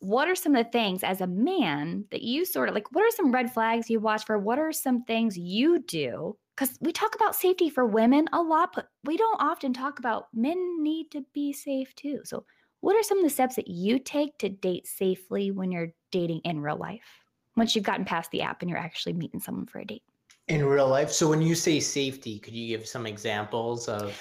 what 0.00 0.28
are 0.28 0.34
some 0.34 0.56
of 0.56 0.64
the 0.64 0.70
things 0.72 1.04
as 1.04 1.20
a 1.20 1.26
man 1.26 2.04
that 2.10 2.22
you 2.22 2.44
sort 2.44 2.68
of 2.68 2.74
like? 2.74 2.90
What 2.92 3.04
are 3.04 3.16
some 3.16 3.30
red 3.30 3.52
flags 3.52 3.88
you 3.88 4.00
watch 4.00 4.24
for? 4.24 4.38
What 4.38 4.58
are 4.58 4.72
some 4.72 5.04
things 5.04 5.38
you 5.38 5.78
do? 5.78 6.36
Because 6.60 6.76
we 6.82 6.92
talk 6.92 7.14
about 7.14 7.34
safety 7.34 7.70
for 7.70 7.86
women 7.86 8.28
a 8.34 8.42
lot, 8.42 8.74
but 8.74 8.90
we 9.04 9.16
don't 9.16 9.40
often 9.40 9.72
talk 9.72 9.98
about 9.98 10.26
men 10.34 10.82
need 10.82 11.10
to 11.12 11.24
be 11.32 11.54
safe 11.54 11.94
too. 11.94 12.20
So, 12.24 12.44
what 12.80 12.94
are 12.96 13.02
some 13.02 13.16
of 13.16 13.24
the 13.24 13.30
steps 13.30 13.56
that 13.56 13.68
you 13.68 13.98
take 13.98 14.36
to 14.38 14.50
date 14.50 14.86
safely 14.86 15.50
when 15.50 15.72
you're 15.72 15.94
dating 16.12 16.40
in 16.44 16.60
real 16.60 16.76
life? 16.76 17.24
Once 17.56 17.74
you've 17.74 17.84
gotten 17.84 18.04
past 18.04 18.30
the 18.30 18.42
app 18.42 18.60
and 18.60 18.68
you're 18.68 18.78
actually 18.78 19.14
meeting 19.14 19.40
someone 19.40 19.64
for 19.64 19.78
a 19.78 19.86
date. 19.86 20.02
In 20.48 20.66
real 20.66 20.88
life. 20.88 21.10
So 21.10 21.30
when 21.30 21.40
you 21.40 21.54
say 21.54 21.80
safety, 21.80 22.38
could 22.38 22.52
you 22.52 22.76
give 22.76 22.86
some 22.86 23.06
examples 23.06 23.88
of 23.88 24.20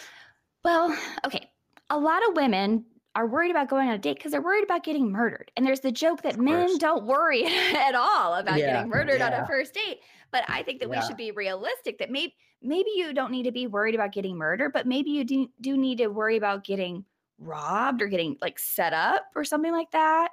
Well, 0.63 0.97
okay. 1.25 1.49
A 1.89 1.99
lot 1.99 2.25
of 2.30 2.38
women 2.38 2.86
are 3.15 3.28
worried 3.28 3.52
about 3.52 3.69
going 3.69 3.88
on 3.89 3.95
a 3.95 3.98
date 3.98 4.17
because 4.17 4.32
they're 4.32 4.41
worried 4.41 4.63
about 4.63 4.84
getting 4.84 5.12
murdered. 5.12 5.52
And 5.58 5.65
there's 5.65 5.80
the 5.82 5.91
joke 5.91 6.22
that 6.22 6.38
men 6.38 6.78
don't 6.78 7.06
worry 7.06 7.43
at 7.76 7.95
all 7.95 8.36
about 8.36 8.58
Yeah, 8.60 8.67
getting 8.74 8.89
murdered 8.89 9.22
on 9.22 9.34
a 9.34 9.45
first 9.48 9.74
date. 9.74 10.00
But 10.32 10.43
I 10.48 10.63
think 10.63 10.80
that 10.80 10.89
we 10.89 11.02
should 11.02 11.17
be 11.17 11.32
realistic 11.32 11.98
that 12.00 12.12
maybe 12.12 12.36
maybe 12.62 12.91
you 12.95 13.13
don't 13.13 13.32
need 13.32 13.43
to 13.43 13.52
be 13.52 13.67
worried 13.67 13.95
about 13.95 14.12
getting 14.12 14.38
murdered, 14.38 14.74
but 14.74 14.86
maybe 14.86 15.12
you 15.12 15.24
do, 15.24 15.50
do 15.62 15.78
need 15.78 15.98
to 16.00 16.08
worry 16.08 16.38
about 16.38 16.63
getting 16.63 17.06
robbed 17.38 18.02
or 18.02 18.08
getting 18.08 18.38
like 18.41 18.60
set 18.60 18.93
up 18.93 19.26
or 19.36 19.43
something 19.43 19.72
like 19.72 19.91
that. 19.91 20.32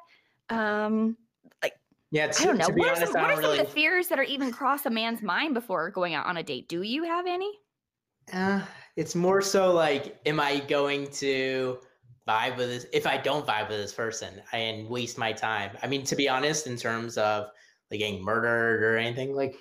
Um, 0.51 1.17
like 1.63 1.75
Yeah, 2.11 2.33
I 2.39 2.45
don't 2.45 2.59
know. 2.59 2.67
to 2.67 2.73
be 2.73 2.81
What 2.81 2.91
are 2.91 2.97
some, 2.97 3.17
what 3.17 3.31
are 3.31 3.37
some 3.37 3.39
really. 3.39 3.59
of 3.61 3.67
the 3.67 3.73
fears 3.73 4.09
that 4.09 4.19
are 4.19 4.25
even 4.25 4.51
cross 4.51 4.87
a 4.87 4.91
man's 4.91 5.23
mind 5.23 5.55
before 5.55 5.91
going 5.91 6.15
out 6.15 6.27
on 6.27 6.37
a 6.37 6.43
date? 6.43 6.69
Do 6.69 6.83
you 6.83 7.05
have 7.05 7.27
any? 7.27 7.53
Uh, 8.33 8.65
it's 8.97 9.15
more 9.15 9.41
so 9.41 9.73
like, 9.73 10.21
am 10.27 10.41
I 10.41 10.61
going 10.61 11.11
to 11.13 11.79
vibe 12.27 12.57
with 12.57 12.69
this? 12.69 12.87
If 12.93 13.07
I 13.07 13.17
don't 13.17 13.47
vibe 13.47 13.69
with 13.69 13.79
this 13.79 13.93
person 13.93 14.43
and 14.53 14.89
waste 14.89 15.19
my 15.19 15.33
time, 15.33 15.77
I 15.83 15.87
mean, 15.87 16.05
to 16.05 16.17
be 16.17 16.29
honest, 16.29 16.67
in 16.67 16.77
terms 16.77 17.17
of 17.19 17.49
like 17.91 18.01
getting 18.01 18.23
murdered 18.23 18.83
or 18.83 18.97
anything, 18.97 19.35
like, 19.35 19.57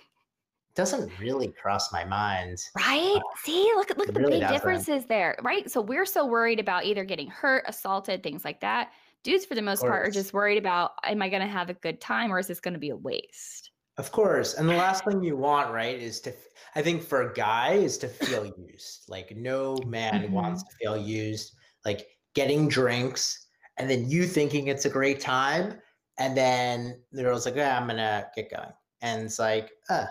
doesn't 0.76 1.10
really 1.20 1.48
cross 1.48 1.94
my 1.94 2.04
mind. 2.04 2.62
Right? 2.76 3.16
Uh, 3.16 3.22
See, 3.44 3.72
look 3.76 3.92
at 3.92 3.98
look 3.98 4.10
at 4.10 4.14
the 4.14 4.20
really 4.20 4.34
big 4.34 4.42
doesn't. 4.42 4.56
differences 4.58 5.06
there, 5.06 5.38
right? 5.42 5.72
So 5.72 5.80
we're 5.80 6.06
so 6.06 6.26
worried 6.26 6.60
about 6.60 6.84
either 6.84 7.06
getting 7.06 7.28
hurt, 7.30 7.64
assaulted, 7.68 8.24
things 8.24 8.44
like 8.44 8.60
that. 8.60 8.92
Dudes, 9.24 9.46
for 9.46 9.56
the 9.56 9.62
most 9.62 9.82
part, 9.82 10.06
are 10.06 10.12
just 10.12 10.34
worried 10.34 10.58
about, 10.58 10.92
am 11.04 11.22
I 11.22 11.30
going 11.30 11.42
to 11.42 11.48
have 11.48 11.70
a 11.70 11.74
good 11.76 12.02
time 12.02 12.32
or 12.32 12.40
is 12.40 12.48
this 12.48 12.60
going 12.60 12.74
to 12.74 12.80
be 12.80 12.90
a 12.90 12.96
waste? 12.96 13.72
Of 13.98 14.12
course. 14.12 14.56
And 14.56 14.70
the 14.70 14.76
last 14.76 15.06
thing 15.06 15.24
you 15.24 15.38
want, 15.38 15.72
right, 15.72 15.98
is 15.98 16.20
to, 16.22 16.34
I 16.76 16.82
think 16.82 17.02
for 17.02 17.22
a 17.22 17.34
guy, 17.34 17.72
is 17.72 17.98
to 18.00 18.08
feel 18.08 18.46
used. 18.46 19.06
Like, 19.08 19.36
no 19.36 19.78
man 19.88 20.24
mm-hmm. 20.24 20.34
wants 20.34 20.62
to 20.64 20.70
feel 20.80 20.98
used. 20.98 21.54
Like, 21.86 22.06
getting 22.36 22.68
drinks 22.68 23.48
and 23.78 23.90
then 23.90 24.10
you 24.10 24.26
thinking 24.26 24.68
it's 24.68 24.86
a 24.86 24.90
great 24.90 25.20
time. 25.20 25.80
And 26.18 26.38
then 26.38 27.02
the 27.12 27.24
girl's 27.24 27.46
like, 27.46 27.56
yeah, 27.56 27.78
I'm 27.78 27.88
to 27.88 28.28
get 28.36 28.52
going. 28.52 28.72
And 29.02 29.24
it's 29.24 29.40
like, 29.40 29.72
uh, 29.90 30.06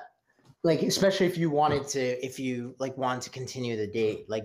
like, 0.62 0.82
especially 0.82 1.26
if 1.26 1.38
you 1.38 1.50
wanted 1.50 1.86
to, 1.88 2.24
if 2.24 2.38
you 2.38 2.74
like 2.78 2.96
wanted 2.98 3.22
to 3.22 3.30
continue 3.30 3.76
the 3.76 3.86
date, 3.86 4.28
like, 4.28 4.44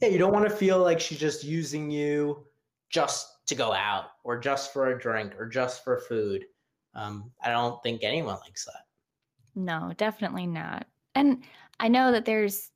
yeah, 0.00 0.08
you 0.08 0.18
don't 0.18 0.32
want 0.32 0.48
to 0.48 0.54
feel 0.54 0.78
like 0.78 1.00
she's 1.00 1.18
just 1.18 1.44
using 1.44 1.90
you 1.90 2.44
just 2.90 3.46
to 3.46 3.54
go 3.54 3.72
out 3.72 4.06
or 4.24 4.38
just 4.38 4.72
for 4.72 4.88
a 4.90 4.98
drink 4.98 5.34
or 5.38 5.46
just 5.46 5.84
for 5.84 6.00
food. 6.00 6.44
Um, 6.94 7.30
I 7.44 7.50
don't 7.50 7.80
think 7.82 8.02
anyone 8.02 8.38
likes 8.42 8.64
that. 8.64 8.84
No, 9.54 9.92
definitely 9.96 10.46
not. 10.46 10.86
And 11.14 11.44
I 11.80 11.88
know 11.88 12.12
that 12.12 12.24
there's 12.24 12.70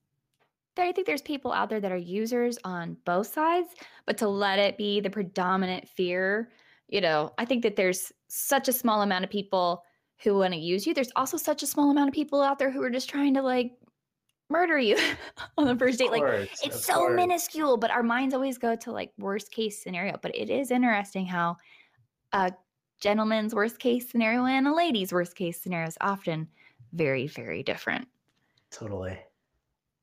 there 0.77 0.87
I 0.87 0.93
think 0.93 1.07
there's 1.07 1.23
people 1.23 1.53
out 1.53 1.69
there 1.69 1.81
that 1.81 1.93
are 1.93 1.97
users 1.97 2.59
on 2.65 2.97
both 3.05 3.33
sides, 3.33 3.69
but 4.07 4.19
to 4.19 4.29
let 4.29 4.59
it 4.59 4.79
be 4.79 5.01
the 5.01 5.11
predominant 5.11 5.89
fear, 5.89 6.51
you 6.89 7.01
know, 7.01 7.33
I 7.39 7.45
think 7.45 7.63
that 7.63 7.77
there's 7.77 8.13
such 8.29 8.69
a 8.69 8.73
small 8.73 9.03
amount 9.03 9.25
of 9.25 9.31
people 9.31 9.85
who 10.23 10.39
want 10.39 10.53
to 10.53 10.59
use 10.59 10.87
you. 10.87 10.95
There's 10.95 11.13
also 11.17 11.37
such 11.37 11.63
a 11.63 11.67
small 11.67 11.91
amount 11.91 12.09
of 12.09 12.15
people 12.15 12.43
out 12.43 12.59
there 12.59 12.71
who 12.71 12.83
are 12.83 12.91
just 12.91 13.09
trying 13.09 13.35
to 13.35 13.43
like 13.43 13.73
murder 14.51 14.79
you 14.79 14.97
on 15.59 15.67
the 15.67 15.77
first 15.77 15.99
date. 15.99 16.11
Like 16.11 16.23
course, 16.23 16.49
it's 16.63 16.85
so 16.85 16.95
course. 16.95 17.17
minuscule, 17.17 17.77
but 17.77 17.91
our 17.91 18.03
minds 18.03 18.35
always 18.35 18.59
go 18.59 18.77
to 18.77 18.93
like 18.93 19.13
worst 19.19 19.51
case 19.51 19.83
scenario. 19.83 20.19
But 20.21 20.37
it 20.37 20.51
is 20.51 20.71
interesting 20.71 21.27
how 21.27 21.57
a 22.33 22.53
gentleman's 23.01 23.55
worst 23.55 23.79
case 23.79 24.11
scenario 24.11 24.45
and 24.45 24.69
a 24.69 24.75
lady's 24.75 25.13
worst 25.13 25.35
case 25.35 25.61
scenario 25.61 25.89
is 25.89 25.99
often 26.01 26.49
very, 26.93 27.27
very 27.27 27.63
different. 27.63 28.07
Totally. 28.71 29.19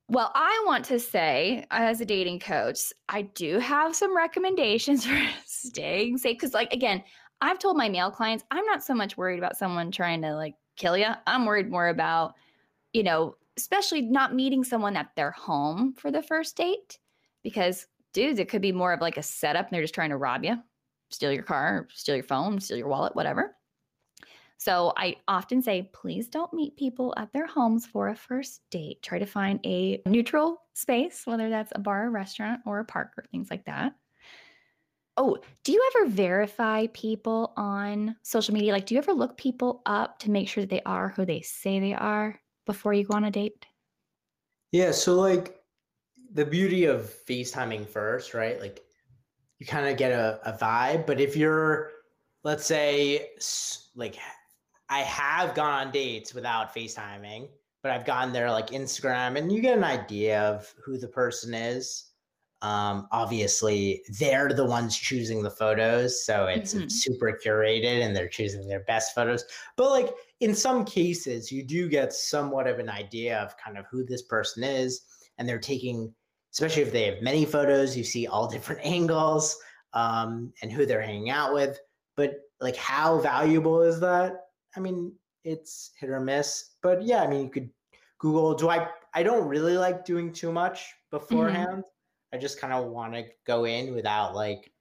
Well, 0.10 0.32
I 0.36 0.64
want 0.66 0.86
to 0.86 1.00
say, 1.00 1.66
as 1.70 2.00
a 2.00 2.06
dating 2.06 2.40
coach, 2.40 2.94
I 3.10 3.24
do 3.24 3.60
have 3.60 3.94
some 3.94 4.16
recommendations 4.16 5.06
for 5.08 5.20
staying 5.46 6.18
safe. 6.18 6.38
Because, 6.38 6.54
like, 6.54 6.72
again, 6.72 7.04
I've 7.42 7.60
told 7.60 7.78
my 7.78 7.90
male 7.90 8.10
clients, 8.10 8.46
I'm 8.50 8.66
not 8.66 8.84
so 8.84 8.94
much 8.94 9.18
worried 9.18 9.38
about 9.38 9.58
someone 9.58 9.92
trying 9.92 10.22
to 10.22 10.34
like 10.36 10.56
kill 10.78 10.98
you. 10.98 11.08
I'm 11.28 11.46
worried 11.46 11.70
more 11.70 11.90
about, 11.90 12.36
you 12.94 13.04
know, 13.04 13.36
especially 13.58 14.02
not 14.02 14.34
meeting 14.34 14.64
someone 14.64 14.96
at 14.96 15.14
their 15.16 15.32
home 15.32 15.94
for 15.94 16.10
the 16.10 16.24
first 16.24 16.56
date. 16.56 17.00
Because, 17.44 17.88
dudes, 18.14 18.40
it 18.40 18.50
could 18.50 18.62
be 18.62 18.72
more 18.72 18.94
of 18.94 19.02
like 19.02 19.18
a 19.18 19.24
setup 19.24 19.68
and 19.68 19.76
they're 19.76 19.84
just 19.84 19.94
trying 19.94 20.10
to 20.12 20.18
rob 20.18 20.46
you, 20.46 20.58
steal 21.10 21.34
your 21.34 21.44
car, 21.44 21.88
steal 21.94 22.16
your 22.16 22.24
phone, 22.24 22.60
steal 22.62 22.78
your 22.78 22.88
wallet, 22.88 23.16
whatever. 23.16 23.56
So 24.58 24.92
I 24.98 25.18
often 25.28 25.62
say, 25.62 25.90
please 25.94 26.28
don't 26.28 26.54
meet 26.54 26.78
people 26.78 27.14
at 27.16 27.32
their 27.32 27.46
homes 27.46 27.86
for 27.86 28.10
a 28.10 28.16
first 28.16 28.62
date. 28.72 29.02
Try 29.04 29.20
to 29.20 29.26
find 29.26 29.60
a 29.66 30.02
neutral 30.08 30.62
space, 30.74 31.22
whether 31.26 31.50
that's 31.50 31.72
a 31.76 31.80
bar, 31.80 32.08
a 32.08 32.10
restaurant, 32.10 32.62
or 32.66 32.80
a 32.80 32.86
park 32.86 33.12
or 33.18 33.24
things 33.32 33.50
like 33.52 33.66
that. 33.66 33.94
Oh, 35.16 35.38
do 35.64 35.72
you 35.72 35.92
ever 35.96 36.10
verify 36.10 36.88
people 36.94 37.54
on 37.58 38.16
social 38.24 38.54
media? 38.54 38.72
Like, 38.72 38.86
do 38.86 38.94
you 38.96 39.00
ever 39.00 39.14
look 39.14 39.38
people 39.38 39.82
up 39.86 40.20
to 40.20 40.32
make 40.32 40.48
sure 40.48 40.62
that 40.64 40.70
they 40.70 40.82
are 40.86 41.10
who 41.10 41.26
they 41.26 41.42
say 41.42 41.80
they 41.80 41.94
are 41.94 42.40
before 42.66 42.94
you 42.94 43.04
go 43.04 43.16
on 43.16 43.24
a 43.24 43.32
date? 43.32 43.66
Yeah. 44.72 44.92
So, 44.92 45.16
like, 45.16 45.56
the 46.34 46.46
beauty 46.46 46.86
of 46.86 47.12
FaceTiming 47.28 47.88
first, 47.88 48.34
right? 48.34 48.60
Like, 48.60 48.84
you 49.60 49.66
kind 49.66 49.88
of 49.88 49.98
get 49.98 50.12
a, 50.12 50.40
a 50.46 50.58
vibe. 50.58 51.08
But 51.08 51.20
if 51.20 51.36
you're, 51.36 51.92
let's 52.44 52.66
say, 52.66 53.30
like, 53.96 54.18
I 54.90 55.00
have 55.00 55.54
gone 55.54 55.88
on 55.88 55.92
dates 55.92 56.34
without 56.34 56.74
FaceTiming, 56.74 57.50
but 57.84 57.92
I've 57.92 58.06
gone 58.06 58.32
there 58.32 58.50
like 58.52 58.68
Instagram 58.68 59.38
and 59.38 59.52
you 59.52 59.62
get 59.62 59.78
an 59.78 59.84
idea 59.84 60.42
of 60.42 60.74
who 60.84 60.98
the 60.98 61.08
person 61.08 61.54
is. 61.54 62.12
Um, 62.64 63.08
obviously, 63.12 64.02
they're 64.20 64.50
the 64.50 64.66
ones 64.66 64.98
choosing 64.98 65.44
the 65.44 65.52
photos. 65.52 66.26
So 66.26 66.48
it's 66.48 66.74
Mhm. 66.74 66.92
super 66.92 67.38
curated 67.44 68.02
and 68.02 68.16
they're 68.16 68.28
choosing 68.30 68.68
their 68.68 68.80
best 68.86 69.14
photos. 69.14 69.46
But 69.76 69.92
like 69.92 70.14
in 70.40 70.56
some 70.56 70.84
cases, 70.84 71.52
you 71.52 71.64
do 71.64 71.88
get 71.88 72.14
somewhat 72.14 72.66
of 72.66 72.80
an 72.80 72.90
idea 72.90 73.40
of 73.40 73.56
kind 73.58 73.78
of 73.78 73.86
who 73.92 74.04
this 74.04 74.24
person 74.24 74.64
is. 74.64 75.02
And 75.38 75.48
they're 75.48 75.60
taking, 75.60 76.16
especially 76.52 76.82
if 76.82 76.92
they 76.92 77.04
have 77.04 77.22
many 77.22 77.46
photos, 77.46 77.96
you 77.96 78.04
see 78.04 78.26
all 78.26 78.48
different 78.52 78.84
angles 78.84 79.56
um, 79.94 80.52
and 80.62 80.72
who 80.72 80.86
they're 80.86 81.02
hanging 81.02 81.30
out 81.30 81.54
with. 81.54 81.80
But 82.16 82.40
like, 82.60 82.76
how 82.76 83.20
valuable 83.20 83.82
is 83.84 84.00
that? 84.00 84.47
I 84.78 84.80
mean, 84.80 85.12
it's 85.44 85.92
hit 86.00 86.10
or 86.10 86.20
miss. 86.20 86.76
But 86.82 87.02
yeah, 87.02 87.24
I 87.24 87.28
mean, 87.28 87.44
you 87.44 87.50
could 87.50 87.70
Google. 88.20 88.54
Do 88.54 88.70
I? 88.70 88.88
I 89.14 89.24
don't 89.24 89.48
really 89.48 89.78
like 89.78 90.06
doing 90.06 90.32
too 90.32 90.52
much 90.52 90.80
mm-hmm. 90.80 91.18
beforehand. 91.18 91.84
I 92.34 92.38
just 92.38 92.60
kind 92.60 92.74
of 92.74 92.88
want 92.88 93.14
to 93.14 93.26
go 93.46 93.66
in 93.66 93.94
without 93.96 94.36
like 94.36 94.72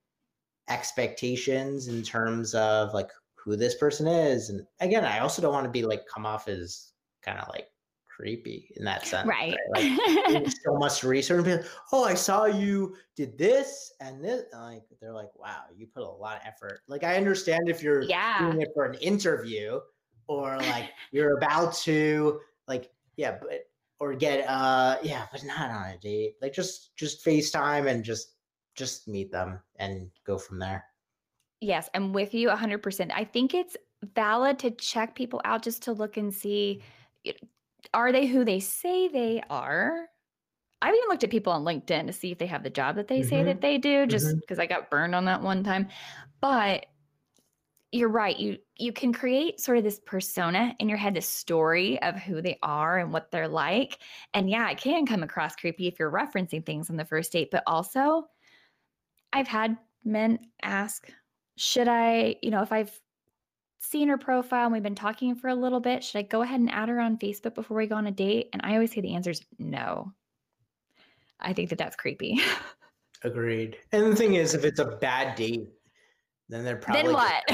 expectations 0.69 1.89
in 1.89 2.03
terms 2.03 2.55
of 2.55 2.93
like 2.93 3.11
who 3.37 3.57
this 3.57 3.77
person 3.77 4.07
is. 4.07 4.51
And 4.51 4.63
again, 4.81 5.05
I 5.05 5.21
also 5.21 5.41
don't 5.41 5.53
want 5.53 5.65
to 5.65 5.71
be 5.71 5.85
like 5.85 6.03
come 6.13 6.27
off 6.27 6.49
as 6.49 6.93
kind 7.23 7.39
of 7.39 7.49
like 7.49 7.69
creepy 8.17 8.73
in 8.77 8.85
that 8.85 9.07
sense. 9.07 9.29
Right. 9.29 9.55
Like 9.75 10.49
so 10.65 10.75
much 10.75 11.05
research 11.05 11.45
like, 11.45 11.65
oh, 11.93 12.05
I 12.05 12.15
saw 12.15 12.47
you 12.47 12.97
did 13.15 13.37
this 13.37 13.93
and 14.01 14.25
this. 14.25 14.45
And 14.53 14.63
like 14.63 14.83
they're 15.01 15.13
like, 15.13 15.35
wow, 15.37 15.65
you 15.77 15.87
put 15.87 16.03
a 16.03 16.09
lot 16.09 16.37
of 16.37 16.43
effort. 16.47 16.81
Like 16.89 17.05
I 17.05 17.17
understand 17.17 17.69
if 17.69 17.83
you're 17.83 18.03
yeah. 18.03 18.39
doing 18.41 18.63
it 18.63 18.71
for 18.75 18.85
an 18.85 18.95
interview 19.01 19.81
or 20.29 20.57
like 20.59 20.91
you're 21.13 21.37
about 21.37 21.75
to 21.75 22.41
like 22.67 22.91
yeah, 23.17 23.37
but 23.41 23.67
or 24.01 24.15
get 24.15 24.49
uh 24.49 24.97
yeah, 25.03 25.27
but 25.31 25.45
not 25.45 25.71
on 25.71 25.91
a 25.91 25.99
date. 25.99 26.37
Like 26.41 26.55
just 26.55 26.97
just 26.97 27.25
FaceTime 27.25 27.89
and 27.89 28.03
just 28.03 28.33
just 28.75 29.09
meet 29.09 29.31
them 29.31 29.61
and 29.79 30.11
go 30.27 30.39
from 30.39 30.59
there. 30.59 30.85
Yes, 31.61 31.89
I'm 31.95 32.13
with 32.13 32.35
you 32.35 32.49
100%. 32.49 33.11
I 33.15 33.25
think 33.25 33.55
it's 33.55 33.77
valid 34.15 34.59
to 34.59 34.71
check 34.73 35.15
people 35.15 35.41
out 35.45 35.63
just 35.63 35.83
to 35.85 35.93
look 35.93 36.19
and 36.19 36.33
see 36.33 36.83
are 37.95 38.13
they 38.13 38.27
who 38.27 38.45
they 38.45 38.61
say 38.61 39.09
they 39.09 39.43
are? 39.51 40.07
I've 40.83 40.95
even 40.95 41.09
looked 41.09 41.25
at 41.25 41.31
people 41.31 41.53
on 41.53 41.65
LinkedIn 41.65 42.07
to 42.07 42.13
see 42.13 42.31
if 42.31 42.39
they 42.39 42.47
have 42.47 42.63
the 42.63 42.71
job 42.71 42.97
that 42.97 43.09
they 43.09 43.23
say 43.23 43.37
mm-hmm. 43.37 43.47
that 43.47 43.61
they 43.61 43.79
do, 43.79 44.07
just 44.07 44.27
mm-hmm. 44.27 44.39
because 44.41 44.59
I 44.59 44.67
got 44.67 44.91
burned 44.91 45.15
on 45.15 45.25
that 45.25 45.43
one 45.43 45.65
time. 45.65 45.89
But 46.41 46.87
you're 47.93 48.09
right. 48.11 48.39
You 48.39 48.59
you 48.77 48.93
can 48.93 49.13
create 49.13 49.61
sort 49.61 49.79
of 49.79 49.85
this 49.85 50.01
persona 50.05 50.75
in 50.79 50.89
your 50.89 50.99
head, 50.99 51.15
this 51.15 51.29
story 51.29 52.01
of 52.03 52.17
who 52.17 52.43
they 52.43 52.59
are 52.63 52.99
and 52.99 53.13
what 53.13 53.31
they're 53.31 53.49
like. 53.49 53.99
And 54.35 54.51
yeah, 54.51 54.69
it 54.71 54.79
can 54.79 55.07
come 55.07 55.23
across 55.23 55.57
creepy 55.57 55.87
if 55.87 55.99
you're 55.99 56.11
referencing 56.11 56.65
things 56.65 56.91
on 56.91 56.97
the 56.97 57.05
first 57.05 57.33
date, 57.33 57.49
but 57.51 57.63
also 57.67 58.27
I've 59.33 59.49
had 59.49 59.79
men 60.05 60.39
ask, 60.63 61.11
should 61.57 61.89
I, 61.89 62.37
you 62.43 62.51
know, 62.51 62.63
if 62.63 62.73
I've 62.73 63.01
seen 63.87 64.09
her 64.09 64.19
profile 64.19 64.65
and 64.65 64.73
we've 64.73 64.83
been 64.83 64.95
talking 64.95 65.35
for 65.35 65.49
a 65.49 65.55
little 65.55 65.81
bit, 65.81 66.03
should 66.03 66.19
I 66.19 66.23
go 66.23 66.43
ahead 66.43 66.61
and 66.61 66.71
add 66.71 66.89
her 66.89 67.01
on 67.01 67.19
Facebook 67.19 67.55
before 67.55 67.77
we 67.77 67.87
go 67.87 67.97
on 67.97 68.07
a 68.07 68.11
date? 68.11 68.49
And 68.53 68.63
I 68.65 68.75
always 68.75 68.93
say 68.93 69.01
the 69.01 69.15
answer 69.15 69.31
is 69.31 69.43
no. 69.59 70.13
I 71.41 71.53
think 71.53 71.71
that 71.71 71.79
that's 71.79 71.97
creepy. 71.97 72.41
Agreed. 73.23 73.79
And 73.93 74.13
the 74.13 74.17
thing 74.17 74.35
is, 74.35 74.55
if 74.55 74.65
it's 74.65 74.81
a 74.81 74.85
bad 74.85 75.37
date, 75.37 75.69
then 76.49 76.65
they're 76.65 76.77
probably 76.77 77.13
just 77.13 77.15
what? 77.15 77.45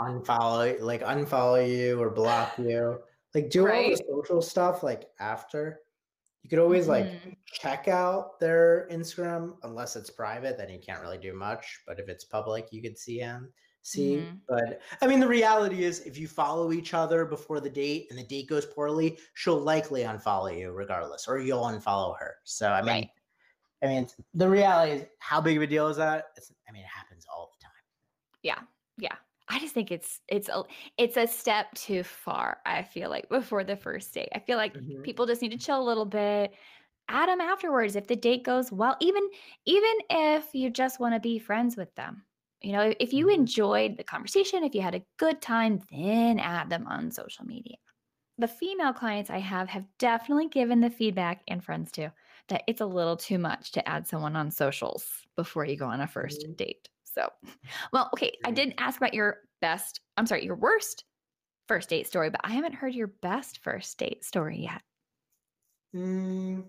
unfollow, 0.00 0.80
like 0.80 1.02
unfollow 1.02 1.68
you 1.68 2.00
or 2.00 2.10
block 2.10 2.58
you. 2.58 2.98
Like 3.34 3.50
do 3.50 3.68
all 3.68 3.90
the 3.90 4.02
social 4.10 4.42
stuff 4.42 4.82
like 4.82 5.08
after. 5.20 5.80
You 6.42 6.50
could 6.50 6.58
always 6.58 6.88
like 6.88 7.06
mm-hmm. 7.06 7.30
check 7.46 7.86
out 7.86 8.40
their 8.40 8.88
Instagram 8.90 9.56
unless 9.62 9.94
it's 9.94 10.10
private, 10.10 10.56
then 10.56 10.70
you 10.70 10.80
can't 10.80 11.02
really 11.02 11.18
do 11.18 11.34
much. 11.34 11.80
But 11.86 12.00
if 12.00 12.08
it's 12.08 12.24
public, 12.24 12.68
you 12.72 12.82
could 12.82 12.98
see 12.98 13.18
him 13.18 13.52
see. 13.82 14.16
Mm-hmm. 14.16 14.36
But 14.48 14.80
I 15.02 15.06
mean, 15.06 15.20
the 15.20 15.28
reality 15.28 15.84
is, 15.84 16.00
if 16.00 16.18
you 16.18 16.28
follow 16.28 16.72
each 16.72 16.94
other 16.94 17.24
before 17.24 17.60
the 17.60 17.70
date 17.70 18.06
and 18.10 18.18
the 18.18 18.24
date 18.24 18.48
goes 18.48 18.66
poorly, 18.66 19.18
she'll 19.34 19.60
likely 19.60 20.02
unfollow 20.02 20.56
you 20.56 20.72
regardless, 20.72 21.26
or 21.28 21.38
you'll 21.38 21.64
unfollow 21.64 22.18
her. 22.18 22.36
So 22.44 22.70
I 22.70 22.82
mean, 22.82 22.88
right. 22.88 23.08
I 23.82 23.86
mean, 23.86 24.08
the 24.34 24.48
reality 24.48 24.92
is, 24.92 25.04
how 25.18 25.40
big 25.40 25.56
of 25.56 25.62
a 25.62 25.66
deal 25.66 25.88
is 25.88 25.96
that? 25.96 26.26
It's, 26.36 26.52
I 26.68 26.72
mean, 26.72 26.82
it 26.82 26.88
happens 26.88 27.26
all 27.34 27.50
the 27.58 27.64
time. 27.64 27.72
Yeah, 28.42 28.58
yeah. 28.98 29.16
I 29.50 29.58
just 29.58 29.74
think 29.74 29.90
it's 29.90 30.20
it's 30.28 30.48
a 30.48 30.62
it's 30.96 31.16
a 31.16 31.26
step 31.26 31.74
too 31.74 32.04
far. 32.04 32.58
I 32.64 32.82
feel 32.82 33.10
like 33.10 33.28
before 33.28 33.64
the 33.64 33.76
first 33.76 34.14
date. 34.14 34.28
I 34.34 34.38
feel 34.38 34.56
like 34.56 34.74
mm-hmm. 34.74 35.02
people 35.02 35.26
just 35.26 35.42
need 35.42 35.50
to 35.50 35.58
chill 35.58 35.80
a 35.80 35.82
little 35.82 36.04
bit. 36.04 36.52
Add 37.08 37.28
them 37.28 37.40
afterwards 37.40 37.96
if 37.96 38.06
the 38.06 38.14
date 38.14 38.44
goes 38.44 38.70
well. 38.70 38.96
Even 39.00 39.28
even 39.66 39.94
if 40.08 40.54
you 40.54 40.70
just 40.70 41.00
want 41.00 41.14
to 41.14 41.20
be 41.20 41.40
friends 41.40 41.76
with 41.76 41.92
them, 41.96 42.22
you 42.62 42.72
know, 42.72 42.92
if 43.00 43.12
you 43.12 43.26
mm-hmm. 43.26 43.40
enjoyed 43.40 43.96
the 43.96 44.04
conversation, 44.04 44.64
if 44.64 44.74
you 44.74 44.82
had 44.82 44.94
a 44.94 45.04
good 45.18 45.40
time, 45.40 45.80
then 45.90 46.38
add 46.38 46.70
them 46.70 46.86
on 46.86 47.10
social 47.10 47.44
media. 47.44 47.76
The 48.38 48.48
female 48.48 48.92
clients 48.92 49.30
I 49.30 49.38
have 49.38 49.68
have 49.68 49.84
definitely 49.98 50.48
given 50.48 50.80
the 50.80 50.90
feedback, 50.90 51.42
and 51.48 51.62
friends 51.62 51.92
too, 51.92 52.08
that 52.48 52.62
it's 52.66 52.80
a 52.80 52.86
little 52.86 53.16
too 53.16 53.38
much 53.38 53.72
to 53.72 53.88
add 53.88 54.06
someone 54.06 54.36
on 54.36 54.50
socials 54.50 55.06
before 55.36 55.64
you 55.64 55.76
go 55.76 55.86
on 55.86 56.00
a 56.00 56.06
1st 56.06 56.44
mm-hmm. 56.44 56.52
date. 56.54 56.88
So, 57.04 57.28
well, 57.92 58.08
okay, 58.14 58.32
I 58.44 58.50
didn't 58.50 58.74
ask 58.78 58.96
about 58.96 59.14
your 59.14 59.38
best, 59.60 60.00
I'm 60.16 60.26
sorry, 60.26 60.44
your 60.44 60.56
worst 60.56 61.04
first 61.68 61.88
date 61.88 62.06
story, 62.06 62.30
but 62.30 62.40
I 62.42 62.52
haven't 62.52 62.74
heard 62.74 62.94
your 62.94 63.08
best 63.08 63.58
first 63.62 63.96
date 63.98 64.24
story 64.24 64.60
yet. 64.60 64.82
Mm, 65.94 66.64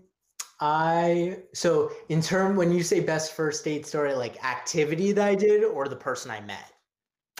I 0.64 1.38
so 1.54 1.90
in 2.08 2.22
term 2.22 2.54
when 2.54 2.70
you 2.70 2.84
say 2.84 3.00
best 3.00 3.34
first 3.34 3.64
date 3.64 3.84
story, 3.84 4.14
like 4.14 4.42
activity 4.44 5.10
that 5.10 5.28
I 5.28 5.34
did 5.34 5.64
or 5.64 5.88
the 5.88 5.96
person 5.96 6.30
I 6.30 6.40
met? 6.40 6.72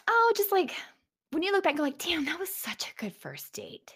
Oh, 0.08 0.32
just 0.36 0.50
like 0.50 0.72
when 1.30 1.44
you 1.44 1.52
look 1.52 1.62
back, 1.62 1.70
and 1.70 1.78
go 1.78 1.84
like, 1.84 1.98
damn, 1.98 2.24
that 2.24 2.40
was 2.40 2.52
such 2.52 2.90
a 2.90 3.00
good 3.00 3.14
first 3.14 3.52
date. 3.52 3.94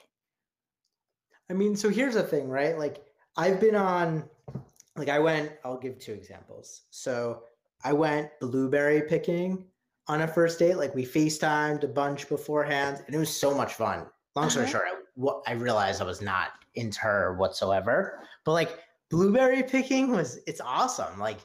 I 1.50 1.54
mean, 1.54 1.74
so 1.74 1.88
here's 1.88 2.14
the 2.14 2.22
thing, 2.22 2.48
right? 2.48 2.78
Like 2.78 3.04
I've 3.36 3.60
been 3.60 3.74
on 3.74 4.22
like 4.94 5.08
I 5.08 5.18
went, 5.18 5.50
I'll 5.64 5.76
give 5.76 5.98
two 5.98 6.12
examples. 6.12 6.82
So 6.90 7.42
I 7.82 7.92
went 7.92 8.30
blueberry 8.40 9.02
picking 9.02 9.64
on 10.06 10.22
a 10.22 10.28
first 10.28 10.60
date. 10.60 10.76
Like 10.76 10.94
we 10.94 11.04
FaceTimed 11.04 11.82
a 11.82 11.88
bunch 11.88 12.28
beforehand, 12.28 13.02
and 13.04 13.14
it 13.14 13.18
was 13.18 13.36
so 13.36 13.52
much 13.52 13.74
fun. 13.74 14.06
Long 14.36 14.50
story 14.50 14.66
uh-huh. 14.66 14.72
short, 14.72 14.84
I, 14.86 14.94
what 15.16 15.42
I 15.48 15.54
realized 15.54 16.00
I 16.00 16.04
was 16.04 16.22
not 16.22 16.50
into 16.76 17.00
her 17.00 17.34
whatsoever. 17.34 18.20
But 18.44 18.52
like 18.52 18.78
blueberry 19.10 19.62
picking 19.62 20.10
was 20.10 20.38
it's 20.46 20.60
awesome. 20.60 21.18
Like, 21.18 21.38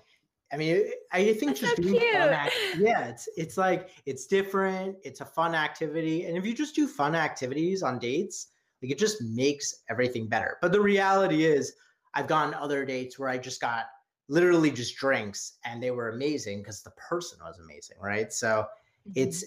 I 0.53 0.57
mean, 0.57 0.83
I 1.11 1.33
think 1.33 1.57
That's 1.57 1.61
just 1.61 1.75
so 1.77 1.83
doing 1.83 1.99
fun. 1.99 2.29
Act- 2.29 2.53
yeah, 2.77 3.07
it's 3.07 3.29
it's 3.37 3.57
like 3.57 3.89
it's 4.05 4.27
different. 4.27 4.97
It's 5.03 5.21
a 5.21 5.25
fun 5.25 5.55
activity, 5.55 6.25
and 6.25 6.37
if 6.37 6.45
you 6.45 6.53
just 6.53 6.75
do 6.75 6.87
fun 6.87 7.15
activities 7.15 7.83
on 7.83 7.99
dates, 7.99 8.47
like 8.81 8.91
it 8.91 8.97
just 8.97 9.21
makes 9.21 9.83
everything 9.89 10.27
better. 10.27 10.57
But 10.61 10.71
the 10.71 10.81
reality 10.81 11.45
is, 11.45 11.73
I've 12.13 12.27
gone 12.27 12.53
other 12.53 12.85
dates 12.85 13.17
where 13.17 13.29
I 13.29 13.37
just 13.37 13.61
got 13.61 13.85
literally 14.27 14.71
just 14.71 14.97
drinks, 14.97 15.57
and 15.65 15.81
they 15.81 15.91
were 15.91 16.09
amazing 16.09 16.59
because 16.59 16.83
the 16.83 16.91
person 16.91 17.39
was 17.43 17.59
amazing, 17.59 17.97
right? 18.01 18.31
So 18.33 18.47
mm-hmm. 18.47 19.11
it's 19.15 19.45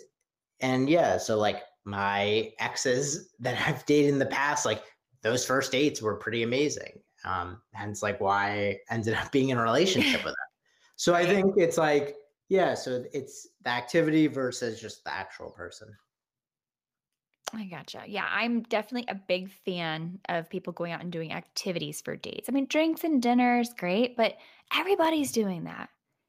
and 0.60 0.88
yeah, 0.88 1.18
so 1.18 1.38
like 1.38 1.62
my 1.84 2.52
exes 2.58 3.30
that 3.40 3.60
I've 3.66 3.84
dated 3.86 4.10
in 4.12 4.18
the 4.18 4.26
past, 4.26 4.64
like 4.64 4.82
those 5.22 5.44
first 5.44 5.72
dates 5.72 6.00
were 6.00 6.16
pretty 6.16 6.42
amazing. 6.42 7.00
Um, 7.24 7.60
hence, 7.72 8.02
like 8.02 8.20
why 8.20 8.78
I 8.90 8.94
ended 8.94 9.14
up 9.14 9.32
being 9.32 9.48
in 9.48 9.58
a 9.58 9.62
relationship 9.62 10.24
with 10.24 10.34
them. 10.34 10.48
So 10.96 11.14
I 11.14 11.26
think 11.26 11.54
it's 11.56 11.78
like, 11.78 12.16
yeah, 12.48 12.74
so 12.74 13.04
it's 13.12 13.48
the 13.62 13.70
activity 13.70 14.26
versus 14.26 14.80
just 14.80 15.04
the 15.04 15.12
actual 15.12 15.50
person. 15.50 15.88
I 17.52 17.64
gotcha. 17.64 18.02
Yeah, 18.06 18.26
I'm 18.30 18.62
definitely 18.62 19.06
a 19.08 19.14
big 19.14 19.50
fan 19.50 20.18
of 20.28 20.50
people 20.50 20.72
going 20.72 20.92
out 20.92 21.00
and 21.00 21.12
doing 21.12 21.32
activities 21.32 22.00
for 22.00 22.16
dates. 22.16 22.48
I 22.48 22.52
mean, 22.52 22.66
drinks 22.66 23.04
and 23.04 23.22
dinners, 23.22 23.70
great, 23.78 24.16
but 24.16 24.36
everybody's 24.76 25.32
doing 25.32 25.64
that. 25.64 25.88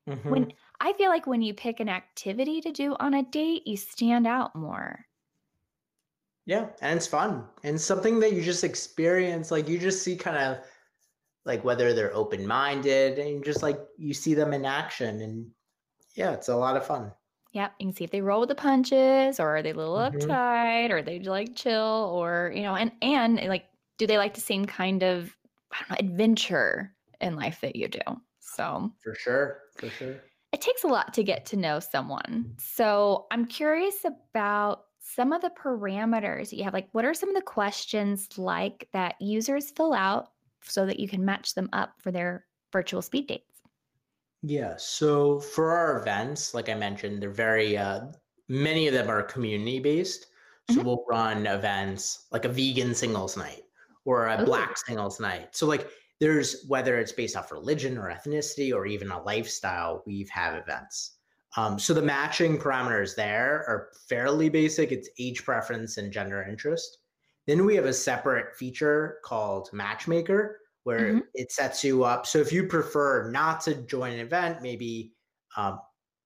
Mm-hmm. 0.10 0.30
When 0.30 0.54
I 0.80 0.93
feel 0.93 1.10
like 1.10 1.26
when 1.26 1.41
you 1.41 1.54
pick 1.54 1.80
an 1.80 1.89
activity 1.89 2.62
to 2.62 2.72
do 2.72 2.96
on 3.00 3.16
a 3.16 3.24
date, 3.24 3.66
you 3.66 3.76
stand 3.76 4.28
out 4.28 4.56
more. 4.56 5.06
Yeah, 6.46 6.68
and 6.82 6.98
it's 6.98 7.08
fun 7.08 7.46
and 7.64 7.80
something 7.80 8.20
that 8.20 8.34
you 8.34 8.43
just 8.43 8.64
experience. 8.64 9.50
Like 9.50 9.68
you 9.68 9.80
just 9.80 10.04
see 10.04 10.16
kind 10.16 10.38
of 10.38 10.60
like 11.46 11.64
whether 11.64 11.93
they're 11.93 12.16
open 12.16 12.46
minded 12.46 13.20
and 13.20 13.43
just 13.43 13.62
like 13.62 13.80
you 13.98 14.14
see 14.14 14.34
them 14.34 14.54
in 14.54 14.66
action. 14.66 15.22
And 15.22 15.48
yeah, 16.16 16.32
it's 16.32 16.50
a 16.50 16.56
lot 16.56 16.76
of 16.76 16.86
fun. 16.86 17.12
Yep, 17.54 17.74
you 17.80 17.88
can 17.88 17.96
see 17.96 18.04
if 18.04 18.12
they 18.12 18.20
roll 18.22 18.41
with 18.41 18.50
the 18.50 18.56
punches, 18.56 19.39
or 19.39 19.56
are 19.56 19.64
they 19.64 19.70
a 19.70 19.76
little 19.76 19.96
mm-hmm. 19.96 20.30
uptight, 20.30 20.91
or 20.91 21.02
they 21.02 21.20
like 21.20 21.56
chill, 21.56 22.12
or 22.14 22.52
you 22.54 22.64
know, 22.64 22.76
and 22.76 22.91
and 23.02 23.39
like, 23.48 23.66
do 23.98 24.06
they 24.06 24.18
like 24.18 24.34
the 24.34 24.41
same 24.41 24.66
kind 24.66 25.04
of 25.04 25.34
know, 25.89 25.96
adventure 25.98 26.93
in 27.22 27.38
life 27.38 27.62
that 27.62 27.78
you 27.78 27.88
do? 27.88 28.02
So 28.39 28.91
for 29.02 29.16
sure, 29.16 29.62
for 29.78 29.89
sure, 29.89 30.16
it 30.52 30.60
takes 30.60 30.84
a 30.84 30.88
lot 30.88 31.14
to 31.14 31.24
get 31.24 31.46
to 31.48 31.56
know 31.56 31.80
someone. 31.80 32.56
So 32.58 33.26
I'm 33.32 33.46
curious 33.46 34.04
about 34.04 34.84
some 35.00 35.32
of 35.32 35.41
the 35.41 35.52
parameters 35.52 36.52
you 36.52 36.66
have. 36.66 36.74
Like, 36.74 36.89
what 36.91 37.06
are 37.06 37.14
some 37.14 37.30
of 37.30 37.36
the 37.36 37.41
questions 37.41 38.38
like 38.38 38.89
that 38.91 39.16
users 39.22 39.72
fill 39.72 39.93
out 39.93 40.28
so 40.68 40.86
that 40.86 40.99
you 40.99 41.07
can 41.07 41.24
match 41.24 41.53
them 41.53 41.70
up 41.74 41.93
for 41.99 42.11
their 42.11 42.45
virtual 42.72 43.01
speed 43.01 43.28
dates? 43.28 43.61
Yeah. 44.41 44.76
So 44.78 45.39
for 45.39 45.72
our 45.72 45.99
events, 45.99 46.53
like 46.53 46.70
I 46.70 46.76
mentioned, 46.76 47.22
they're 47.22 47.32
very, 47.32 47.78
uh, 47.78 48.01
many 48.47 48.88
of 48.88 48.93
them 48.93 49.09
are 49.09 49.24
community 49.24 49.80
based. 49.80 50.28
So 50.70 50.78
mm-hmm. 50.78 50.86
we'll 50.86 51.05
run 51.09 51.47
events 51.47 52.28
like 52.32 52.45
a 52.45 52.49
vegan 52.49 52.93
singles 52.95 53.38
night 53.38 53.63
or 54.03 54.28
a 54.28 54.41
Ooh. 54.41 54.45
black 54.45 54.78
singles 54.78 55.20
night. 55.20 55.55
So, 55.55 55.68
like, 55.68 55.89
there's 56.20 56.66
whether 56.68 56.97
it's 56.97 57.11
based 57.11 57.36
off 57.36 57.51
religion 57.51 57.97
or 57.97 58.09
ethnicity 58.09 58.74
or 58.74 58.86
even 58.86 59.11
a 59.11 59.22
lifestyle, 59.24 60.03
we've 60.05 60.30
have 60.30 60.55
events. 60.55 61.18
Um, 61.57 61.80
so 61.80 61.93
the 61.93 62.01
matching 62.01 62.57
parameters 62.57 63.16
there 63.16 63.63
are 63.68 63.89
fairly 64.07 64.49
basic. 64.49 64.91
It's 64.91 65.09
age 65.20 65.43
preference 65.43 65.97
and 65.97 66.11
gender 66.11 66.43
interest. 66.43 66.99
Then 67.48 67.66
we 67.66 67.76
have 67.76 67.86
a 67.86 67.93
separate 67.93 68.56
feature 68.56 69.18
called 69.24 69.70
Matchmaker 69.72 70.60
where 70.84 71.14
mm-hmm. 71.14 71.20
it 71.34 71.52
sets 71.52 71.84
you 71.84 72.04
up. 72.04 72.26
So 72.28 72.39
if 72.39 72.52
you 72.52 72.68
prefer 72.68 73.30
not 73.32 73.62
to 73.62 73.74
join 73.74 74.14
an 74.14 74.20
event, 74.20 74.62
maybe 74.62 75.14
um, 75.58 75.80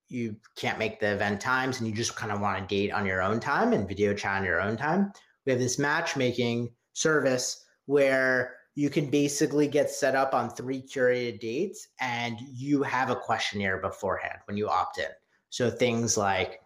you 0.10 0.36
can't 0.58 0.78
make 0.78 1.00
the 1.00 1.14
event 1.14 1.40
times 1.40 1.80
and 1.80 1.88
you 1.88 1.94
just 1.94 2.16
kind 2.16 2.32
of 2.32 2.42
want 2.42 2.60
to 2.60 2.76
date 2.76 2.92
on 2.92 3.06
your 3.06 3.22
own 3.22 3.40
time 3.40 3.74
and 3.74 3.88
video 3.88 4.14
chat 4.14 4.40
on 4.40 4.46
your 4.46 4.62
own 4.62 4.76
time, 4.76 5.12
we 5.46 5.52
have 5.52 5.62
this 5.62 5.80
matchmaking 5.80 6.70
service 6.94 7.66
where 7.86 8.58
you 8.76 8.90
can 8.90 9.10
basically 9.10 9.68
get 9.68 9.90
set 9.90 10.16
up 10.16 10.34
on 10.34 10.50
three 10.50 10.82
curated 10.82 11.40
dates 11.40 11.88
and 12.02 12.38
you 12.42 12.84
have 12.84 13.10
a 13.10 13.16
questionnaire 13.16 13.78
beforehand 13.80 14.40
when 14.46 14.58
you 14.58 14.68
opt 14.68 14.98
in. 14.98 15.10
So 15.50 15.70
things 15.70 16.18
like 16.18 16.60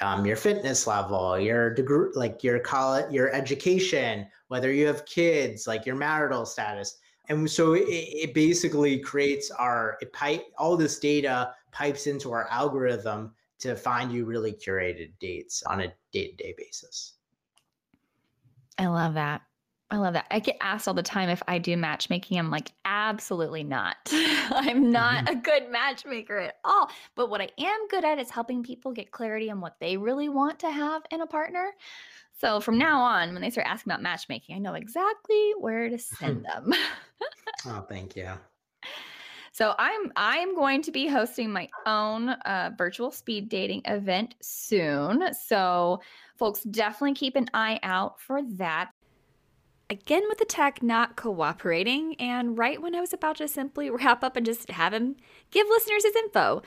um, 0.00 0.26
your 0.26 0.36
fitness 0.36 0.86
level, 0.86 1.38
your 1.38 1.74
degree, 1.74 2.10
like 2.14 2.44
your 2.44 2.58
college, 2.58 3.12
your 3.12 3.32
education, 3.32 4.26
whether 4.48 4.72
you 4.72 4.86
have 4.86 5.04
kids, 5.06 5.66
like 5.66 5.86
your 5.86 5.96
marital 5.96 6.46
status. 6.46 6.98
And 7.28 7.50
so 7.50 7.74
it, 7.74 7.86
it 7.88 8.34
basically 8.34 8.98
creates 8.98 9.50
our 9.50 9.98
it 10.00 10.12
pipe 10.12 10.44
all 10.56 10.76
this 10.76 10.98
data 10.98 11.54
pipes 11.72 12.06
into 12.06 12.32
our 12.32 12.48
algorithm 12.48 13.32
to 13.58 13.74
find 13.74 14.12
you 14.12 14.24
really 14.24 14.52
curated 14.52 15.12
dates 15.18 15.62
on 15.64 15.80
a 15.80 15.92
day-to-day 16.12 16.54
basis. 16.56 17.14
I 18.78 18.86
love 18.86 19.14
that. 19.14 19.42
I 19.90 19.96
love 19.96 20.12
that. 20.14 20.26
I 20.30 20.38
get 20.38 20.58
asked 20.60 20.86
all 20.86 20.92
the 20.92 21.02
time 21.02 21.30
if 21.30 21.42
I 21.48 21.58
do 21.58 21.74
matchmaking. 21.76 22.38
I'm 22.38 22.50
like, 22.50 22.72
absolutely 22.84 23.64
not. 23.64 23.96
I'm 24.12 24.90
not 24.90 25.24
mm-hmm. 25.24 25.38
a 25.38 25.40
good 25.40 25.70
matchmaker 25.70 26.36
at 26.38 26.56
all. 26.62 26.90
But 27.14 27.30
what 27.30 27.40
I 27.40 27.48
am 27.58 27.88
good 27.88 28.04
at 28.04 28.18
is 28.18 28.28
helping 28.28 28.62
people 28.62 28.92
get 28.92 29.12
clarity 29.12 29.50
on 29.50 29.62
what 29.62 29.76
they 29.80 29.96
really 29.96 30.28
want 30.28 30.58
to 30.60 30.70
have 30.70 31.02
in 31.10 31.22
a 31.22 31.26
partner. 31.26 31.72
So 32.38 32.60
from 32.60 32.76
now 32.76 33.00
on, 33.00 33.32
when 33.32 33.40
they 33.40 33.50
start 33.50 33.66
asking 33.66 33.90
about 33.90 34.02
matchmaking, 34.02 34.56
I 34.56 34.58
know 34.58 34.74
exactly 34.74 35.52
where 35.58 35.88
to 35.88 35.98
send 35.98 36.44
them. 36.54 36.74
oh, 37.66 37.86
thank 37.88 38.14
you. 38.14 38.28
So 39.52 39.74
I'm 39.76 40.12
I'm 40.14 40.54
going 40.54 40.82
to 40.82 40.92
be 40.92 41.08
hosting 41.08 41.50
my 41.50 41.68
own 41.84 42.28
uh, 42.28 42.70
virtual 42.78 43.10
speed 43.10 43.48
dating 43.48 43.82
event 43.86 44.36
soon. 44.40 45.34
So 45.34 46.00
folks, 46.36 46.62
definitely 46.62 47.14
keep 47.14 47.34
an 47.34 47.48
eye 47.54 47.80
out 47.82 48.20
for 48.20 48.40
that. 48.58 48.92
Again, 49.90 50.24
with 50.28 50.36
the 50.36 50.44
tech 50.44 50.82
not 50.82 51.16
cooperating, 51.16 52.14
and 52.20 52.58
right 52.58 52.82
when 52.82 52.94
I 52.94 53.00
was 53.00 53.14
about 53.14 53.36
to 53.36 53.48
simply 53.48 53.88
wrap 53.90 54.22
up 54.22 54.36
and 54.36 54.44
just 54.44 54.70
have 54.70 54.92
him 54.92 55.16
give 55.50 55.66
listeners 55.68 56.04
his 56.04 56.14
info, 56.14 56.60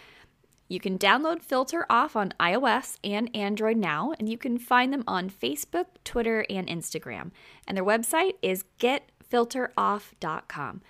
you 0.67 0.79
can 0.79 0.97
download 0.97 1.43
Filter 1.43 1.85
Off 1.89 2.15
on 2.15 2.33
iOS 2.39 2.97
and 3.03 3.29
Android 3.35 3.75
now, 3.77 4.13
and 4.17 4.29
you 4.29 4.37
can 4.37 4.57
find 4.57 4.93
them 4.93 5.03
on 5.05 5.29
Facebook, 5.29 5.85
Twitter, 6.03 6.45
and 6.49 6.67
Instagram. 6.67 7.29
And 7.67 7.77
their 7.77 7.83
website 7.83 8.35
is 8.41 8.63
getfilteroff.com. 8.79 10.81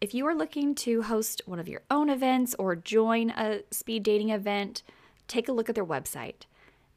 If 0.00 0.14
you 0.14 0.26
are 0.26 0.34
looking 0.34 0.74
to 0.74 1.02
host 1.02 1.42
one 1.46 1.60
of 1.60 1.68
your 1.68 1.82
own 1.90 2.10
events 2.10 2.54
or 2.58 2.76
join 2.76 3.30
a 3.30 3.62
speed 3.70 4.02
dating 4.02 4.28
event, 4.30 4.82
take 5.28 5.48
a 5.48 5.52
look 5.52 5.68
at 5.68 5.76
their 5.76 5.86
website. 5.86 6.46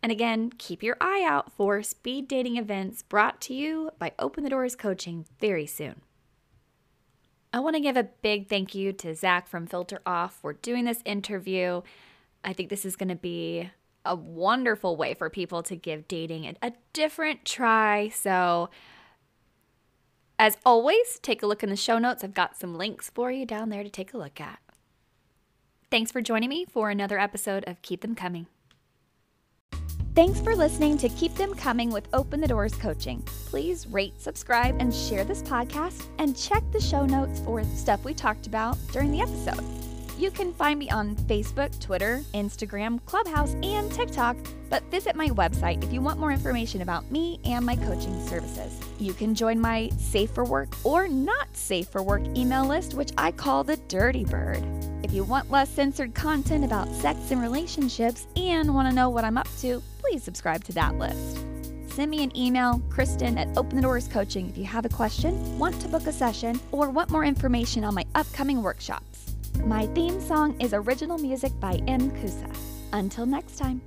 And 0.07 0.11
again, 0.13 0.53
keep 0.57 0.83
your 0.83 0.95
eye 1.01 1.25
out 1.27 1.51
for 1.51 1.83
speed 1.83 2.29
dating 2.29 2.55
events 2.55 3.01
brought 3.01 3.41
to 3.41 3.53
you 3.53 3.91
by 3.99 4.13
Open 4.17 4.45
the 4.45 4.49
Doors 4.49 4.73
Coaching 4.73 5.25
very 5.41 5.65
soon. 5.65 5.99
I 7.51 7.59
want 7.59 7.75
to 7.75 7.81
give 7.81 7.97
a 7.97 8.07
big 8.21 8.47
thank 8.47 8.73
you 8.73 8.93
to 8.93 9.13
Zach 9.13 9.49
from 9.49 9.67
Filter 9.67 9.99
Off 10.05 10.35
for 10.35 10.53
doing 10.53 10.85
this 10.85 11.01
interview. 11.03 11.81
I 12.41 12.53
think 12.53 12.69
this 12.69 12.85
is 12.85 12.95
going 12.95 13.09
to 13.09 13.15
be 13.15 13.69
a 14.05 14.15
wonderful 14.15 14.95
way 14.95 15.13
for 15.13 15.29
people 15.29 15.61
to 15.63 15.75
give 15.75 16.07
dating 16.07 16.55
a, 16.61 16.71
different 16.93 17.43
try. 17.43 18.07
So, 18.07 18.69
as 20.39 20.55
always, 20.65 21.19
take 21.21 21.43
a 21.43 21.47
look 21.47 21.63
in 21.63 21.69
the 21.69 21.75
show 21.75 21.97
notes. 21.97 22.23
I've 22.23 22.33
got 22.33 22.55
some 22.55 22.75
links 22.75 23.11
for 23.13 23.29
you 23.29 23.45
down 23.45 23.67
there 23.67 23.83
to 23.83 23.89
take 23.89 24.13
a 24.13 24.17
look 24.17 24.39
at. 24.39 24.59
Thanks 25.91 26.13
for 26.13 26.21
joining 26.21 26.47
me 26.47 26.63
for 26.63 26.89
another 26.89 27.19
episode 27.19 27.65
of 27.67 27.81
Keep 27.81 27.99
Them 27.99 28.15
Coming. 28.15 28.47
Thanks 30.17 30.39
for 30.41 30.55
listening 30.55 30.97
to 30.97 31.09
Keep 31.09 31.35
Them 31.35 31.53
Coming 31.53 31.91
with 31.91 32.07
Open 32.11 32.41
the 32.41 32.47
Doors 32.47 32.73
Coaching. 32.73 33.21
Please 33.45 33.85
rate, 33.85 34.19
subscribe, 34.19 34.75
and 34.79 34.91
share 34.91 35.23
this 35.23 35.43
podcast, 35.43 36.07
and 36.17 36.35
check 36.35 36.63
the 36.71 36.81
show 36.81 37.05
notes 37.05 37.39
for 37.41 37.63
stuff 37.63 38.03
we 38.03 38.15
talked 38.15 38.47
about 38.47 38.79
during 38.91 39.11
the 39.11 39.21
episode. 39.21 39.63
You 40.17 40.31
can 40.31 40.51
find 40.51 40.79
me 40.79 40.89
on 40.89 41.15
Facebook, 41.15 41.79
Twitter, 41.79 42.23
Instagram, 42.33 42.99
Clubhouse, 43.05 43.53
and 43.61 43.91
TikTok, 43.91 44.35
but 44.67 44.81
visit 44.89 45.15
my 45.15 45.29
website 45.29 45.83
if 45.83 45.93
you 45.93 46.01
want 46.01 46.19
more 46.19 46.31
information 46.31 46.81
about 46.81 47.11
me 47.11 47.39
and 47.45 47.63
my 47.63 47.75
coaching 47.75 48.27
services. 48.27 48.79
You 48.97 49.13
can 49.13 49.35
join 49.35 49.61
my 49.61 49.91
Safe 49.99 50.31
for 50.31 50.43
Work 50.43 50.69
or 50.83 51.07
Not 51.07 51.55
Safe 51.55 51.87
for 51.87 52.01
Work 52.01 52.23
email 52.35 52.65
list, 52.65 52.95
which 52.95 53.11
I 53.15 53.31
call 53.31 53.63
the 53.63 53.77
Dirty 53.89 54.25
Bird. 54.25 54.63
If 55.03 55.13
you 55.13 55.23
want 55.23 55.51
less 55.51 55.69
censored 55.69 56.15
content 56.15 56.65
about 56.65 56.91
sex 56.95 57.29
and 57.29 57.39
relationships 57.39 58.25
and 58.35 58.73
want 58.73 58.89
to 58.89 58.95
know 58.95 59.11
what 59.11 59.23
I'm 59.23 59.37
up 59.37 59.47
to, 59.59 59.83
please 59.99 60.23
subscribe 60.23 60.63
to 60.63 60.73
that 60.73 60.95
list. 60.97 61.37
Send 61.89 62.09
me 62.09 62.23
an 62.23 62.35
email, 62.35 62.81
Kristen 62.89 63.37
at 63.37 63.55
Open 63.55 63.75
the 63.75 63.83
Doors 63.83 64.07
Coaching, 64.07 64.49
if 64.49 64.57
you 64.57 64.65
have 64.65 64.85
a 64.85 64.89
question, 64.89 65.59
want 65.59 65.79
to 65.81 65.87
book 65.87 66.07
a 66.07 66.11
session, 66.11 66.59
or 66.71 66.89
want 66.89 67.11
more 67.11 67.23
information 67.23 67.83
on 67.83 67.93
my 67.93 68.05
upcoming 68.15 68.63
workshops. 68.63 69.26
My 69.67 69.85
theme 69.87 70.21
song 70.21 70.55
is 70.61 70.73
original 70.73 71.17
music 71.17 71.51
by 71.59 71.81
M. 71.89 72.09
Kusa. 72.11 72.49
Until 72.93 73.25
next 73.25 73.57
time. 73.57 73.81